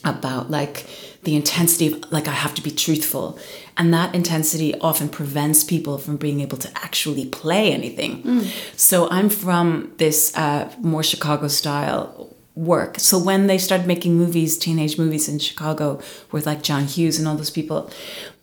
about 0.05 0.51
like 0.51 0.87
the 1.23 1.35
intensity 1.35 1.87
of 1.91 2.13
like 2.13 2.29
I 2.29 2.33
have 2.33 2.55
to 2.55 2.63
be 2.63 2.71
truthful. 2.71 3.39
And 3.77 3.93
that 3.95 4.15
intensity 4.15 4.79
often 4.81 5.09
prevents 5.09 5.65
people 5.65 5.97
from 5.99 6.17
being 6.19 6.41
able 6.41 6.59
to 6.59 6.69
actually 6.77 7.27
play 7.27 7.73
anything. 7.73 8.43
So 8.77 9.09
I'm 9.11 9.31
from 9.31 9.93
this 9.97 10.37
uh, 10.37 10.71
more 10.79 11.03
Chicago 11.03 11.49
style 11.49 12.34
work. 12.55 12.99
So 12.99 13.19
when 13.19 13.47
they 13.47 13.59
started 13.59 13.87
making 13.87 14.15
movies, 14.15 14.57
teenage 14.57 14.97
movies 14.99 15.29
in 15.29 15.39
Chicago 15.39 16.01
with 16.31 16.47
like 16.47 16.63
John 16.63 16.85
Hughes 16.85 17.19
and 17.19 17.27
all 17.27 17.37
those 17.37 17.51
people, 17.51 17.91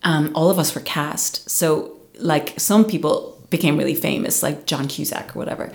um, 0.03 0.31
all 0.35 0.49
of 0.49 0.59
us 0.59 0.75
were 0.75 0.81
cast. 0.81 1.49
So 1.49 1.97
like 2.17 2.59
some 2.59 2.85
people 2.85 3.41
became 3.49 3.77
really 3.77 3.95
famous, 3.95 4.43
like 4.43 4.65
John 4.65 4.87
Cusack 4.87 5.35
or 5.35 5.39
whatever. 5.39 5.71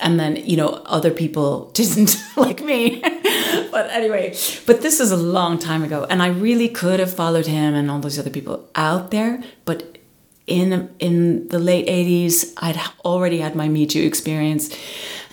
And 0.00 0.18
then, 0.20 0.36
you 0.36 0.56
know, 0.56 0.82
other 0.86 1.10
people 1.10 1.70
didn't 1.74 2.16
like 2.36 2.62
me. 2.62 3.00
but 3.70 3.90
anyway, 3.90 4.36
but 4.66 4.82
this 4.82 5.00
is 5.00 5.10
a 5.10 5.16
long 5.16 5.58
time 5.58 5.82
ago. 5.82 6.06
And 6.08 6.22
I 6.22 6.28
really 6.28 6.68
could 6.68 7.00
have 7.00 7.12
followed 7.12 7.46
him 7.46 7.74
and 7.74 7.90
all 7.90 8.00
those 8.00 8.18
other 8.18 8.30
people 8.30 8.68
out 8.74 9.10
there. 9.10 9.42
But 9.64 9.98
in 10.46 10.90
in 10.98 11.48
the 11.48 11.58
late 11.58 11.86
80s, 11.86 12.52
I'd 12.58 12.80
already 13.04 13.38
had 13.38 13.54
my 13.54 13.68
Me 13.68 13.86
Too 13.86 14.02
experience. 14.02 14.74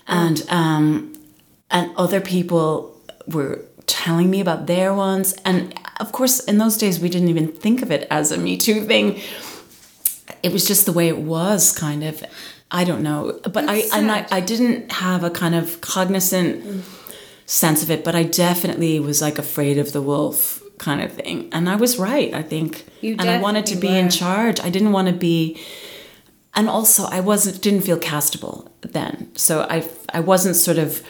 And 0.07 0.43
um 0.49 1.14
and 1.71 1.91
other 1.97 2.21
people 2.21 3.01
were 3.27 3.65
telling 3.87 4.29
me 4.29 4.39
about 4.39 4.67
their 4.67 4.93
ones. 4.93 5.33
And 5.45 5.73
of 5.99 6.11
course, 6.11 6.39
in 6.39 6.57
those 6.57 6.77
days, 6.77 6.99
we 6.99 7.09
didn't 7.09 7.29
even 7.29 7.47
think 7.47 7.81
of 7.81 7.91
it 7.91 8.07
as 8.09 8.31
a 8.31 8.37
Me 8.37 8.57
Too 8.57 8.83
thing. 8.83 9.19
It 10.43 10.51
was 10.51 10.65
just 10.65 10.85
the 10.85 10.93
way 10.93 11.07
it 11.07 11.17
was, 11.17 11.71
kind 11.71 12.03
of. 12.03 12.23
I 12.71 12.83
don't 12.83 13.03
know, 13.03 13.39
but 13.43 13.69
I 13.69 13.81
That's 13.81 13.93
and 13.93 14.11
I. 14.11 14.27
I 14.31 14.39
didn't 14.41 14.91
have 14.91 15.23
a 15.23 15.29
kind 15.29 15.55
of 15.55 15.81
cognizant 15.81 16.83
sense 17.45 17.83
of 17.83 17.91
it, 17.91 18.03
but 18.03 18.15
I 18.15 18.23
definitely 18.23 18.99
was 18.99 19.21
like 19.21 19.37
afraid 19.37 19.77
of 19.77 19.93
the 19.93 20.01
wolf 20.01 20.61
kind 20.77 21.01
of 21.01 21.13
thing. 21.13 21.49
And 21.51 21.69
I 21.69 21.75
was 21.75 21.97
right, 21.97 22.33
I 22.33 22.41
think. 22.41 22.85
You 23.01 23.15
and 23.19 23.29
I 23.29 23.39
wanted 23.39 23.67
to 23.67 23.75
be 23.75 23.87
definitely 23.87 23.99
in 23.99 24.09
charge. 24.09 24.59
I 24.59 24.69
didn't 24.69 24.91
want 24.91 25.07
to 25.07 25.13
be 25.13 25.59
and 26.55 26.69
also 26.69 27.05
I 27.05 27.19
wasn't 27.19 27.61
didn't 27.61 27.81
feel 27.81 27.99
castable 27.99 28.69
then. 28.81 29.35
So 29.35 29.67
I 29.69 29.87
I 30.09 30.21
wasn't 30.21 30.55
sort 30.55 30.77
of 30.77 31.03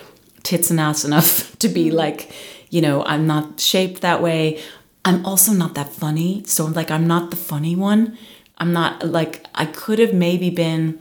tits 0.45 0.69
and 0.71 0.79
ass 0.79 1.03
enough 1.03 1.57
to 1.63 1.67
be 1.67 1.91
like, 1.91 2.31
you 2.69 2.81
know, 2.81 3.03
I'm 3.05 3.25
not 3.27 3.59
shaped 3.59 3.99
that 4.01 4.21
way. 4.21 4.61
I'm 5.03 5.25
also 5.25 5.51
not 5.53 5.75
that 5.75 5.89
funny. 5.93 6.43
So 6.45 6.65
I'm 6.65 6.73
like 6.73 6.89
I'm 6.91 7.07
not 7.07 7.29
the 7.31 7.37
funny 7.37 7.75
one. 7.75 8.17
I'm 8.57 8.71
not 8.71 9.05
like 9.17 9.45
I 9.53 9.65
could 9.65 9.99
have 9.99 10.13
maybe 10.13 10.49
been 10.49 10.99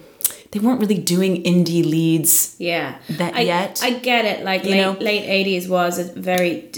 they 0.50 0.60
weren't 0.60 0.80
really 0.80 0.98
doing 0.98 1.42
indie 1.42 1.84
leads 1.84 2.54
Yeah, 2.58 2.94
that 3.18 3.34
I, 3.34 3.40
yet. 3.40 3.80
I 3.82 3.90
get 4.10 4.24
it. 4.24 4.44
Like 4.44 4.62
You 4.64 4.70
late 4.72 4.80
know? 4.82 4.92
late 5.00 5.24
eighties 5.38 5.68
was 5.68 5.98
a 5.98 6.04
very 6.20 6.70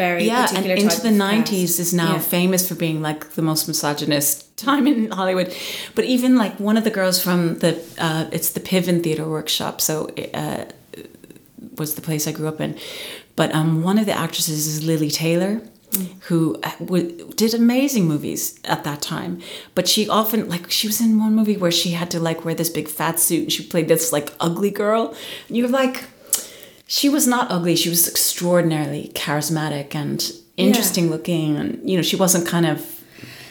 very 0.00 0.24
yeah, 0.24 0.48
and 0.56 0.66
into 0.66 1.00
the 1.00 1.10
nineties 1.12 1.70
cast. 1.76 1.80
is 1.80 1.92
now 1.94 2.14
Yeah. 2.14 2.18
famous 2.38 2.68
for 2.68 2.74
being 2.74 3.02
like 3.02 3.30
the 3.34 3.42
most 3.42 3.68
misogynist 3.68 4.56
time 4.66 4.86
in 4.86 5.10
Hollywood. 5.10 5.54
But 5.94 6.04
even 6.06 6.36
like 6.36 6.58
one 6.58 6.76
of 6.76 6.84
the 6.84 6.90
girls 6.90 7.22
from 7.22 7.58
the 7.58 7.70
uh, 7.98 8.24
it's 8.32 8.50
the 8.50 8.60
Piven 8.60 9.02
Theater 9.02 9.26
Workshop, 9.28 9.80
so 9.80 10.08
uh, 10.34 10.64
was 11.78 11.94
the 11.94 12.00
place 12.02 12.26
I 12.26 12.32
grew 12.32 12.48
up 12.48 12.60
in. 12.60 12.76
But 13.36 13.54
um, 13.54 13.82
one 13.82 13.98
of 13.98 14.06
the 14.06 14.12
actresses 14.12 14.66
is 14.66 14.84
Lili 14.84 15.10
Taylor. 15.10 15.60
Who 16.22 16.56
uh, 16.64 16.72
w- 16.80 17.30
did 17.36 17.54
amazing 17.54 18.06
movies 18.08 18.58
at 18.64 18.82
that 18.82 19.00
time, 19.00 19.40
but 19.76 19.86
she 19.86 20.08
often 20.08 20.48
like 20.48 20.68
she 20.68 20.88
was 20.88 21.00
in 21.00 21.20
one 21.20 21.36
movie 21.36 21.56
where 21.56 21.70
she 21.70 21.90
had 21.92 22.10
to 22.10 22.18
like 22.18 22.44
wear 22.44 22.52
this 22.52 22.68
big 22.68 22.88
fat 22.88 23.20
suit 23.20 23.42
and 23.44 23.52
she 23.52 23.62
played 23.62 23.86
this 23.86 24.12
like 24.12 24.32
ugly 24.40 24.72
girl. 24.72 25.14
And 25.46 25.56
you're 25.56 25.68
like, 25.68 26.06
she 26.88 27.08
was 27.08 27.28
not 27.28 27.48
ugly. 27.52 27.76
She 27.76 27.88
was 27.90 28.08
extraordinarily 28.08 29.12
charismatic 29.14 29.94
and 29.94 30.32
interesting 30.56 31.10
looking, 31.10 31.56
and 31.58 31.88
you 31.88 31.96
know 31.96 32.02
she 32.02 32.16
wasn't 32.16 32.44
kind 32.48 32.66
of 32.66 33.00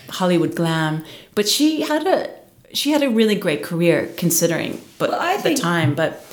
Hollywood 0.09 0.53
glam, 0.53 1.05
but 1.35 1.47
she 1.47 1.83
had 1.83 2.05
a 2.05 2.29
she 2.73 2.91
had 2.91 3.03
a 3.03 3.09
really 3.09 3.35
great 3.35 3.63
career 3.63 4.09
considering, 4.17 4.81
but 4.97 5.11
Well, 5.11 5.21
I 5.21 5.37
the 5.37 5.43
think- 5.43 5.61
time. 5.61 5.95
But 5.95 6.25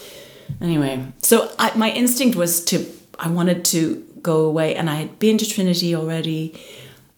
anyway, 0.60 1.04
so 1.20 1.52
I, 1.58 1.76
my 1.76 1.90
instinct 1.90 2.36
was 2.36 2.64
to 2.66 2.86
I 3.18 3.28
wanted 3.28 3.64
to 3.66 4.04
go 4.22 4.44
away, 4.44 4.74
and 4.74 4.88
I 4.88 4.96
had 4.96 5.18
been 5.18 5.38
to 5.38 5.48
Trinity 5.48 5.94
already. 5.94 6.54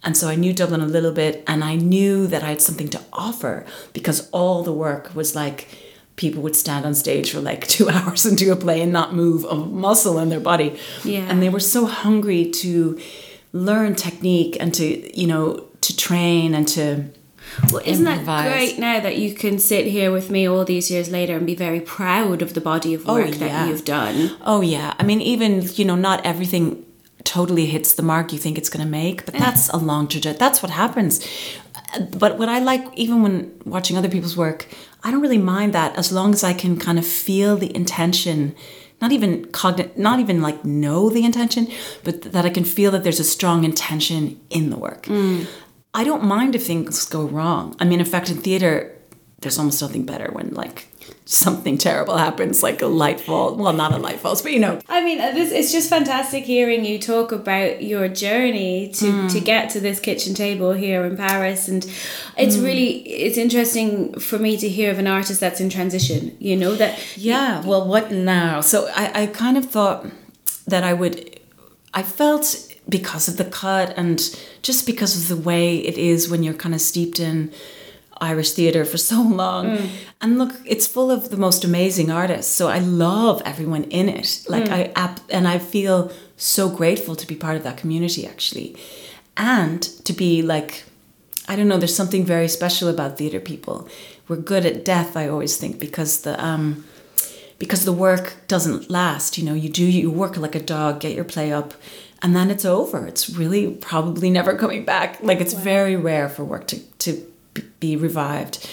And 0.04 0.16
so 0.16 0.28
I 0.28 0.34
knew 0.34 0.52
Dublin 0.52 0.80
a 0.80 0.86
little 0.86 1.12
bit, 1.12 1.44
and 1.46 1.62
I 1.62 1.76
knew 1.76 2.26
that 2.26 2.42
I 2.42 2.48
had 2.48 2.60
something 2.60 2.88
to 2.88 3.00
offer 3.12 3.64
because 3.92 4.28
all 4.30 4.64
the 4.64 4.72
work 4.72 5.14
was 5.14 5.36
like 5.36 5.68
people 6.16 6.42
would 6.42 6.56
stand 6.56 6.84
on 6.84 6.94
stage 6.94 7.30
for 7.30 7.40
like 7.40 7.66
two 7.76 7.88
hours 7.88 8.26
and 8.26 8.36
do 8.36 8.52
a 8.52 8.56
play 8.56 8.82
and 8.82 8.92
not 8.92 9.14
move 9.14 9.44
a 9.44 9.54
muscle 9.54 10.18
in 10.18 10.28
their 10.28 10.40
body. 10.40 10.78
Yeah. 11.04 11.20
And 11.28 11.42
they 11.42 11.48
were 11.48 11.60
so 11.60 11.86
hungry 11.86 12.50
to 12.50 13.00
learn 13.52 13.94
technique 13.94 14.56
and 14.60 14.74
to, 14.74 15.18
you 15.18 15.26
know, 15.26 15.66
to 15.82 15.96
train 15.96 16.54
and 16.54 16.66
to. 16.68 17.04
Well, 17.72 17.82
isn't 17.84 18.04
that 18.04 18.24
great 18.24 18.78
now 18.78 19.00
that 19.00 19.18
you 19.18 19.34
can 19.34 19.58
sit 19.58 19.86
here 19.86 20.10
with 20.12 20.30
me 20.30 20.48
all 20.48 20.64
these 20.64 20.90
years 20.90 21.10
later 21.10 21.36
and 21.36 21.46
be 21.46 21.54
very 21.54 21.80
proud 21.80 22.42
of 22.42 22.54
the 22.54 22.60
body 22.60 22.94
of 22.94 23.08
Oh, 23.08 23.14
work 23.14 23.32
yeah. 23.32 23.48
that 23.48 23.68
you've 23.68 23.84
done? 23.84 24.36
Oh, 24.42 24.60
yeah. 24.60 24.94
I 24.98 25.02
mean, 25.02 25.20
even, 25.20 25.62
you 25.74 25.84
know, 25.84 25.94
not 25.96 26.24
everything 26.24 26.84
totally 27.24 27.66
hits 27.66 27.94
the 27.94 28.02
mark 28.02 28.32
you 28.32 28.38
think 28.38 28.58
it's 28.58 28.68
going 28.68 28.84
to 28.84 28.90
make, 28.90 29.24
but 29.24 29.34
that's 29.34 29.68
a 29.70 29.76
long 29.76 30.08
trajectory. 30.08 30.38
That's 30.38 30.62
what 30.62 30.70
happens. 30.72 31.26
But 32.16 32.38
what 32.38 32.48
I 32.48 32.58
like, 32.58 32.84
even 32.94 33.22
when 33.22 33.52
watching 33.64 33.96
other 33.96 34.08
people's 34.08 34.36
work, 34.36 34.66
I 35.04 35.10
don't 35.10 35.20
really 35.20 35.38
mind 35.38 35.72
that 35.74 35.96
as 35.96 36.10
long 36.12 36.32
as 36.32 36.42
I 36.42 36.54
can 36.54 36.78
kind 36.78 36.98
of 36.98 37.06
feel 37.06 37.56
the 37.56 37.74
intention. 37.76 38.54
Not 39.00 39.10
even 39.10 39.46
cognitive, 39.46 39.96
not 39.98 40.20
even 40.20 40.40
like 40.40 40.64
know 40.64 41.10
the 41.10 41.24
intention, 41.24 41.66
but 42.04 42.22
that 42.22 42.44
I 42.44 42.50
can 42.50 42.64
feel 42.64 42.92
that 42.92 43.02
there's 43.02 43.18
a 43.18 43.24
strong 43.24 43.64
intention 43.64 44.40
in 44.48 44.70
the 44.70 44.76
work. 44.78 45.04
Mm. 45.06 45.46
I 45.94 46.04
don't 46.04 46.24
mind 46.24 46.54
if 46.54 46.66
things 46.66 47.04
go 47.06 47.24
wrong. 47.24 47.76
I 47.78 47.84
mean, 47.84 48.00
in 48.00 48.06
fact, 48.06 48.30
in 48.30 48.38
theater, 48.38 48.94
there's 49.40 49.58
almost 49.58 49.82
nothing 49.82 50.04
better 50.06 50.30
when 50.32 50.54
like 50.54 50.86
something 51.24 51.76
terrible 51.76 52.16
happens, 52.16 52.62
like 52.62 52.80
a 52.80 52.86
light 52.86 53.20
fall. 53.20 53.56
Well, 53.56 53.72
not 53.72 53.92
a 53.92 53.96
light 53.98 54.20
falls, 54.20 54.40
but 54.40 54.52
you 54.52 54.60
know. 54.60 54.78
I 54.88 55.04
mean, 55.04 55.20
uh, 55.20 55.32
this, 55.32 55.50
it's 55.52 55.72
just 55.72 55.90
fantastic 55.90 56.44
hearing 56.44 56.84
you 56.84 56.98
talk 56.98 57.32
about 57.32 57.82
your 57.82 58.08
journey 58.08 58.90
to, 58.94 59.10
Hmm. 59.10 59.26
to 59.28 59.40
get 59.40 59.70
to 59.70 59.80
this 59.80 59.98
kitchen 60.00 60.34
table 60.34 60.72
here 60.72 61.04
in 61.04 61.16
Paris, 61.16 61.68
and 61.68 61.84
it's 62.38 62.56
Hmm. 62.56 62.64
really 62.64 62.88
it's 63.26 63.36
interesting 63.36 64.14
for 64.18 64.38
me 64.38 64.56
to 64.56 64.68
hear 64.68 64.90
of 64.90 64.98
an 64.98 65.06
artist 65.06 65.40
that's 65.40 65.60
in 65.60 65.68
transition. 65.68 66.36
You 66.38 66.56
know 66.56 66.74
that 66.76 66.98
Yeah, 67.16 67.62
well, 67.66 67.86
what 67.86 68.10
now? 68.12 68.60
So 68.60 68.88
I, 68.94 69.22
I 69.22 69.26
kind 69.26 69.56
of 69.58 69.64
thought 69.66 70.06
that 70.66 70.84
I 70.84 70.92
would, 70.94 71.40
I 71.92 72.02
felt 72.02 72.68
because 72.92 73.26
of 73.26 73.38
the 73.38 73.44
cut 73.46 73.92
and 73.96 74.18
just 74.62 74.86
because 74.86 75.12
of 75.18 75.26
the 75.26 75.42
way 75.50 75.78
it 75.78 75.96
is 75.96 76.28
when 76.28 76.42
you're 76.44 76.62
kind 76.64 76.74
of 76.74 76.80
steeped 76.80 77.18
in 77.18 77.50
Irish 78.20 78.52
theatre 78.52 78.84
for 78.84 78.98
so 79.12 79.20
long. 79.22 79.64
And 80.20 80.38
look, 80.38 80.52
it's 80.64 80.86
full 80.86 81.10
of 81.10 81.30
the 81.30 81.36
most 81.36 81.64
amazing 81.64 82.10
artists. 82.10 82.54
So 82.54 82.68
I 82.68 82.78
love 82.78 83.42
everyone 83.44 83.84
in 83.84 84.08
it. 84.08 84.44
Like 84.48 84.68
I, 84.68 84.92
ap- 84.94 85.28
and 85.30 85.48
I 85.48 85.58
feel 85.58 86.12
so 86.36 86.68
grateful 86.68 87.16
to 87.16 87.26
be 87.26 87.34
part 87.34 87.56
of 87.56 87.64
that 87.64 87.78
community 87.78 88.26
actually. 88.26 88.76
And 89.36 89.82
to 90.04 90.12
be 90.12 90.42
like, 90.42 90.84
I 91.48 91.56
don't 91.56 91.68
know, 91.68 91.78
there's 91.78 91.96
something 91.96 92.24
very 92.24 92.48
special 92.48 92.88
about 92.88 93.16
theatre 93.18 93.40
people. 93.40 93.88
We're 94.28 94.36
good 94.36 94.64
at 94.66 94.84
death, 94.84 95.16
I 95.16 95.28
always 95.28 95.56
think, 95.56 95.80
because 95.80 96.20
the, 96.22 96.34
um, 96.44 96.84
because 97.58 97.84
the 97.84 97.92
work 97.92 98.26
doesn't 98.48 98.90
last. 98.90 99.38
You 99.38 99.44
know, 99.44 99.54
you 99.54 99.68
do 99.68 99.84
you 99.84 100.10
work 100.10 100.36
like 100.36 100.54
a 100.54 100.62
dog, 100.76 101.00
get 101.00 101.14
your 101.14 101.24
play 101.24 101.52
up, 101.52 101.74
and 102.22 102.36
then 102.36 102.50
it's 102.50 102.64
over. 102.64 103.06
It's 103.06 103.28
really 103.30 103.72
probably 103.72 104.30
never 104.30 104.56
coming 104.56 104.84
back. 104.84 105.22
Like 105.22 105.40
it's 105.40 105.52
very 105.52 105.96
rare 105.96 106.28
for 106.28 106.44
work 106.44 106.66
to 106.68 106.78
to 106.78 107.26
be 107.80 107.96
revived. 107.96 108.68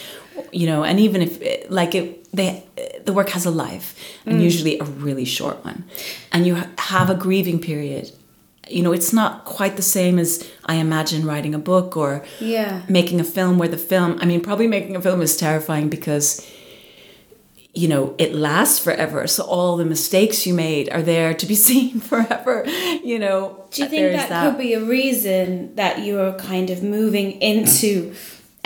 You 0.51 0.67
know, 0.67 0.83
and 0.83 0.99
even 0.99 1.21
if 1.21 1.41
it, 1.41 1.69
like 1.69 1.93
it, 1.95 2.31
they 2.31 2.63
the 3.05 3.13
work 3.13 3.29
has 3.29 3.45
a 3.45 3.51
life, 3.51 3.95
and 4.25 4.39
mm. 4.39 4.43
usually 4.43 4.79
a 4.79 4.83
really 4.83 5.25
short 5.25 5.63
one, 5.65 5.83
and 6.31 6.45
you 6.47 6.55
have 6.77 7.09
a 7.09 7.15
grieving 7.15 7.59
period. 7.59 8.11
You 8.67 8.83
know, 8.83 8.91
it's 8.91 9.11
not 9.11 9.45
quite 9.45 9.77
the 9.77 9.81
same 9.81 10.19
as 10.19 10.47
I 10.65 10.75
imagine 10.75 11.25
writing 11.25 11.55
a 11.55 11.59
book 11.59 11.97
or 11.97 12.23
Yeah. 12.39 12.83
making 12.87 13.19
a 13.19 13.23
film 13.23 13.57
where 13.57 13.67
the 13.67 13.79
film. 13.79 14.19
I 14.21 14.25
mean, 14.25 14.41
probably 14.41 14.67
making 14.67 14.95
a 14.95 15.01
film 15.01 15.21
is 15.21 15.35
terrifying 15.35 15.89
because 15.89 16.45
you 17.81 17.87
know, 17.93 18.03
it 18.17 18.31
lasts 18.33 18.77
forever. 18.85 19.25
So 19.27 19.43
all 19.55 19.77
the 19.77 19.85
mistakes 19.95 20.45
you 20.47 20.53
made 20.53 20.85
are 20.95 21.01
there 21.13 21.33
to 21.41 21.45
be 21.45 21.55
seen 21.69 21.99
forever. 22.11 22.55
You 23.11 23.17
know, 23.23 23.39
Do 23.71 23.81
you 23.83 23.87
think 23.89 24.01
there's 24.01 24.29
that, 24.29 24.41
could 24.49 24.57
be 24.67 24.73
a 24.73 24.83
reason 24.83 25.75
that 25.75 25.93
you're 26.05 26.33
kind 26.33 26.69
of 26.69 26.77
moving 26.83 27.29
into 27.51 28.13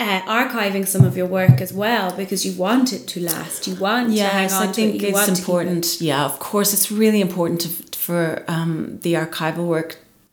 uh, 0.00 0.20
archiving 0.40 0.84
some 0.94 1.04
of 1.04 1.16
your 1.16 1.26
work 1.40 1.60
as 1.66 1.72
well 1.72 2.06
because 2.16 2.40
you 2.46 2.52
want 2.66 2.92
it 2.96 3.02
to 3.12 3.20
last? 3.20 3.66
You 3.68 3.74
want 3.76 4.06
to 4.16 4.22
hang 4.22 4.42
Yes, 4.50 4.52
on 4.54 4.68
I 4.68 4.72
think 4.72 5.00
to 5.00 5.06
it. 5.06 5.10
It's 5.10 5.20
keep 5.20 5.28
it- 5.34 5.38
important. 5.38 5.84
Yeah, 6.00 6.24
of 6.24 6.36
course, 6.50 6.72
it's 6.76 6.90
really 6.90 7.20
important 7.20 7.60
to, 7.62 7.68
for 8.06 8.44
um, 8.48 8.98
the 9.04 9.12
archival 9.14 9.66
work 9.76 9.90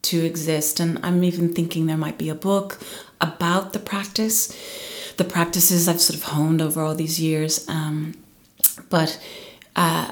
to 0.10 0.18
exist. 0.32 0.80
And 0.80 0.98
I'm 1.06 1.24
even 1.24 1.54
thinking 1.54 1.86
there 1.86 2.04
might 2.06 2.18
be 2.18 2.30
a 2.30 2.36
book 2.52 2.80
about 3.30 3.74
the 3.74 3.80
practice, 3.94 4.42
the 5.18 5.24
practices 5.36 5.88
I've 5.88 6.02
sort 6.02 6.18
of 6.20 6.24
honed 6.34 6.62
over 6.68 6.82
all 6.82 6.96
these 6.96 7.20
years. 7.20 7.54
Um, 7.70 8.16
but 8.90 9.20
uh, 9.76 10.12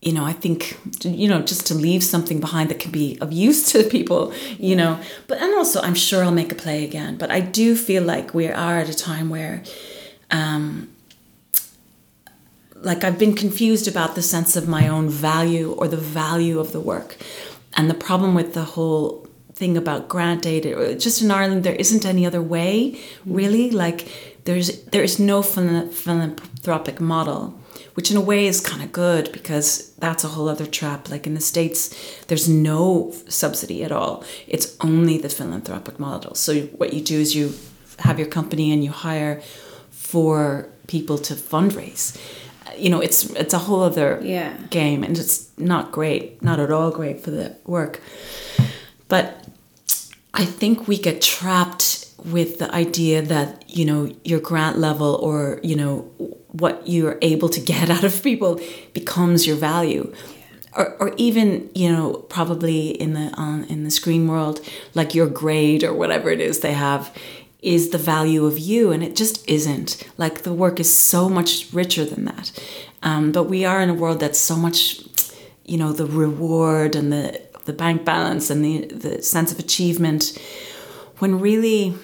you 0.00 0.12
know, 0.12 0.24
I 0.24 0.32
think 0.32 0.78
you 1.02 1.28
know 1.28 1.42
just 1.42 1.66
to 1.66 1.74
leave 1.74 2.04
something 2.04 2.38
behind 2.40 2.70
that 2.70 2.78
can 2.78 2.92
be 2.92 3.18
of 3.20 3.32
use 3.32 3.72
to 3.72 3.82
people, 3.82 4.32
you 4.58 4.76
know. 4.76 5.00
But 5.26 5.40
and 5.40 5.54
also, 5.54 5.80
I'm 5.80 5.94
sure 5.94 6.22
I'll 6.22 6.30
make 6.30 6.52
a 6.52 6.54
play 6.54 6.84
again. 6.84 7.16
But 7.16 7.30
I 7.30 7.40
do 7.40 7.76
feel 7.76 8.04
like 8.04 8.34
we 8.34 8.46
are 8.46 8.78
at 8.78 8.88
a 8.88 8.94
time 8.94 9.30
where, 9.30 9.62
um, 10.30 10.88
like 12.76 13.04
I've 13.04 13.18
been 13.18 13.34
confused 13.34 13.88
about 13.88 14.14
the 14.14 14.22
sense 14.22 14.54
of 14.54 14.68
my 14.68 14.86
own 14.86 15.08
value 15.08 15.72
or 15.72 15.88
the 15.88 15.96
value 15.96 16.60
of 16.60 16.72
the 16.72 16.80
work, 16.80 17.16
and 17.76 17.90
the 17.90 17.94
problem 17.94 18.34
with 18.34 18.54
the 18.54 18.64
whole 18.64 19.26
thing 19.54 19.76
about 19.76 20.06
grant 20.06 20.46
aid, 20.46 20.64
just 21.00 21.22
in 21.22 21.30
Ireland, 21.30 21.64
there 21.64 21.74
isn't 21.74 22.04
any 22.04 22.26
other 22.26 22.42
way 22.42 23.00
really. 23.24 23.70
Like 23.70 24.35
there's 24.46 24.82
there 24.92 25.02
is 25.04 25.18
no 25.18 25.42
phila- 25.42 25.88
philanthropic 25.88 27.00
model 27.00 27.54
which 27.94 28.10
in 28.10 28.16
a 28.16 28.20
way 28.20 28.46
is 28.46 28.60
kind 28.60 28.82
of 28.82 28.92
good 28.92 29.32
because 29.32 29.90
that's 29.98 30.22
a 30.22 30.28
whole 30.28 30.48
other 30.50 30.66
trap. 30.66 31.08
Like 31.08 31.26
in 31.26 31.32
the 31.34 31.40
States, 31.40 31.94
there's 32.26 32.46
no 32.46 33.14
subsidy 33.28 33.82
at 33.84 33.90
all, 33.92 34.22
it's 34.46 34.76
only 34.80 35.16
the 35.18 35.30
philanthropic 35.30 35.98
model. 35.98 36.34
So, 36.34 36.60
what 36.80 36.92
you 36.92 37.00
do 37.00 37.18
is 37.18 37.34
you 37.34 37.54
have 38.00 38.18
your 38.18 38.28
company 38.28 38.70
and 38.72 38.84
you 38.84 38.90
hire 38.90 39.40
for 39.90 40.68
people 40.88 41.16
to 41.18 41.34
fundraise. 41.34 42.16
You 42.76 42.90
know, 42.90 43.00
it's 43.00 43.30
it's 43.30 43.54
a 43.54 43.58
whole 43.66 43.82
other 43.82 44.20
Yeah. 44.22 44.52
game, 44.70 45.02
and 45.02 45.16
it's 45.18 45.46
not 45.56 45.90
great, 45.92 46.42
not 46.42 46.60
at 46.60 46.70
all 46.70 46.90
great 46.90 47.22
for 47.24 47.30
the 47.30 47.56
work. 47.64 48.00
But 49.08 49.44
I 50.34 50.44
think 50.44 50.86
we 50.86 50.98
get 50.98 51.22
trapped 51.22 52.05
with 52.26 52.58
the 52.58 52.72
idea 52.74 53.22
that 53.22 53.64
you 53.68 53.84
know 53.84 54.12
your 54.24 54.40
grant 54.40 54.78
level 54.78 55.14
or 55.16 55.60
you 55.62 55.76
know 55.76 56.00
what 56.48 56.86
you're 56.86 57.18
able 57.22 57.48
to 57.48 57.60
get 57.72 57.90
out 57.90 58.04
of 58.04 58.22
people 58.22 58.60
becomes 58.92 59.46
your 59.46 59.56
value. 59.56 60.12
Or, 60.76 60.94
or 61.00 61.14
even 61.16 61.70
you 61.74 61.90
know 61.90 62.26
probably 62.28 62.88
in 62.88 63.14
the 63.14 63.32
on 63.38 63.64
in 63.64 63.84
the 63.84 63.90
screen 63.90 64.28
world 64.28 64.60
like 64.92 65.14
your 65.14 65.26
grade 65.26 65.82
or 65.82 65.94
whatever 65.94 66.28
it 66.28 66.38
is 66.38 66.60
they 66.60 66.74
have 66.74 67.16
is 67.62 67.90
the 67.90 67.98
value 67.98 68.44
of 68.44 68.58
you 68.58 68.92
and 68.92 69.02
it 69.02 69.16
just 69.16 69.48
isn't. 69.48 70.06
Like 70.18 70.42
the 70.42 70.52
work 70.52 70.78
is 70.78 70.94
so 70.94 71.30
much 71.30 71.72
richer 71.72 72.04
than 72.04 72.26
that. 72.26 72.52
Um, 73.02 73.32
but 73.32 73.44
we 73.44 73.64
are 73.64 73.80
in 73.80 73.88
a 73.88 73.94
world 73.94 74.20
that's 74.20 74.38
so 74.38 74.54
much 74.54 75.02
you 75.64 75.78
know 75.78 75.92
the 75.92 76.06
reward 76.06 76.94
and 76.94 77.12
the 77.12 77.40
the 77.64 77.72
bank 77.72 78.04
balance 78.04 78.50
and 78.50 78.64
the 78.64 78.86
the 78.86 79.22
sense 79.22 79.50
of 79.52 79.58
achievement 79.58 80.38
when 81.18 81.40
really 81.40 81.94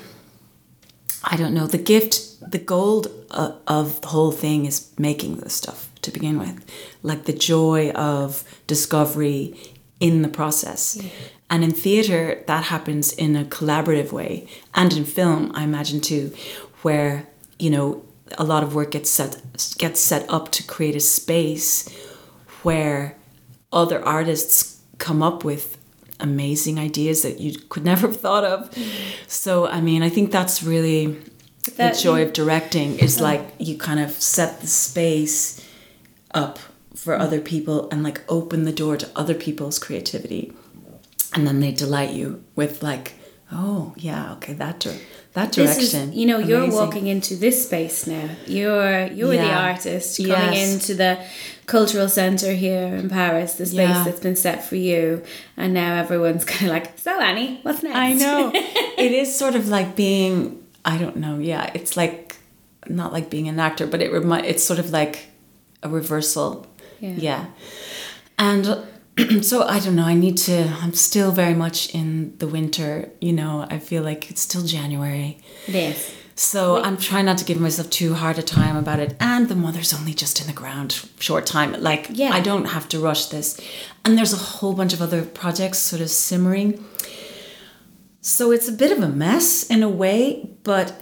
I 1.25 1.37
don't 1.37 1.55
know. 1.55 1.67
The 1.67 1.79
gift, 1.79 2.51
the 2.51 2.59
gold 2.59 3.09
uh, 3.31 3.53
of 3.67 4.01
the 4.01 4.09
whole 4.09 4.33
thing 4.33 4.67
is 4.67 4.93
making 4.99 5.37
this 5.37 5.55
stuff 5.55 5.89
to 6.03 6.11
begin 6.11 6.39
with, 6.39 6.65
like 7.03 7.25
the 7.25 7.33
joy 7.33 7.91
of 7.93 8.45
discovery 8.67 9.57
in 10.01 10.23
the 10.23 10.29
process. 10.29 11.01
And 11.49 11.63
in 11.63 11.71
theater, 11.71 12.43
that 12.47 12.65
happens 12.65 13.13
in 13.13 13.37
a 13.37 13.45
collaborative 13.45 14.11
way, 14.11 14.49
and 14.75 14.93
in 14.93 15.05
film, 15.05 15.53
I 15.55 15.65
imagine 15.65 16.01
too, 16.01 16.33
where 16.83 17.29
you 17.59 17.71
know 17.71 18.05
a 18.39 18.45
lot 18.45 18.63
of 18.63 18.75
work 18.75 18.93
gets 18.93 19.11
set 19.11 19.41
gets 19.79 20.01
set 20.01 20.29
up 20.29 20.51
to 20.53 20.63
create 20.63 20.97
a 20.97 21.01
space 21.01 21.89
where 22.63 23.17
other 23.73 24.05
artists 24.05 24.81
come 24.99 25.23
up 25.23 25.45
with 25.45 25.79
amazing 26.23 26.79
ideas 26.79 27.23
that 27.23 27.41
you 27.41 27.59
could 27.69 27.85
never 27.93 28.07
have 28.07 28.21
thought 28.21 28.45
of. 28.45 28.71
So, 29.27 29.67
I 29.67 29.81
mean, 29.81 30.03
I 30.03 30.09
think 30.09 30.31
that's 30.31 30.63
really 30.63 31.19
That- 31.77 31.95
the 31.95 32.01
joy 32.01 32.23
of 32.23 32.33
directing 32.33 32.99
is 32.99 33.17
uh-huh. 33.17 33.25
like 33.25 33.55
you 33.59 33.77
kind 33.77 34.01
of 34.01 34.11
set 34.13 34.61
the 34.61 34.67
space 34.67 35.61
up 36.35 36.59
for 36.95 37.17
other 37.19 37.41
people 37.41 37.89
and 37.91 38.03
like 38.03 38.21
open 38.29 38.65
the 38.65 38.73
door 38.73 38.97
to 38.97 39.09
other 39.17 39.35
people's 39.35 39.79
creativity. 39.79 40.53
And 41.35 41.47
then 41.47 41.61
they 41.61 41.73
delight 41.73 42.11
you 42.11 42.45
with 42.55 42.83
like, 42.83 43.15
oh, 43.51 43.95
yeah, 43.97 44.33
okay, 44.35 44.53
that 44.55 44.81
that 45.35 45.53
direction. 45.53 46.11
is, 46.11 46.15
you 46.17 46.27
know, 46.27 46.39
you're 46.39 46.71
walking 46.71 47.07
into 47.07 47.35
this 47.37 47.65
space 47.67 48.07
now. 48.07 48.29
You're 48.47 49.07
you're 49.07 49.31
the 49.37 49.51
artist 49.53 50.19
coming 50.19 50.31
Yes. 50.33 50.73
into 50.75 50.95
the 50.95 51.19
cultural 51.67 52.09
center 52.09 52.53
here 52.53 52.87
in 53.01 53.09
Paris, 53.09 53.55
the 53.55 53.65
space 53.67 53.89
Yeah. 53.89 54.05
that's 54.05 54.21
been 54.21 54.37
set 54.37 54.65
for 54.65 54.77
you, 54.77 55.23
and 55.57 55.73
now 55.73 55.95
everyone's 55.95 56.45
kind 56.53 56.67
of 56.67 56.73
like, 56.77 56.99
"So 56.99 57.19
Annie, 57.21 57.61
what's 57.63 57.83
next?" 57.83 57.97
I 57.97 58.13
know. 58.15 58.51
it 58.55 59.13
is 59.13 59.35
sort 59.35 59.55
of 59.55 59.69
like 59.69 59.97
being 59.97 60.63
I 60.85 60.99
don't 60.99 61.17
know. 61.17 61.39
Yeah, 61.39 61.71
it's 61.75 61.97
like 61.97 62.37
not 62.89 63.13
like 63.13 63.31
being 63.31 63.49
an 63.49 63.59
actor, 63.61 63.87
but 63.87 64.03
it 64.03 64.13
remi- 64.13 64.47
it's 64.47 64.65
sort 64.65 64.79
of 64.81 64.91
like 64.91 65.27
a 65.83 65.89
reversal. 65.89 66.67
Yeah. 67.01 67.15
Yeah. 67.17 67.45
And 68.39 68.65
so 69.43 69.63
I 69.65 69.79
don't 69.79 69.97
know, 69.97 70.05
I 70.05 70.15
need 70.15 70.37
to 70.39 70.69
I'm 70.81 70.95
still 70.95 71.33
very 71.33 71.55
much 71.55 71.95
in 71.95 72.37
the 72.39 72.47
winter, 72.47 73.11
you 73.21 73.33
know. 73.33 73.67
I 73.71 73.79
feel 73.79 74.03
like 74.03 74.31
it's 74.31 74.41
still 74.41 74.63
January. 74.63 75.39
it 75.67 75.75
is. 75.75 76.15
So 76.35 76.83
I'm 76.83 76.97
trying 76.97 77.27
not 77.27 77.37
to 77.39 77.45
give 77.45 77.61
myself 77.61 77.91
too 77.91 78.15
hard 78.15 78.39
a 78.39 78.43
time 78.43 78.77
about 78.77 78.99
it. 79.01 79.15
And 79.21 79.49
the 79.49 79.55
mother's 79.55 79.93
only 79.93 80.15
just 80.15 80.41
in 80.41 80.47
the 80.47 80.53
ground, 80.55 81.09
short 81.19 81.45
time. 81.47 81.81
Like 81.81 82.09
Yeah. 82.11 82.31
I 82.33 82.41
don't 82.41 82.65
have 82.67 82.89
to 82.89 82.99
rush 82.99 83.27
this. 83.27 83.61
And 84.05 84.17
there's 84.17 84.33
a 84.33 84.37
whole 84.39 84.73
bunch 84.73 84.93
of 84.95 85.03
other 85.03 85.23
projects 85.23 85.79
sort 85.79 86.01
of 86.03 86.09
simmering. 86.09 86.83
So 88.23 88.51
it's 88.51 88.69
a 88.69 88.73
bit 88.73 88.93
of 88.93 89.03
a 89.03 89.09
mess 89.09 89.65
in 89.69 89.83
a 89.83 89.89
way, 89.89 90.49
but 90.63 90.95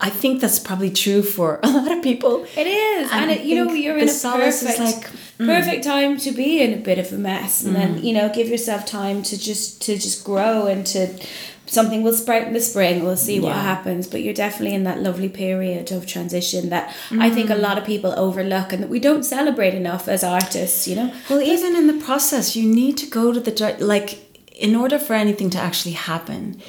I 0.00 0.10
think 0.10 0.40
that's 0.40 0.58
probably 0.60 0.90
true 0.90 1.22
for 1.22 1.58
a 1.64 1.68
lot 1.70 1.90
of 1.90 2.02
people. 2.02 2.44
It 2.56 2.66
is, 2.66 3.10
and, 3.10 3.22
And 3.22 3.30
it, 3.32 3.44
you 3.44 3.56
know 3.56 3.72
you're 3.72 3.98
in 3.98 4.08
a 4.08 4.12
perfect, 4.12 4.78
like, 4.78 5.10
mm. 5.38 5.46
perfect 5.46 5.84
time 5.84 6.16
to 6.18 6.30
be 6.32 6.60
in 6.60 6.72
a 6.72 6.76
bit 6.76 6.98
of 6.98 7.12
a 7.12 7.18
mess, 7.18 7.64
and 7.64 7.74
then 7.74 8.02
you 8.04 8.12
know 8.12 8.28
give 8.32 8.48
yourself 8.48 8.86
time 8.86 9.22
to 9.24 9.36
just 9.36 9.82
to 9.82 9.94
just 9.94 10.24
grow 10.24 10.66
and 10.66 10.86
to 10.94 11.18
something 11.66 12.02
will 12.02 12.14
sprout 12.14 12.44
in 12.44 12.54
the 12.54 12.60
spring. 12.60 13.04
We'll 13.04 13.16
see 13.16 13.40
what 13.40 13.54
happens, 13.54 14.06
but 14.06 14.22
you're 14.22 14.32
definitely 14.34 14.74
in 14.74 14.84
that 14.84 15.02
lovely 15.02 15.28
period 15.28 15.92
of 15.92 16.06
transition 16.06 16.70
that 16.70 16.94
I 17.10 17.28
think 17.30 17.50
a 17.50 17.54
Mm. 17.54 17.60
lot 17.60 17.76
of 17.78 17.84
people 17.84 18.12
overlook 18.16 18.72
and 18.72 18.82
that 18.82 18.88
we 18.88 19.00
don't 19.00 19.24
celebrate 19.24 19.74
enough 19.74 20.08
as 20.08 20.22
artists. 20.24 20.86
You 20.88 20.96
know, 20.96 21.12
Well, 21.28 21.42
even 21.42 21.76
in 21.76 21.86
the 21.88 22.04
process, 22.04 22.56
you 22.56 22.64
need 22.80 22.96
to 22.98 23.06
go 23.06 23.32
to 23.32 23.40
the 23.40 23.76
like 23.94 24.10
in 24.56 24.74
order 24.76 24.98
for 24.98 25.14
anything 25.14 25.50
to 25.50 25.58
actually 25.58 25.92
happen. 26.10 26.60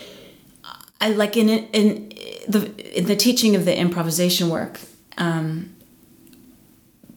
I 1.01 1.09
like 1.11 1.37
in 1.37 1.47
in 1.49 2.11
the 2.49 2.97
in 2.97 3.05
the 3.05 3.15
teaching 3.15 3.55
of 3.55 3.63
the 3.63 3.77
improvisation 3.77 4.49
work, 4.49 4.79
um, 5.17 5.75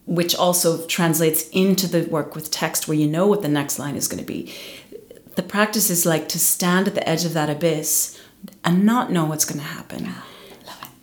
which 0.07 0.37
also 0.37 0.87
translates 0.87 1.49
into 1.49 1.89
the 1.89 2.05
work 2.05 2.35
with 2.35 2.51
text, 2.51 2.87
where 2.87 2.97
you 2.97 3.09
know 3.09 3.27
what 3.27 3.43
the 3.43 3.49
next 3.49 3.79
line 3.79 3.97
is 3.97 4.07
going 4.07 4.23
to 4.23 4.27
be. 4.27 4.55
The 5.35 5.43
practice 5.43 5.89
is 5.89 6.05
like 6.05 6.29
to 6.29 6.39
stand 6.39 6.87
at 6.87 6.95
the 6.95 7.09
edge 7.09 7.25
of 7.25 7.33
that 7.33 7.49
abyss 7.49 8.21
and 8.63 8.85
not 8.85 9.11
know 9.11 9.25
what's 9.25 9.47
going 9.47 9.61
to 9.61 9.67
happen. 9.67 10.11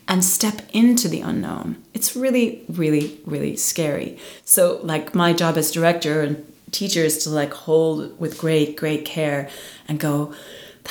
And 0.08 0.26
step 0.26 0.64
into 0.74 1.08
the 1.08 1.22
unknown. 1.22 1.84
It's 1.94 2.16
really, 2.16 2.64
really, 2.68 3.20
really 3.26 3.56
scary. 3.56 4.18
So, 4.44 4.80
like, 4.82 5.14
my 5.14 5.34
job 5.34 5.56
as 5.56 5.72
director 5.72 6.22
and 6.22 6.52
teacher 6.72 7.02
is 7.02 7.24
to 7.24 7.30
like 7.30 7.54
hold 7.54 8.20
with 8.20 8.38
great, 8.38 8.76
great 8.76 9.06
care 9.06 9.50
and 9.88 10.00
go, 10.00 10.34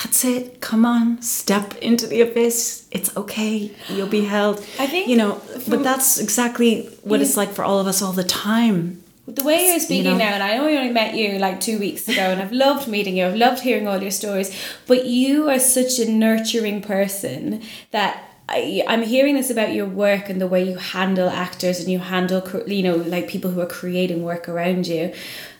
that's 0.01 0.23
it. 0.23 0.61
Come 0.61 0.85
on, 0.85 1.21
step 1.21 1.75
into 1.77 2.07
the 2.07 2.21
abyss. 2.21 2.87
It's 2.91 3.15
okay. 3.17 3.71
You'll 3.89 4.07
be 4.07 4.23
held. 4.23 4.59
I 4.79 4.87
think 4.87 5.07
you 5.07 5.17
know, 5.17 5.41
but 5.67 5.83
that's 5.83 6.19
exactly 6.19 6.85
what 7.03 7.21
it's 7.21 7.35
like 7.35 7.49
for 7.49 7.63
all 7.63 7.79
of 7.79 7.87
us 7.87 8.01
all 8.01 8.13
the 8.13 8.23
time. 8.23 9.03
the 9.27 9.43
way 9.43 9.67
you're 9.67 9.79
speaking 9.79 10.17
know. 10.17 10.17
now, 10.17 10.33
and 10.33 10.43
I 10.43 10.57
know 10.57 10.67
only 10.67 10.89
met 10.91 11.15
you 11.15 11.37
like 11.37 11.59
two 11.59 11.79
weeks 11.79 12.07
ago, 12.07 12.21
and 12.21 12.41
I've 12.41 12.53
loved 12.53 12.87
meeting 12.87 13.17
you. 13.17 13.25
I've 13.27 13.35
loved 13.35 13.61
hearing 13.61 13.87
all 13.87 14.01
your 14.01 14.11
stories, 14.11 14.55
but 14.87 15.05
you 15.05 15.49
are 15.49 15.59
such 15.59 15.99
a 15.99 16.09
nurturing 16.09 16.81
person 16.81 17.61
that. 17.91 18.25
I, 18.51 18.83
I'm 18.87 19.03
hearing 19.03 19.35
this 19.35 19.51
about 19.51 19.75
your 19.75 19.85
work 19.85 20.27
and 20.27 20.41
the 20.41 20.47
way 20.47 20.63
you 20.67 20.75
handle 20.75 21.29
actors 21.29 21.79
and 21.79 21.87
you 21.87 21.99
handle, 21.99 22.41
you 22.65 22.81
know, 22.81 22.95
like 22.95 23.27
people 23.27 23.51
who 23.51 23.61
are 23.61 23.67
creating 23.67 24.23
work 24.23 24.49
around 24.49 24.87
you. 24.87 25.13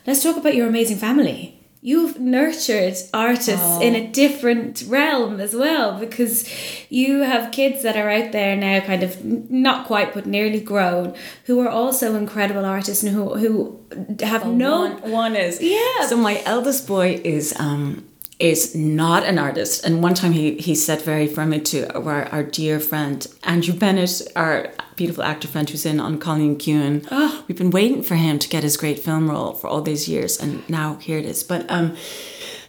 Let's 0.08 0.24
talk 0.24 0.36
about 0.36 0.56
your 0.56 0.66
amazing 0.66 0.96
family. 0.96 1.59
You've 1.82 2.20
nurtured 2.20 2.94
artists 3.14 3.80
in 3.80 3.94
a 3.94 4.06
different 4.06 4.84
realm 4.86 5.40
as 5.40 5.54
well 5.54 5.98
because 5.98 6.46
you 6.90 7.20
have 7.20 7.52
kids 7.52 7.82
that 7.84 7.96
are 7.96 8.10
out 8.10 8.32
there 8.32 8.54
now, 8.54 8.80
kind 8.80 9.02
of 9.02 9.24
not 9.24 9.86
quite 9.86 10.12
but 10.12 10.26
nearly 10.26 10.60
grown, 10.60 11.14
who 11.46 11.58
are 11.60 11.70
also 11.70 12.16
incredible 12.16 12.66
artists 12.66 13.02
and 13.02 13.14
who 13.14 13.34
who 13.34 13.80
have 14.20 14.46
no 14.46 14.80
one, 14.80 15.10
one 15.10 15.36
is 15.36 15.58
Yeah. 15.62 16.06
So 16.06 16.18
my 16.18 16.42
eldest 16.44 16.86
boy 16.86 17.18
is 17.24 17.54
um 17.58 18.04
is 18.40 18.74
not 18.74 19.24
an 19.24 19.38
artist, 19.38 19.84
and 19.84 20.02
one 20.02 20.14
time 20.14 20.32
he 20.32 20.56
he 20.56 20.74
said 20.74 21.02
very 21.02 21.26
firmly 21.26 21.60
to 21.60 21.92
our, 21.94 22.24
our 22.26 22.42
dear 22.42 22.80
friend 22.80 23.26
Andrew 23.44 23.74
Bennett, 23.74 24.22
our 24.34 24.72
beautiful 24.96 25.22
actor 25.22 25.48
friend 25.48 25.68
who's 25.68 25.86
in 25.86 26.00
An 26.00 26.18
Cailín 26.18 26.56
Ciúin. 26.56 27.06
Ah. 27.10 27.44
We've 27.46 27.58
been 27.58 27.70
waiting 27.70 28.02
for 28.02 28.16
him 28.16 28.38
to 28.38 28.48
get 28.48 28.62
his 28.62 28.76
great 28.76 28.98
film 28.98 29.30
role 29.30 29.52
for 29.52 29.68
all 29.68 29.82
these 29.82 30.08
years, 30.08 30.40
and 30.40 30.68
now 30.68 30.96
here 30.96 31.18
it 31.18 31.26
is. 31.26 31.42
But 31.42 31.70
um. 31.70 31.96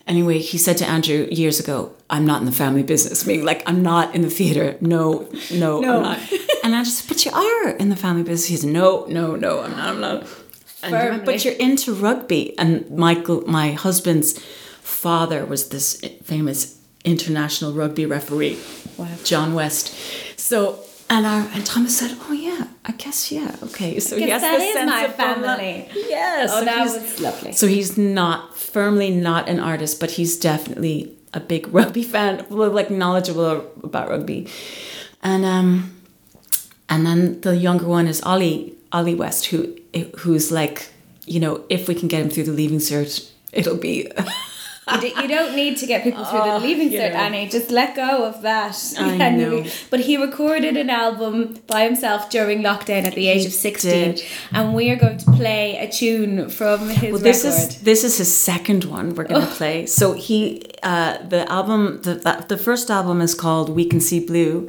Anyway, 0.07 0.39
he 0.39 0.57
said 0.57 0.77
to 0.77 0.85
Andrew 0.89 1.27
years 1.31 1.59
ago, 1.59 1.93
"I'm 2.09 2.25
not 2.25 2.41
in 2.41 2.45
the 2.47 2.51
family 2.51 2.81
business. 2.81 3.25
Meaning, 3.25 3.45
like, 3.45 3.61
I'm 3.69 3.83
not 3.83 4.15
in 4.15 4.23
the 4.23 4.31
theater. 4.31 4.75
No, 4.81 5.29
no, 5.51 5.79
No. 5.79 5.97
I'm 5.97 6.01
not." 6.01 6.19
And 6.63 6.73
Andrew 6.73 6.91
said, 6.91 7.07
"But 7.07 7.23
you 7.23 7.31
are 7.31 7.69
in 7.69 7.89
the 7.89 7.95
family 7.95 8.23
business." 8.23 8.47
He 8.47 8.57
said, 8.57 8.71
"No, 8.71 9.05
no, 9.07 9.35
no, 9.35 9.61
I'm 9.61 9.71
not. 9.71 9.89
I'm 9.89 10.01
not." 10.01 10.27
And, 10.83 11.23
but 11.23 11.45
you're 11.45 11.53
into 11.53 11.93
rugby, 11.93 12.57
and 12.57 12.89
Michael, 12.89 13.43
my 13.45 13.73
husband's 13.73 14.39
father, 14.81 15.45
was 15.45 15.69
this 15.69 15.99
famous 16.23 16.77
international 17.03 17.73
rugby 17.73 18.05
referee, 18.05 18.59
John 19.23 19.53
West. 19.53 19.95
So, 20.39 20.79
and 21.09 21.25
our, 21.25 21.41
and 21.53 21.65
Thomas 21.65 21.97
said, 21.97 22.17
"Oh 22.21 22.33
yeah, 22.33 22.67
I 22.85 22.91
guess 22.93 23.31
yeah, 23.31 23.55
okay." 23.63 23.99
So 23.99 24.17
has 24.19 24.41
that 24.41 24.59
sense 24.59 24.89
my 24.89 25.03
of 25.03 25.15
family. 25.15 25.47
family. 25.47 25.89
Yes. 26.07 26.49
Oh, 26.53 26.59
so 26.59 26.65
that 26.65 26.83
was 26.83 27.19
lovely. 27.19 27.51
So 27.53 27.67
he's 27.67 27.97
not 27.97 28.55
firmly 28.57 29.11
not 29.11 29.49
an 29.49 29.59
artist, 29.59 29.99
but 29.99 30.11
he's 30.11 30.39
definitely 30.39 31.15
a 31.33 31.39
big 31.39 31.67
rugby 31.73 32.03
fan, 32.03 32.45
like 32.49 32.89
knowledgeable 32.89 33.71
about 33.83 34.09
rugby, 34.09 34.47
and 35.21 35.43
um, 35.45 35.95
and 36.89 37.05
then 37.05 37.41
the 37.41 37.57
younger 37.57 37.87
one 37.87 38.07
is 38.07 38.21
Ollie 38.21 38.75
Ollie 38.91 39.15
West, 39.15 39.47
who 39.47 39.75
who's 40.19 40.51
like, 40.51 40.91
you 41.25 41.39
know, 41.39 41.63
if 41.69 41.87
we 41.87 41.95
can 41.95 42.07
get 42.07 42.21
him 42.21 42.29
through 42.29 42.43
the 42.43 42.53
leaving 42.53 42.79
cert, 42.79 43.29
it'll 43.51 43.77
be. 43.77 44.09
You 44.99 45.27
don't 45.27 45.55
need 45.55 45.77
to 45.77 45.85
get 45.85 46.03
people 46.03 46.25
through 46.25 46.43
the 46.43 46.59
leaving 46.59 46.91
you 46.91 46.99
cert, 46.99 47.13
know. 47.13 47.19
Annie. 47.19 47.47
Just 47.49 47.71
let 47.71 47.95
go 47.95 48.25
of 48.25 48.41
that. 48.41 48.75
I 48.99 49.13
And 49.13 49.37
know. 49.37 49.65
But 49.89 50.01
he 50.01 50.17
recorded 50.17 50.75
an 50.77 50.89
album 50.89 51.57
by 51.67 51.83
himself 51.83 52.29
during 52.29 52.61
lockdown 52.61 53.03
at 53.05 53.15
the 53.15 53.27
age 53.27 53.41
He 53.41 53.47
of 53.47 53.53
16. 53.53 53.91
did. 53.91 54.23
And 54.51 54.73
we 54.73 54.89
are 54.91 54.95
going 54.95 55.17
to 55.19 55.31
play 55.31 55.77
a 55.77 55.89
tune 55.89 56.49
from 56.49 56.89
his 56.89 57.13
Well, 57.13 57.21
this 57.21 57.43
record. 57.43 57.57
is 57.57 57.81
this 57.81 58.03
is 58.03 58.17
his 58.17 58.35
second 58.35 58.85
one 58.85 59.15
we're 59.15 59.23
gonna 59.25 59.45
play. 59.45 59.85
So 59.85 60.13
he, 60.13 60.63
uh, 60.83 61.17
the 61.27 61.49
album, 61.51 62.01
the 62.03 62.15
that, 62.15 62.49
the 62.49 62.57
first 62.57 62.89
album 62.91 63.21
is 63.21 63.33
called 63.33 63.69
"We 63.69 63.85
Can 63.85 64.01
See 64.01 64.19
Blue," 64.19 64.67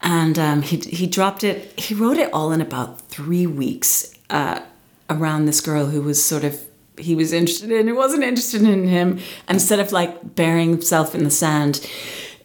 and 0.00 0.38
um, 0.38 0.62
he 0.62 0.76
he 0.78 1.06
dropped 1.06 1.44
it. 1.44 1.78
He 1.78 1.94
wrote 1.94 2.18
it 2.18 2.30
all 2.32 2.52
in 2.52 2.60
about 2.60 3.00
three 3.08 3.46
weeks 3.46 4.14
uh, 4.30 4.60
around 5.08 5.46
this 5.46 5.60
girl 5.60 5.86
who 5.86 6.00
was 6.02 6.22
sort 6.24 6.44
of 6.44 6.60
he 7.00 7.14
was 7.14 7.32
interested 7.32 7.70
in, 7.70 7.88
who 7.88 7.94
wasn't 7.96 8.22
interested 8.22 8.62
in 8.62 8.86
him. 8.86 9.18
And 9.48 9.56
instead 9.56 9.80
of 9.80 9.92
like 9.92 10.34
burying 10.34 10.70
himself 10.70 11.14
in 11.14 11.24
the 11.24 11.30
sand 11.30 11.86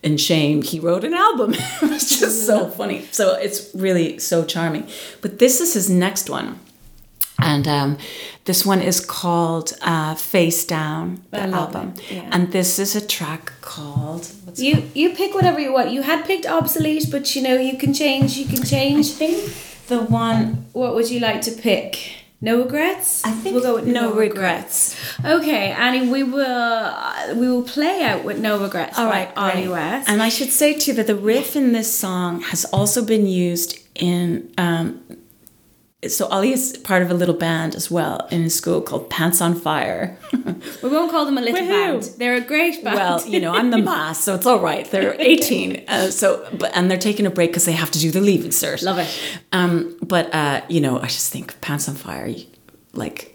in 0.03 0.17
shame, 0.17 0.61
he 0.61 0.79
wrote 0.79 1.03
an 1.03 1.13
album. 1.13 1.53
it 1.57 1.89
was 1.89 2.19
just 2.19 2.45
so 2.45 2.69
funny. 2.69 3.05
So 3.11 3.33
it's 3.35 3.73
really 3.73 4.19
so 4.19 4.45
charming. 4.45 4.87
But 5.21 5.39
this 5.39 5.61
is 5.61 5.73
his 5.73 5.89
next 5.89 6.29
one. 6.29 6.59
And 7.37 7.67
um, 7.67 7.97
this 8.45 8.65
one 8.65 8.81
is 8.81 8.99
called 9.03 9.73
uh, 9.81 10.15
Face 10.15 10.65
Down, 10.65 11.21
the 11.31 11.41
album. 11.41 11.95
yeah. 12.09 12.29
And 12.31 12.51
this 12.51 12.79
is 12.79 12.95
a 12.95 13.05
track 13.05 13.51
called. 13.61 14.25
What's 14.45 14.61
You 14.61 14.89
you 14.93 15.13
pick 15.13 15.33
whatever 15.35 15.59
you 15.59 15.73
want. 15.73 15.91
You 15.91 16.03
had 16.03 16.25
picked 16.25 16.45
obsolete, 16.45 17.07
but 17.11 17.35
you 17.35 17.41
know 17.41 17.55
you 17.57 17.77
can 17.77 17.93
change. 17.93 18.37
You 18.37 18.45
can 18.45 18.63
change. 18.63 19.11
think 19.11 19.53
the 19.87 20.01
one 20.01 20.65
What 20.73 20.95
would 20.95 21.09
you 21.11 21.19
like 21.19 21.41
to 21.41 21.51
pick? 21.51 22.24
No 22.45 22.61
regrets. 22.61 23.25
I 23.25 23.31
think 23.31 23.55
we'll 23.55 23.63
go 23.63 23.73
with 23.73 23.87
no, 23.87 24.13
regrets. 24.13 24.95
Okay, 25.25 25.71
Annie, 25.71 26.07
we 26.07 26.21
will 26.21 26.43
uh, 26.45 27.33
we 27.33 27.49
will 27.49 27.63
play 27.63 28.03
out 28.03 28.23
with 28.23 28.39
no 28.39 28.61
regrets. 28.61 28.99
All 28.99 29.07
right, 29.07 29.35
Ollie. 29.35 29.67
West. 29.67 30.07
And 30.07 30.21
I 30.21 30.29
should 30.29 30.51
say 30.51 30.77
too 30.77 30.93
that 30.93 31.07
the 31.07 31.15
riff 31.15 31.55
in 31.55 31.71
this 31.71 31.91
song 31.91 32.41
has 32.41 32.63
also 32.65 33.03
been 33.03 33.25
used 33.25 33.79
in. 33.95 34.53
Um, 34.59 35.01
so 36.09 36.27
Ollie 36.27 36.51
is 36.53 36.77
part 36.77 37.01
of 37.01 37.09
a 37.11 37.13
little 37.13 37.35
band 37.35 37.75
as 37.75 37.89
well 37.91 38.27
in 38.31 38.49
school 38.49 38.81
called 38.81 39.09
Pants 39.09 39.41
on 39.41 39.55
Fire. 39.55 40.17
we 40.83 40.89
won't 40.89 41.11
call 41.11 41.25
them 41.25 41.37
a 41.37 41.41
little 41.41 41.59
Woohoo. 41.59 42.01
band. 42.01 42.03
They're 42.17 42.35
a 42.35 42.41
great 42.41 42.83
band. 42.83 42.95
well, 42.97 43.27
you 43.27 43.39
know, 43.39 43.51
I'm 43.53 43.71
the 43.71 43.77
mass, 43.91 44.23
so 44.23 44.35
it's 44.35 44.45
all 44.45 44.59
right. 44.59 44.89
They're 44.89 45.15
18, 45.19 45.85
uh, 45.87 46.11
so 46.11 46.47
but 46.57 46.71
and 46.75 46.89
they're 46.89 46.97
taking 46.97 47.25
a 47.25 47.29
break 47.29 47.51
because 47.51 47.65
they 47.65 47.73
have 47.73 47.91
to 47.91 47.99
do 47.99 48.11
the 48.11 48.21
leaving 48.21 48.51
cert. 48.51 48.83
Love 48.83 48.99
it. 48.99 49.09
Um, 49.51 49.97
but 50.01 50.33
uh, 50.33 50.61
you 50.69 50.81
know, 50.81 50.99
I 50.99 51.07
just 51.07 51.31
think 51.31 51.59
Pants 51.61 51.87
on 51.89 51.95
Fire, 51.95 52.33
like 52.93 53.31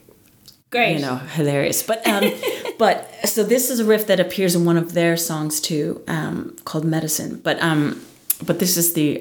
great. 0.71 0.95
you 0.95 1.01
know 1.01 1.17
hilarious 1.17 1.83
but 1.83 2.07
um 2.07 2.25
but 2.79 3.11
so 3.25 3.43
this 3.43 3.71
is 3.71 3.81
a 3.81 3.85
riff 3.85 4.07
that 4.07 4.21
appears 4.21 4.55
in 4.55 4.65
one 4.65 4.77
of 4.77 4.93
their 4.95 5.17
songs 5.17 5.61
too 5.61 6.01
um 6.07 6.57
called 6.65 6.85
medicine 6.85 7.41
but 7.43 7.61
um 7.61 8.01
but 8.47 8.59
this 8.59 8.77
is 8.77 8.93
the 8.95 9.19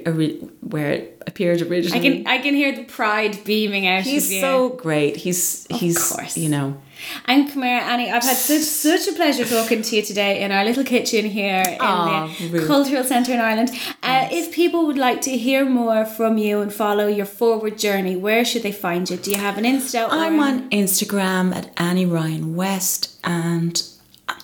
where 0.61 0.91
it 0.91 1.23
appeared 1.27 1.61
originally. 1.61 1.99
I 1.99 2.01
can 2.01 2.27
I 2.27 2.37
can 2.39 2.53
hear 2.55 2.75
the 2.75 2.83
pride 2.85 3.43
beaming 3.43 3.85
out 3.87 4.03
he's 4.03 4.27
of 4.27 4.31
you. 4.31 4.41
so 4.41 4.69
great 4.69 5.15
he's 5.17 5.67
he's 5.69 5.97
course. 6.11 6.37
you 6.37 6.49
know 6.49 6.77
And 7.25 7.49
here, 7.49 7.79
Annie. 7.91 8.11
I've 8.11 8.23
had 8.23 8.35
such 8.35 8.61
such 8.63 9.07
a 9.07 9.13
pleasure 9.13 9.45
talking 9.45 9.81
to 9.81 9.95
you 9.95 10.01
today 10.01 10.41
in 10.43 10.51
our 10.51 10.65
little 10.65 10.83
kitchen 10.83 11.25
here 11.25 11.63
in 11.65 11.77
Aw, 11.79 12.27
the. 12.51 12.65
Cultural 12.67 13.03
Centre 13.05 13.33
in 13.33 13.39
Ireland. 13.39 13.69
Uh, 14.03 14.27
if 14.31 14.51
people 14.53 14.85
would 14.87 14.97
like 14.97 15.21
to 15.21 15.37
hear 15.37 15.63
more 15.65 16.05
from 16.05 16.37
you 16.37 16.59
and 16.61 16.73
follow 16.73 17.07
your 17.07 17.25
forward 17.25 17.77
journey, 17.77 18.15
where 18.17 18.43
should 18.43 18.63
they 18.63 18.73
find 18.73 19.09
you? 19.09 19.15
Do 19.17 19.31
you 19.31 19.37
have 19.37 19.57
an 19.57 19.63
Insta? 19.63 20.07
or 20.07 20.11
i'm 20.25 20.39
on 20.39 20.69
instagram 20.69 21.45
at 21.55 21.65
annie 21.77 22.05
ryan 22.05 22.55
west 22.55 23.19
and 23.23 23.83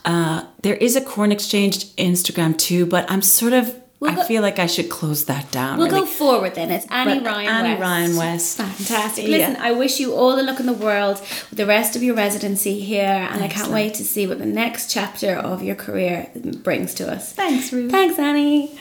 uh 0.06 0.43
there 0.61 0.76
is 0.76 0.95
a 0.95 1.02
corn 1.02 1.31
exchange 1.31 1.85
instagram 1.95 2.57
too 2.57 2.85
but 2.85 3.10
i'm 3.11 3.22
sort 3.22 3.53
of 3.53 3.65
We'll 3.99 4.11
i 4.11 4.15
go- 4.15 4.23
feel 4.23 4.41
like 4.41 4.59
i 4.59 4.65
should 4.67 4.89
close 4.89 5.23
that 5.26 5.49
down 5.51 5.77
We'll 5.77 5.88
really. 5.88 6.01
go 6.01 6.05
forward 6.05 6.53
then. 6.55 6.69
It's 6.69 6.85
Annie 6.89 7.19
But 7.19 7.26
Ryan 7.31 7.47
Annie 7.49 7.69
West. 7.69 7.81
Ryan 7.81 8.15
West. 8.17 8.57
Fantastic. 8.57 9.26
Yeah. 9.27 9.38
Listen, 9.38 9.55
I 9.57 9.72
wish 9.72 9.99
you 9.99 10.13
all 10.13 10.35
the 10.35 10.43
luck 10.43 10.59
in 10.59 10.65
the 10.65 10.73
world 10.73 11.19
with 11.49 11.57
the 11.57 11.65
rest 11.65 11.95
of 11.95 12.03
your 12.03 12.15
residency 12.15 12.80
here, 12.81 13.27
and 13.31 13.41
I 13.43 13.47
can't 13.47 13.72
wait 13.72 13.93
to 13.95 14.03
see 14.03 14.27
what 14.27 14.39
the 14.39 14.45
next 14.45 14.91
chapter 14.91 15.34
of 15.35 15.63
your 15.63 15.76
career 15.76 16.30
brings 16.63 16.93
to 16.95 17.09
us. 17.11 17.31
Thanks, 17.34 17.72
Ruth. 17.72 17.91
Thanks, 17.91 18.19
Annie. 18.19 18.77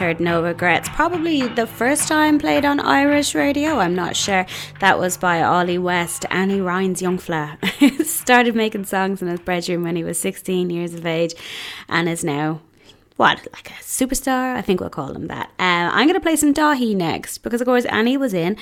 Heard 0.00 0.18
No 0.18 0.42
Regrets. 0.42 0.88
Probably 0.88 1.46
the 1.46 1.66
first 1.66 2.08
time 2.08 2.38
played 2.38 2.64
on 2.64 2.80
Irish 2.80 3.34
radio. 3.34 3.80
I'm 3.80 3.94
not 3.94 4.16
sure. 4.16 4.46
That 4.80 4.98
was 4.98 5.18
by 5.18 5.42
Ollie 5.42 5.76
West, 5.76 6.24
Annie 6.30 6.62
Ryan's 6.62 7.02
young 7.02 7.18
fella. 7.18 7.58
Started 8.02 8.54
making 8.54 8.86
songs 8.86 9.20
in 9.20 9.28
his 9.28 9.40
bedroom 9.40 9.82
when 9.82 9.96
he 9.96 10.02
was 10.02 10.18
16 10.18 10.70
years 10.70 10.94
of 10.94 11.04
age 11.04 11.34
and 11.86 12.08
is 12.08 12.24
now, 12.24 12.62
what, 13.18 13.46
like 13.52 13.72
a 13.72 13.74
superstar? 13.82 14.56
I 14.56 14.62
think 14.62 14.80
we'll 14.80 14.88
call 14.88 15.12
him 15.12 15.26
that. 15.26 15.50
Uh, 15.58 15.92
I'm 15.92 16.06
going 16.06 16.14
to 16.14 16.20
play 16.20 16.36
some 16.36 16.54
Daithí 16.54 16.96
next 16.96 17.36
because, 17.38 17.60
of 17.60 17.66
course, 17.66 17.84
Annie 17.84 18.16
was 18.16 18.32
in 18.32 18.56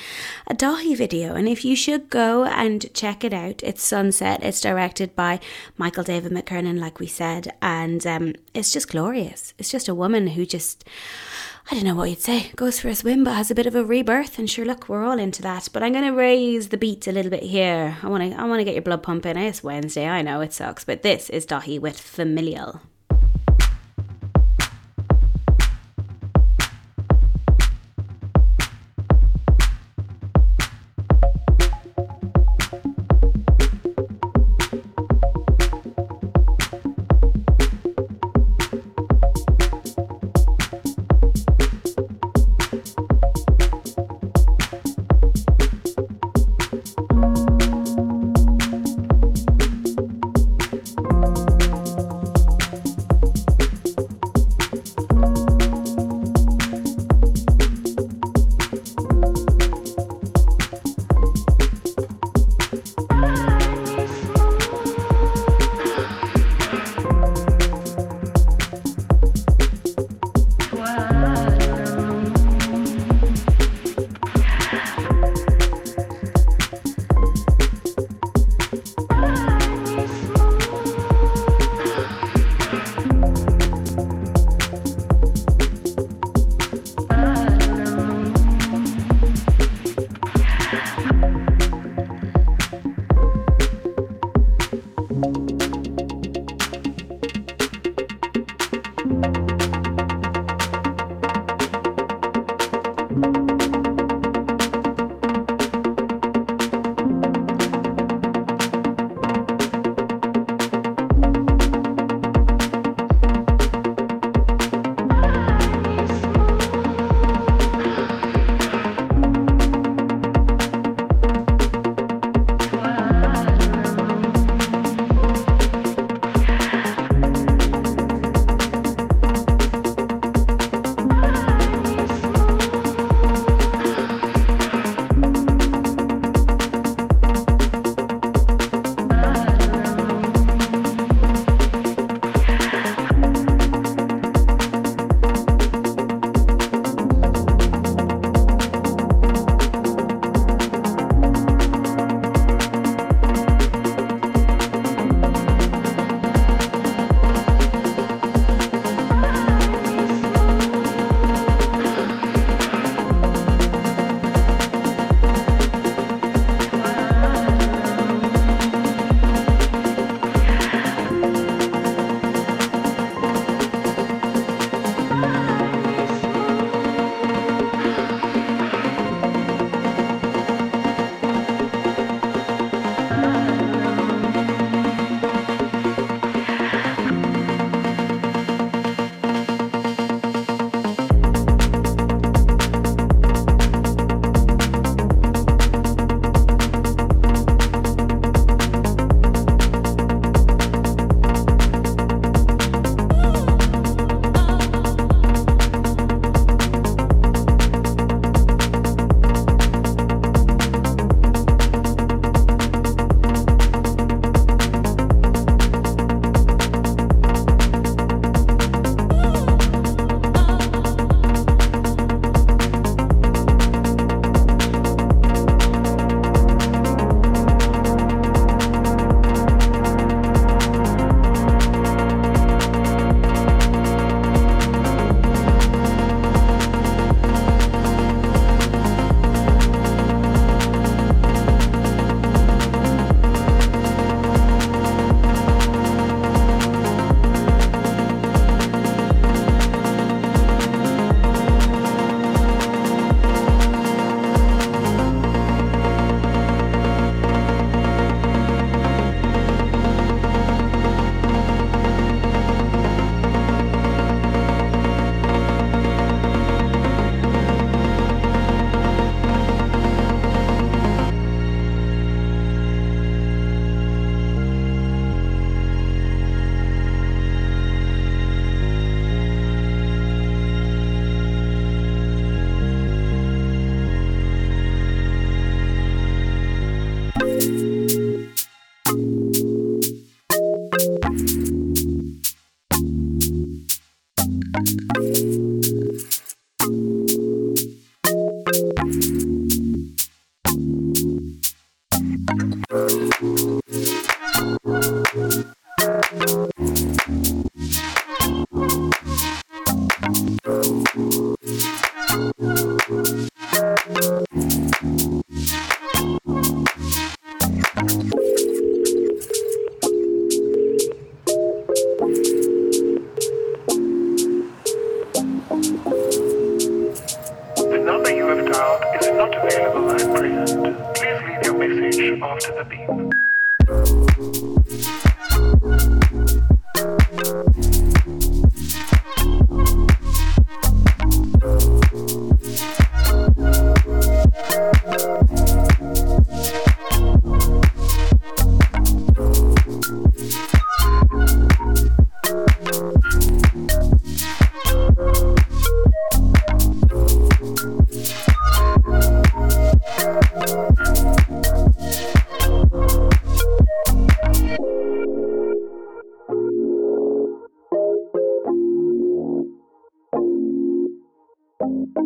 a 0.48 0.56
Daithí 0.56 0.97
video. 0.97 1.36
And 1.36 1.48
if 1.48 1.65
you 1.65 1.77
should 1.77 2.10
go 2.10 2.47
and 2.47 2.93
check 2.94 3.23
it 3.23 3.32
out, 3.32 3.62
it's 3.62 3.85
Sunset. 3.85 4.43
It's 4.43 4.60
directed 4.60 5.15
by 5.15 5.39
Michael 5.77 6.02
David 6.02 6.32
McKernan, 6.32 6.81
like 6.81 6.98
we 6.98 7.06
said. 7.06 7.55
And 7.62 8.05
um, 8.09 8.35
it's 8.55 8.73
just 8.73 8.89
glorious. 8.89 9.55
It's 9.56 9.70
just 9.70 9.89
a 9.89 9.94
woman 9.94 10.27
who 10.27 10.44
just. 10.44 10.85
I 11.70 11.74
don't 11.74 11.85
know 11.85 11.95
what 11.95 12.09
you'd 12.09 12.20
say. 12.20 12.51
Goes 12.57 12.81
for 12.81 12.89
a 12.89 12.95
swim, 12.95 13.24
but 13.24 13.35
has 13.35 13.51
a 13.51 13.55
bit 13.55 13.66
of 13.66 13.74
a 13.74 13.85
rebirth. 13.85 14.39
And 14.39 14.49
sure, 14.49 14.65
look, 14.65 14.89
we're 14.89 15.05
all 15.05 15.19
into 15.19 15.43
that. 15.43 15.69
But 15.70 15.82
I'm 15.82 15.93
going 15.93 16.07
to 16.07 16.16
raise 16.16 16.70
the 16.70 16.78
beat 16.78 17.07
a 17.07 17.12
little 17.12 17.31
bit 17.31 17.43
here. 17.43 17.99
I 18.03 18.09
want 18.09 18.23
to, 18.23 18.40
I 18.40 18.45
want 18.45 18.61
to 18.61 18.65
get 18.65 18.74
your 18.74 18.82
blood 18.82 19.03
pumping. 19.03 19.36
It's 19.36 19.62
Wednesday. 19.62 20.09
I 20.09 20.23
know 20.23 20.40
it 20.40 20.55
sucks, 20.55 20.85
but 20.85 21.03
this 21.03 21.28
is 21.28 21.45
Daithí 21.45 21.78
with 21.78 22.01
Familial. 22.01 22.81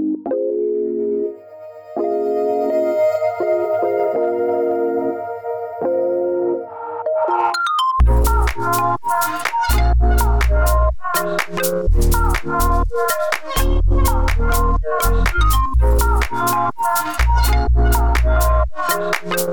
Did 0.03 0.19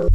we 0.03 0.08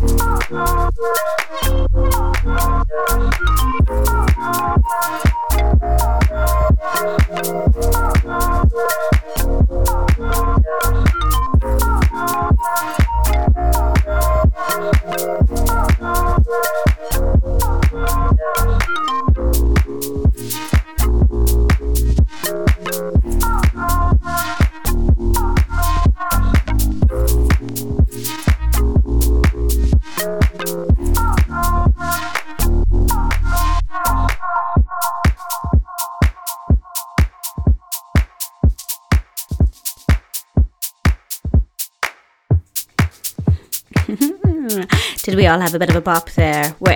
have 45.64 45.74
a 45.74 45.78
bit 45.78 45.88
of 45.88 45.96
a 45.96 46.00
there, 46.00 46.23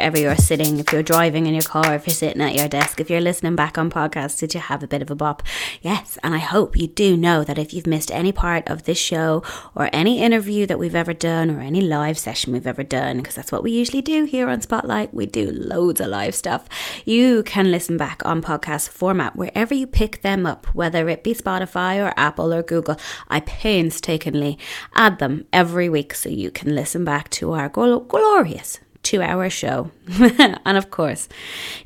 wherever 0.08 0.26
you're 0.26 0.42
sitting? 0.42 0.78
If 0.78 0.90
you're 0.90 1.02
driving 1.02 1.46
in 1.46 1.52
your 1.52 1.62
car, 1.62 1.94
if 1.94 2.06
you're 2.06 2.14
sitting 2.14 2.40
at 2.40 2.54
your 2.54 2.66
desk, 2.66 2.98
if 2.98 3.10
you're 3.10 3.20
listening 3.20 3.56
back 3.56 3.76
on 3.76 3.90
podcasts, 3.90 4.38
did 4.38 4.54
you 4.54 4.60
have 4.60 4.82
a 4.82 4.86
bit 4.86 5.02
of 5.02 5.10
a 5.10 5.14
bop? 5.14 5.42
Yes, 5.82 6.16
and 6.22 6.34
I 6.34 6.38
hope 6.38 6.78
you 6.78 6.86
do 6.86 7.14
know 7.14 7.44
that 7.44 7.58
if 7.58 7.74
you've 7.74 7.86
missed 7.86 8.10
any 8.10 8.32
part 8.32 8.66
of 8.70 8.84
this 8.84 8.96
show 8.96 9.42
or 9.74 9.90
any 9.92 10.22
interview 10.22 10.64
that 10.64 10.78
we've 10.78 10.94
ever 10.94 11.12
done 11.12 11.50
or 11.50 11.60
any 11.60 11.82
live 11.82 12.16
session 12.16 12.54
we've 12.54 12.66
ever 12.66 12.82
done, 12.82 13.18
because 13.18 13.34
that's 13.34 13.52
what 13.52 13.62
we 13.62 13.70
usually 13.70 14.00
do 14.00 14.24
here 14.24 14.48
on 14.48 14.62
Spotlight, 14.62 15.12
we 15.12 15.26
do 15.26 15.50
loads 15.50 16.00
of 16.00 16.06
live 16.06 16.34
stuff. 16.34 16.66
You 17.04 17.42
can 17.42 17.70
listen 17.70 17.98
back 17.98 18.22
on 18.24 18.40
podcast 18.40 18.88
format 18.88 19.36
wherever 19.36 19.74
you 19.74 19.86
pick 19.86 20.22
them 20.22 20.46
up, 20.46 20.74
whether 20.74 21.10
it 21.10 21.22
be 21.22 21.34
Spotify 21.34 22.02
or 22.02 22.14
Apple 22.16 22.54
or 22.54 22.62
Google. 22.62 22.96
I 23.28 23.40
painstakingly 23.40 24.58
add 24.94 25.18
them 25.18 25.44
every 25.52 25.90
week 25.90 26.14
so 26.14 26.30
you 26.30 26.50
can 26.50 26.74
listen 26.74 27.04
back 27.04 27.28
to 27.32 27.52
our 27.52 27.68
glorious 27.68 28.80
two 29.08 29.22
hour 29.22 29.48
show. 29.48 29.90
and 30.38 30.76
of 30.76 30.90
course, 30.90 31.28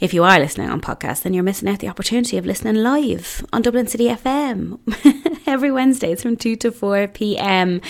if 0.01 0.12
you 0.12 0.24
are 0.24 0.40
listening 0.40 0.69
on 0.69 0.81
podcast, 0.81 1.23
then 1.23 1.32
you're 1.32 1.44
missing 1.44 1.69
out 1.69 1.78
the 1.78 1.89
opportunity 1.89 2.36
of 2.36 2.44
listening 2.44 2.74
live 2.74 3.47
on 3.53 3.62
Dublin 3.62 3.86
City 3.86 4.07
FM 4.07 4.81
every 5.47 5.70
Wednesday. 5.70 6.11
It's 6.11 6.23
from 6.23 6.36
2 6.36 6.57
to 6.57 6.73
4 6.73 7.07
p.m. 7.09 7.81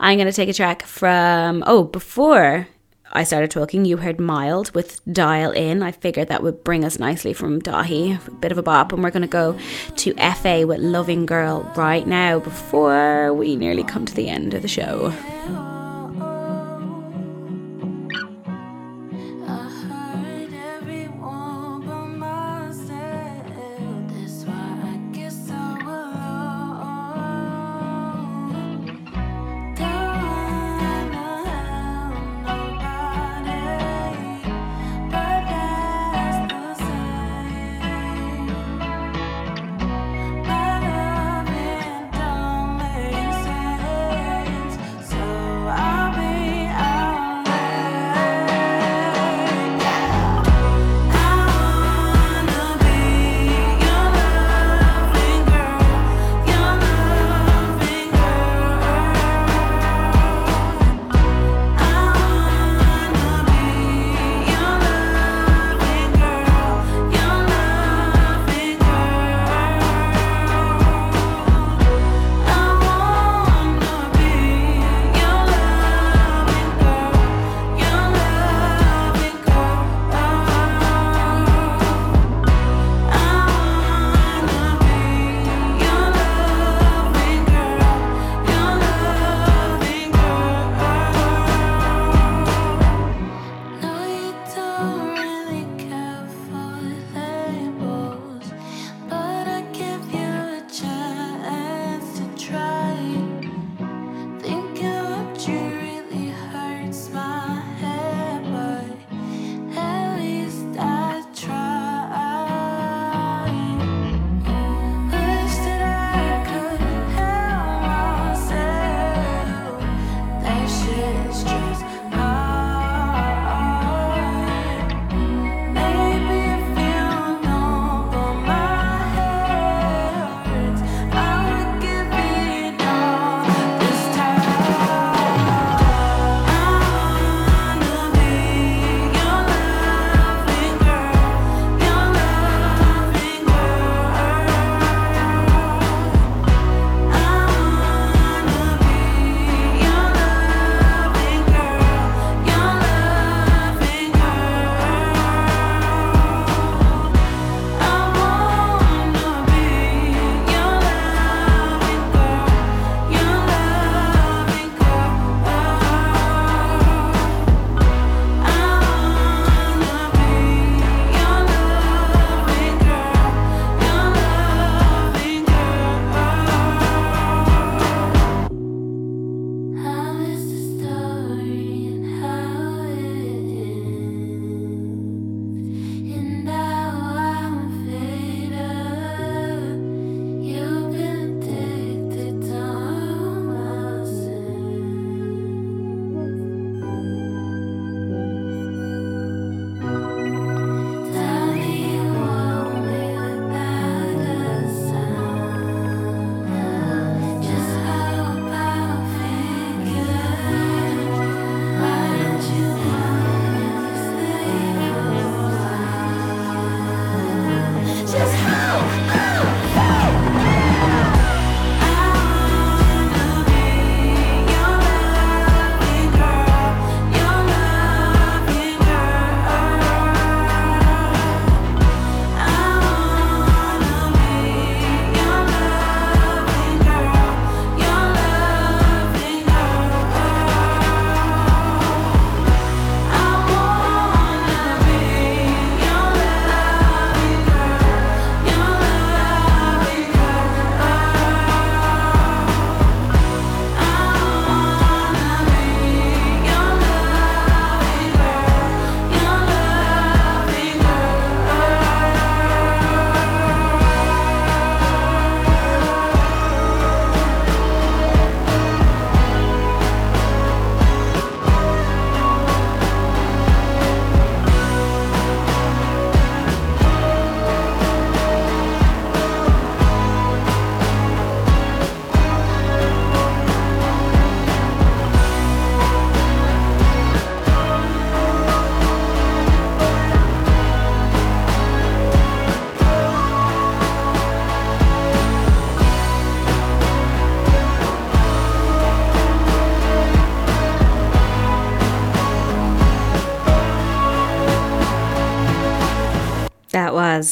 I'm 0.00 0.18
going 0.18 0.26
to 0.26 0.32
take 0.32 0.48
a 0.48 0.52
track 0.52 0.82
from, 0.82 1.62
oh, 1.64 1.84
before 1.84 2.66
I 3.12 3.22
started 3.22 3.52
talking, 3.52 3.84
you 3.84 3.98
heard 3.98 4.18
Mild 4.18 4.74
with 4.74 5.00
Dial 5.04 5.52
In. 5.52 5.84
I 5.84 5.92
figured 5.92 6.26
that 6.28 6.42
would 6.42 6.64
bring 6.64 6.84
us 6.84 6.98
nicely 6.98 7.32
from 7.32 7.62
Daithí, 7.62 8.26
a 8.26 8.30
bit 8.32 8.50
of 8.50 8.58
a 8.58 8.64
bop. 8.64 8.92
And 8.92 9.00
we're 9.00 9.10
going 9.10 9.22
to 9.22 9.28
go 9.28 9.56
to 9.96 10.14
FA 10.34 10.66
with 10.66 10.80
Loving 10.80 11.24
Girl 11.24 11.70
right 11.76 12.06
now 12.06 12.40
before 12.40 13.32
we 13.32 13.54
nearly 13.54 13.84
come 13.84 14.06
to 14.06 14.14
the 14.14 14.28
end 14.28 14.54
of 14.54 14.62
the 14.62 14.68
show. 14.68 15.12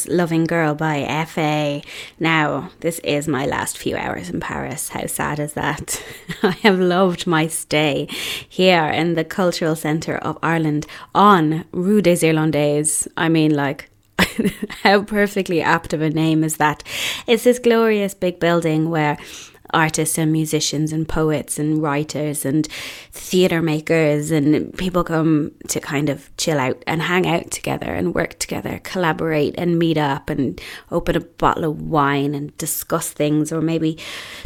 Loving 0.07 0.45
Girl 0.45 0.73
by 0.73 1.25
FA. 1.27 1.81
Now, 2.19 2.71
this 2.79 2.99
is 2.99 3.27
my 3.27 3.45
last 3.45 3.77
few 3.77 3.95
hours 3.95 4.29
in 4.29 4.39
Paris. 4.39 4.89
How 4.89 5.05
sad 5.05 5.39
is 5.39 5.53
that? 5.53 6.03
I 6.43 6.51
have 6.63 6.79
loved 6.79 7.27
my 7.27 7.47
stay 7.47 8.07
here 8.47 8.85
in 8.85 9.15
the 9.15 9.23
cultural 9.23 9.75
centre 9.75 10.17
of 10.17 10.37
Ireland 10.41 10.87
on 11.13 11.65
Rue 11.71 12.01
des 12.01 12.25
Irlandais. 12.25 13.07
I 13.17 13.29
mean, 13.29 13.53
like, 13.53 13.89
how 14.83 15.03
perfectly 15.03 15.61
apt 15.61 15.93
of 15.93 16.01
a 16.01 16.09
name 16.09 16.43
is 16.43 16.57
that? 16.57 16.83
It's 17.27 17.43
this 17.43 17.59
glorious 17.59 18.13
big 18.13 18.39
building 18.39 18.89
where 18.89 19.17
artists 19.73 20.17
and 20.17 20.31
musicians 20.31 20.91
and 20.91 21.07
poets 21.07 21.59
and 21.59 21.81
writers 21.81 22.45
and 22.45 22.67
theatre 23.11 23.61
makers 23.61 24.31
and 24.31 24.75
people 24.77 25.03
come 25.03 25.51
to 25.67 25.79
kind 25.79 26.09
of 26.09 26.35
chill 26.37 26.59
out 26.59 26.81
and 26.87 27.01
hang 27.01 27.27
out 27.27 27.51
together 27.51 27.93
and 27.93 28.15
work 28.15 28.39
together, 28.39 28.79
collaborate 28.83 29.55
and 29.57 29.79
meet 29.79 29.97
up 29.97 30.29
and 30.29 30.61
open 30.91 31.15
a 31.15 31.19
bottle 31.21 31.65
of 31.65 31.81
wine 31.81 32.33
and 32.35 32.55
discuss 32.57 33.11
things 33.11 33.51
or 33.51 33.61
maybe 33.61 33.97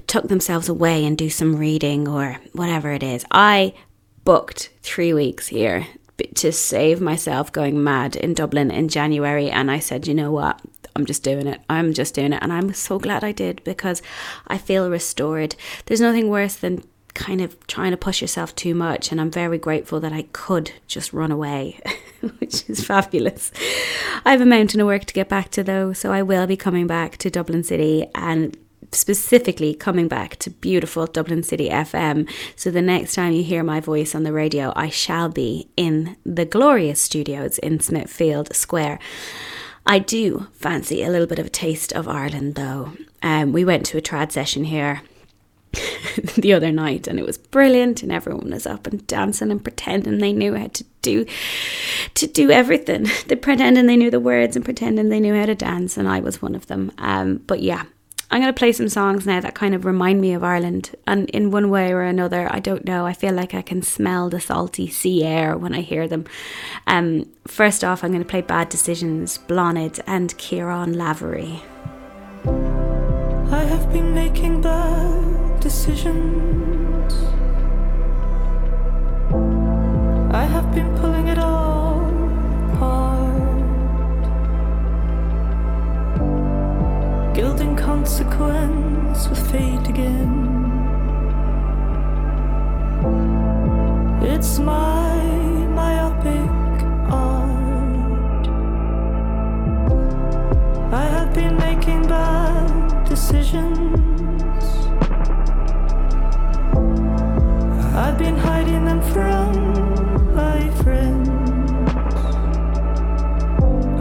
tuck 0.08 0.28
themselves 0.28 0.70
away 0.70 1.06
and 1.06 1.18
do 1.18 1.30
some 1.30 1.56
reading 1.56 2.08
or 2.08 2.40
whatever 2.54 2.92
it 2.92 3.04
is. 3.04 3.26
I 3.32 3.74
booked 4.24 4.72
three 4.82 5.14
weeks 5.14 5.48
here 5.48 5.88
to 6.36 6.52
save 6.52 7.02
myself 7.02 7.52
going 7.52 7.84
mad 7.84 8.16
in 8.16 8.34
Dublin 8.34 8.72
in 8.72 8.88
January 8.88 9.50
and 9.50 9.70
I 9.70 9.80
said, 9.80 10.08
you 10.08 10.14
know 10.14 10.32
what? 10.32 10.60
I'm 10.96 11.06
just 11.06 11.24
doing 11.24 11.48
it. 11.48 11.62
I'm 11.70 11.94
just 11.94 12.16
doing 12.16 12.34
it. 12.34 12.40
And 12.42 12.54
I'm 12.54 12.74
so 12.74 13.00
glad 13.00 13.24
I 13.24 13.32
did 13.32 13.64
because 13.64 14.02
I 14.48 14.58
feel 14.58 14.90
restored. 14.90 15.56
There's 15.86 16.02
nothing 16.02 16.30
worse 16.30 16.56
than 16.56 16.84
kind 17.14 17.42
of 17.42 17.66
trying 17.68 17.92
to 17.92 17.98
push 17.98 18.22
yourself 18.22 18.56
too 18.56 18.76
much. 18.76 19.12
And 19.12 19.20
I'm 19.20 19.32
very 19.32 19.58
grateful 19.58 20.00
that 20.02 20.14
I 20.14 20.24
could 20.34 20.72
just 20.88 21.14
run 21.14 21.32
away, 21.32 21.80
which 22.40 22.70
is 22.70 22.86
fabulous. 22.86 23.52
I 24.26 24.32
have 24.32 24.42
a 24.42 24.46
mountain 24.46 24.82
of 24.82 24.88
work 24.88 25.06
to 25.06 25.14
get 25.14 25.30
back 25.30 25.50
to 25.52 25.64
though. 25.64 25.94
So 25.94 26.12
I 26.12 26.22
will 26.22 26.46
be 26.48 26.58
coming 26.58 26.88
back 26.88 27.18
to 27.18 27.30
Dublin 27.30 27.64
City 27.64 28.06
and 28.14 28.56
specifically 28.92 29.74
coming 29.74 30.08
back 30.08 30.38
to 30.38 30.50
beautiful 30.50 31.06
Dublin 31.08 31.44
City 31.44 31.70
FM. 31.70 32.30
So 32.56 32.72
the 32.72 32.82
next 32.82 33.16
time 33.16 33.34
you 33.34 33.44
hear 33.44 33.64
my 33.64 33.80
voice 33.80 34.16
on 34.16 34.24
the 34.24 34.32
radio, 34.32 34.72
I 34.76 34.90
shall 34.90 35.30
be 35.30 35.70
in 35.76 36.16
the 36.26 36.46
glorious 36.46 37.02
studios 37.02 37.58
in 37.58 37.80
Smithfield 37.80 38.56
Square. 38.56 39.00
I 39.86 40.00
do 40.00 40.48
fancy 40.54 41.04
a 41.04 41.10
little 41.10 41.28
bit 41.28 41.40
of 41.40 41.46
a 41.48 41.50
taste 41.50 41.94
of 41.94 42.08
Ireland 42.08 42.56
though. 42.56 42.94
Um, 43.22 43.54
we 43.54 43.64
went 43.64 43.86
to 43.88 43.98
a 43.98 44.02
trad 44.02 44.32
session 44.32 44.66
here 44.66 45.02
the 46.36 46.54
other 46.54 46.72
night 46.72 47.08
and 47.08 47.20
it 47.20 47.26
was 47.26 47.38
brilliant 47.38 48.02
and 48.02 48.12
everyone 48.12 48.50
was 48.50 48.66
up 48.66 48.88
and 48.88 49.06
dancing 49.08 49.52
and 49.52 49.64
pretending 49.64 50.18
they 50.18 50.34
knew 50.34 50.56
how 50.56 50.68
to 50.68 50.84
do 51.02 51.26
to 52.16 52.28
do 52.28 52.52
everything. 52.52 53.08
They 53.28 53.36
pretending 53.36 53.86
they 53.86 53.98
knew 53.98 54.12
the 54.12 54.20
words 54.20 54.56
and 54.56 54.66
pretending 54.66 55.10
they 55.10 55.20
knew 55.20 55.36
how 55.36 55.46
to 55.46 55.56
dance 55.56 55.98
and 55.98 56.08
I 56.08 56.20
was 56.20 56.42
one 56.42 56.56
of 56.56 56.68
them. 56.68 56.92
Um, 56.98 57.38
but 57.48 57.62
yeah, 57.62 57.84
I'm 58.36 58.42
going 58.42 58.54
to 58.54 58.60
play 58.60 58.74
some 58.74 58.90
songs 58.90 59.26
now 59.26 59.40
that 59.40 59.56
kind 59.56 59.74
of 59.74 59.86
remind 59.86 60.20
me 60.20 60.34
of 60.34 60.44
Ireland. 60.44 60.94
And 61.08 61.30
in 61.30 61.52
one 61.52 61.70
way 61.70 61.94
or 61.94 62.02
another, 62.02 62.54
I 62.54 62.60
don't 62.60 62.84
know, 62.84 63.06
I 63.06 63.14
feel 63.14 63.34
like 63.34 63.54
I 63.54 63.62
can 63.62 63.82
smell 63.82 64.30
the 64.30 64.42
salty 64.42 64.90
sea 64.90 65.24
air 65.24 65.58
when 65.58 65.74
I 65.74 65.80
hear 65.80 66.06
them. 66.06 66.26
Um, 66.86 67.30
first 67.48 67.82
off, 67.82 68.04
I'm 68.04 68.12
going 68.12 68.22
to 68.22 68.28
play 68.30 68.42
Bad 68.42 68.68
Decisions, 68.68 69.38
Blonid, 69.38 70.02
and 70.06 70.38
Kieran 70.38 70.98
Lavery. 70.98 71.64
I 72.44 73.64
have 73.70 73.94
been 73.94 74.14
making 74.14 74.60
bad 74.60 75.62
decisions. 75.62 77.14
I 80.34 80.44
have 80.44 80.76
been 80.76 80.94
pulling 80.98 81.30
it 81.30 81.38
all 81.38 82.02
apart. 82.74 83.15
Gilding 87.36 87.76
consequence 87.76 89.28
with 89.28 89.52
fate 89.52 89.90
again. 89.90 90.32
It's 94.24 94.58
my 94.58 95.22
myopic 95.76 96.50
art. 97.12 98.48
I 100.94 101.04
have 101.04 101.34
been 101.34 101.58
making 101.58 102.08
bad 102.08 103.04
decisions. 103.04 104.70
I've 107.98 108.18
been 108.18 108.38
hiding 108.38 108.86
them 108.86 109.02
from 109.12 110.34
my 110.34 110.70
friends. 110.84 111.30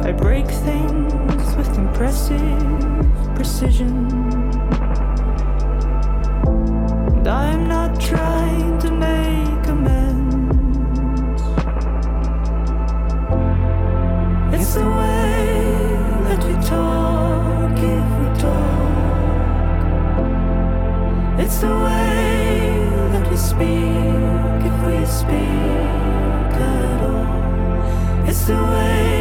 I 0.07 0.13
break 0.13 0.47
things 0.47 1.57
with 1.57 1.77
impressive 1.77 3.14
precision. 3.35 3.93
And 7.17 7.29
I'm 7.29 7.69
not 7.69 8.01
trying 8.01 8.79
to 8.81 8.91
make 8.91 9.67
amends. 9.67 10.35
It's 14.55 14.75
the 14.75 14.89
way 15.01 15.65
that 16.29 16.41
we 16.47 16.55
talk 16.75 17.79
if 17.95 18.07
we 18.21 18.29
talk. 18.41 18.95
It's 21.43 21.59
the 21.59 21.75
way 21.87 22.89
that 23.13 23.25
we 23.31 23.37
speak 23.37 24.61
if 24.69 24.77
we 24.87 24.97
speak 25.07 26.55
at 26.61 27.01
all. 27.03 28.29
It's 28.29 28.45
the 28.47 28.55
way 28.55 29.14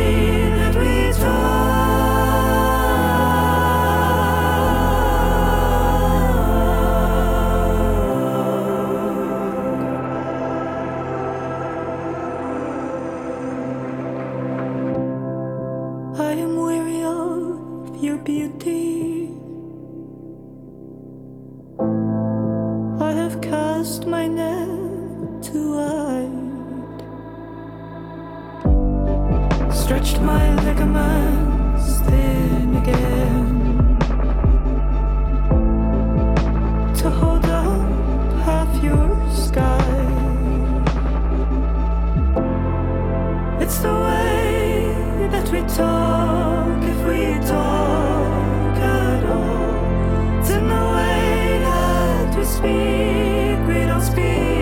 speak, 52.64 53.68
we 53.68 53.86
don't 53.86 54.02
speak 54.02 54.53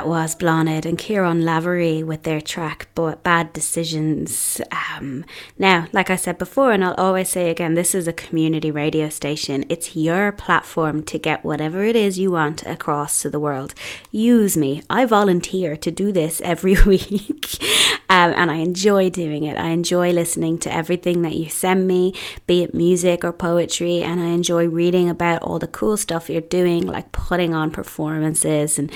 That 0.00 0.08
was 0.08 0.34
Bloned 0.34 0.86
and 0.86 0.96
Kieran 0.96 1.44
Lavery 1.44 2.02
with 2.02 2.22
their 2.22 2.40
track 2.40 2.88
but 2.94 3.19
Bad 3.40 3.54
Decisions. 3.54 4.60
Um, 4.70 5.24
now, 5.58 5.86
like 5.92 6.10
I 6.10 6.16
said 6.16 6.36
before, 6.36 6.72
and 6.72 6.84
I'll 6.84 6.92
always 6.94 7.30
say 7.30 7.48
again, 7.48 7.72
this 7.72 7.94
is 7.94 8.06
a 8.06 8.12
community 8.12 8.70
radio 8.70 9.08
station. 9.08 9.64
It's 9.70 9.96
your 9.96 10.30
platform 10.30 11.02
to 11.04 11.18
get 11.18 11.42
whatever 11.42 11.82
it 11.82 11.96
is 11.96 12.18
you 12.18 12.32
want 12.32 12.66
across 12.66 13.22
to 13.22 13.30
the 13.30 13.40
world. 13.40 13.72
Use 14.10 14.58
me. 14.58 14.82
I 14.90 15.06
volunteer 15.06 15.74
to 15.74 15.90
do 15.90 16.12
this 16.12 16.42
every 16.42 16.76
week. 16.86 17.62
Um, 18.10 18.34
and 18.36 18.50
I 18.50 18.56
enjoy 18.56 19.08
doing 19.08 19.44
it. 19.44 19.56
I 19.56 19.68
enjoy 19.68 20.10
listening 20.12 20.58
to 20.58 20.74
everything 20.74 21.22
that 21.22 21.34
you 21.34 21.48
send 21.48 21.88
me, 21.88 22.12
be 22.46 22.62
it 22.62 22.74
music 22.74 23.24
or 23.24 23.32
poetry, 23.32 24.02
and 24.02 24.20
I 24.20 24.26
enjoy 24.26 24.68
reading 24.68 25.08
about 25.08 25.42
all 25.42 25.58
the 25.58 25.66
cool 25.66 25.96
stuff 25.96 26.28
you're 26.28 26.42
doing, 26.42 26.86
like 26.86 27.10
putting 27.12 27.54
on 27.54 27.70
performances 27.70 28.78
and, 28.78 28.92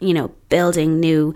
you 0.00 0.12
know, 0.12 0.32
building 0.50 1.00
new 1.00 1.32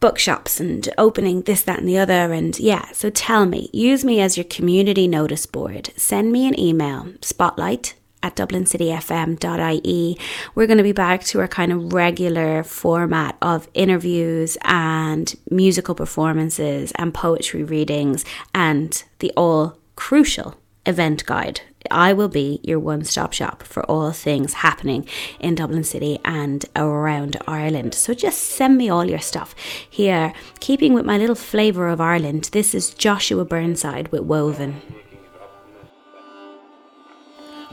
bookshops 0.00 0.58
and 0.58 0.88
opening 0.98 1.42
this, 1.42 1.62
that, 1.62 1.78
and 1.78 1.88
the 1.88 1.98
other. 1.98 2.32
And 2.32 2.58
yeah, 2.58 2.90
so 2.92 3.10
tell 3.10 3.46
me, 3.46 3.70
use 3.72 4.04
me 4.04 4.20
as 4.20 4.36
your 4.36 4.44
community 4.44 5.06
notice 5.06 5.46
board. 5.46 5.90
Send 5.96 6.32
me 6.32 6.48
an 6.48 6.58
email, 6.58 7.12
spotlight 7.20 7.94
at 8.22 8.36
dublincityfm.ie. 8.36 10.18
We're 10.54 10.66
going 10.66 10.76
to 10.78 10.82
be 10.82 10.92
back 10.92 11.24
to 11.24 11.40
our 11.40 11.48
kind 11.48 11.72
of 11.72 11.92
regular 11.92 12.62
format 12.62 13.36
of 13.40 13.68
interviews 13.74 14.58
and 14.62 15.34
musical 15.50 15.94
performances 15.94 16.92
and 16.96 17.14
poetry 17.14 17.64
readings 17.64 18.24
and 18.54 19.02
the 19.20 19.32
all 19.36 19.78
crucial 19.96 20.56
event 20.86 21.24
guide. 21.26 21.62
I 21.90 22.12
will 22.12 22.28
be 22.28 22.60
your 22.62 22.78
one 22.78 23.04
stop 23.04 23.32
shop 23.32 23.62
for 23.62 23.82
all 23.84 24.12
things 24.12 24.54
happening 24.54 25.06
in 25.38 25.54
Dublin 25.54 25.84
City 25.84 26.18
and 26.24 26.64
around 26.76 27.36
Ireland. 27.46 27.94
So 27.94 28.14
just 28.14 28.38
send 28.40 28.76
me 28.76 28.88
all 28.88 29.04
your 29.04 29.18
stuff. 29.18 29.54
Here, 29.88 30.32
keeping 30.60 30.92
with 30.94 31.04
my 31.04 31.18
little 31.18 31.34
flavour 31.34 31.88
of 31.88 32.00
Ireland, 32.00 32.50
this 32.52 32.74
is 32.74 32.94
Joshua 32.94 33.44
Burnside 33.44 34.08
with 34.08 34.22
Woven. 34.22 34.82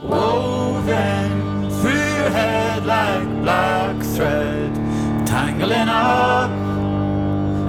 woven 0.02 1.70
through 1.70 1.90
your 1.90 2.30
head 2.30 2.86
like 2.86 3.42
black 3.42 4.02
thread, 4.14 4.74
tangling 5.26 5.88
up 5.88 6.50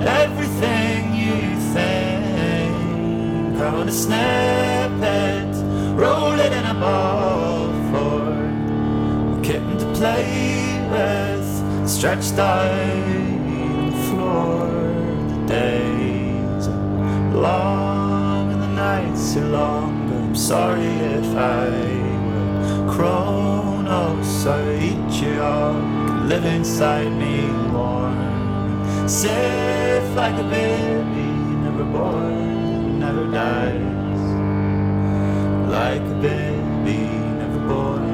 everything 0.06 1.16
you 1.16 1.60
think. 1.74 3.60
Want 3.60 3.90
a 3.90 3.92
snippet, 3.92 5.49
roll 6.00 6.40
it 6.40 6.54
in 6.54 6.66
a 6.66 6.74
ball 6.76 7.68
for 7.92 8.32
a 9.38 9.42
kitten 9.44 9.78
to 9.78 9.86
play 10.00 10.80
with, 10.90 11.90
stretched 11.90 12.40
out 12.40 12.72
on 12.72 13.92
the 13.92 13.98
floor. 14.08 14.68
The 15.32 15.40
days 15.46 16.68
are 16.68 17.34
long 17.34 18.54
and 18.54 18.62
the 18.62 18.74
nights 18.88 19.36
are 19.36 19.48
long. 19.48 20.10
I'm 20.10 20.36
sorry 20.36 20.88
if 21.18 21.36
I 21.36 21.68
were 22.28 22.94
Kronos. 22.94 24.48
I 24.48 24.76
eat 24.80 25.22
you 25.22 25.34
up, 25.42 26.30
live 26.30 26.46
inside 26.46 27.12
me 27.12 27.52
warm, 27.74 29.08
safe 29.08 30.16
like 30.16 30.38
a 30.40 30.48
baby, 30.50 31.28
never 31.64 31.84
born, 31.84 33.00
never 33.00 33.26
dies. 33.30 34.09
Like 35.70 36.02
a 36.02 36.16
baby, 36.16 36.98
never 37.38 37.60
born, 37.68 38.09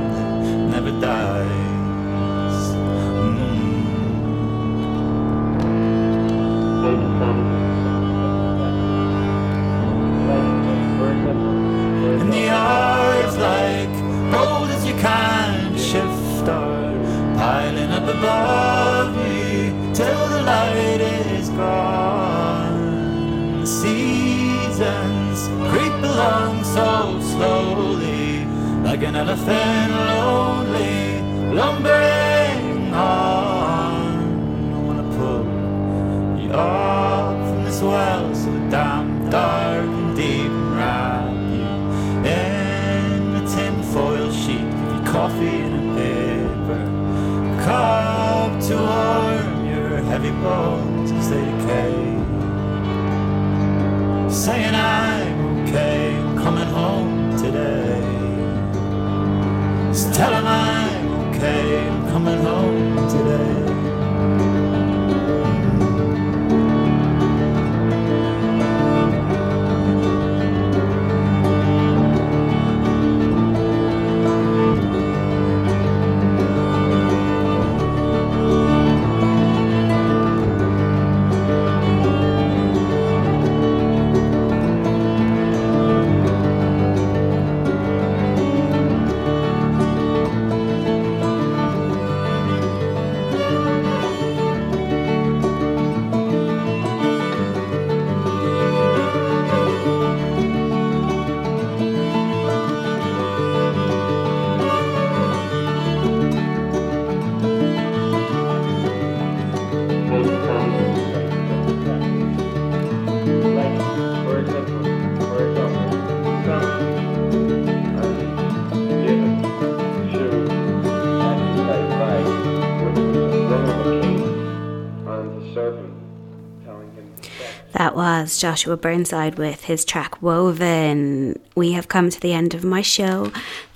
Joshua 128.39 128.77
Burnside 128.77 129.37
with 129.37 129.65
his 129.65 129.85
track 129.85 130.21
Woven. 130.21 131.39
We 131.55 131.73
have 131.73 131.87
come 131.87 132.09
to 132.09 132.19
the 132.19 132.33
end 132.33 132.53
of 132.53 132.63
my 132.63 132.81
show. 132.81 133.31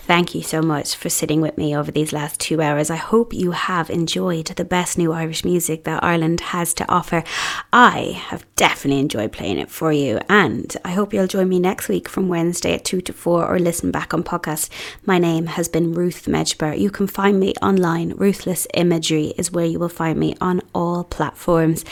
Thank 0.09 0.33
you 0.33 0.41
so 0.41 0.63
much 0.63 0.95
for 0.95 1.07
sitting 1.07 1.39
with 1.39 1.55
me 1.55 1.77
over 1.77 1.91
these 1.91 2.11
last 2.11 2.39
two 2.39 2.63
hours. 2.63 2.89
I 2.89 2.95
hope 2.95 3.31
you 3.31 3.51
have 3.51 3.91
enjoyed 3.91 4.47
the 4.47 4.65
best 4.65 4.97
new 4.97 5.11
Irish 5.11 5.45
music 5.45 5.83
that 5.83 6.03
Ireland 6.03 6.41
has 6.41 6.73
to 6.73 6.91
offer. 6.91 7.23
I 7.71 8.19
have 8.29 8.43
definitely 8.55 9.01
enjoyed 9.01 9.31
playing 9.31 9.59
it 9.59 9.69
for 9.69 9.93
you, 9.93 10.19
and 10.27 10.75
I 10.83 10.93
hope 10.93 11.13
you'll 11.13 11.27
join 11.27 11.47
me 11.47 11.59
next 11.59 11.89
week 11.89 12.09
from 12.09 12.27
Wednesday 12.27 12.73
at 12.73 12.85
2 12.85 13.01
to 13.01 13.13
4 13.13 13.45
or 13.45 13.59
listen 13.59 13.91
back 13.91 14.11
on 14.15 14.23
podcast. 14.23 14.69
My 15.05 15.19
name 15.19 15.45
has 15.45 15.67
been 15.67 15.93
Ruth 15.93 16.25
Medjber. 16.25 16.75
You 16.75 16.89
can 16.89 17.05
find 17.05 17.39
me 17.39 17.53
online. 17.61 18.13
Ruthless 18.15 18.65
Imagery 18.73 19.35
is 19.37 19.51
where 19.51 19.65
you 19.65 19.77
will 19.77 19.89
find 19.89 20.19
me 20.19 20.35
on 20.41 20.61
all 20.73 21.03
platforms. 21.03 21.85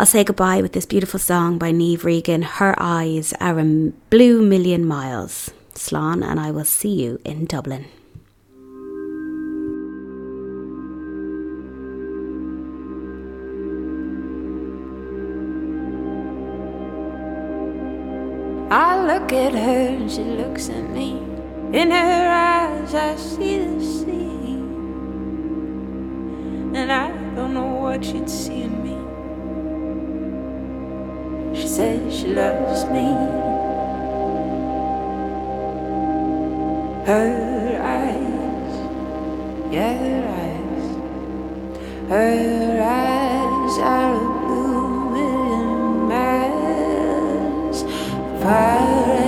I'll 0.00 0.06
say 0.06 0.22
goodbye 0.22 0.62
with 0.62 0.74
this 0.74 0.86
beautiful 0.86 1.18
song 1.18 1.58
by 1.58 1.72
Niamh 1.72 2.04
Regan. 2.04 2.42
Her 2.42 2.72
eyes 2.78 3.34
are 3.40 3.58
a 3.58 3.64
blue 4.10 4.40
million 4.40 4.86
miles. 4.86 5.50
Slán, 5.74 6.24
and 6.24 6.38
I 6.38 6.52
will 6.52 6.64
see 6.64 7.02
you 7.02 7.20
in 7.24 7.46
Dublin. 7.46 7.84
I 18.70 19.04
look 19.04 19.32
at 19.32 19.52
her 19.52 19.88
and 19.98 20.08
she 20.08 20.22
looks 20.22 20.68
at 20.68 20.88
me. 20.90 21.18
In 21.72 21.90
her 21.90 22.28
eyes, 22.30 22.94
I 22.94 23.16
see 23.16 23.64
the 23.64 23.84
sea. 23.84 24.60
And 26.78 26.92
I 26.92 27.08
don't 27.34 27.52
know 27.52 27.66
what 27.66 28.04
she'd 28.04 28.30
see 28.30 28.62
in 28.62 28.80
me. 28.84 28.97
She 31.54 31.66
says 31.66 32.14
she 32.18 32.28
loves 32.28 32.84
me. 32.86 33.06
Her 37.06 37.80
eyes, 37.82 38.74
yeah, 39.72 39.94
her 39.96 40.22
eyes, 40.44 40.86
her 42.08 42.82
eyes 42.82 43.78
are 43.78 44.14
a 44.14 44.18
blue 44.46 45.10
million 45.14 46.08
miles 46.08 47.82
Fire. 48.42 49.27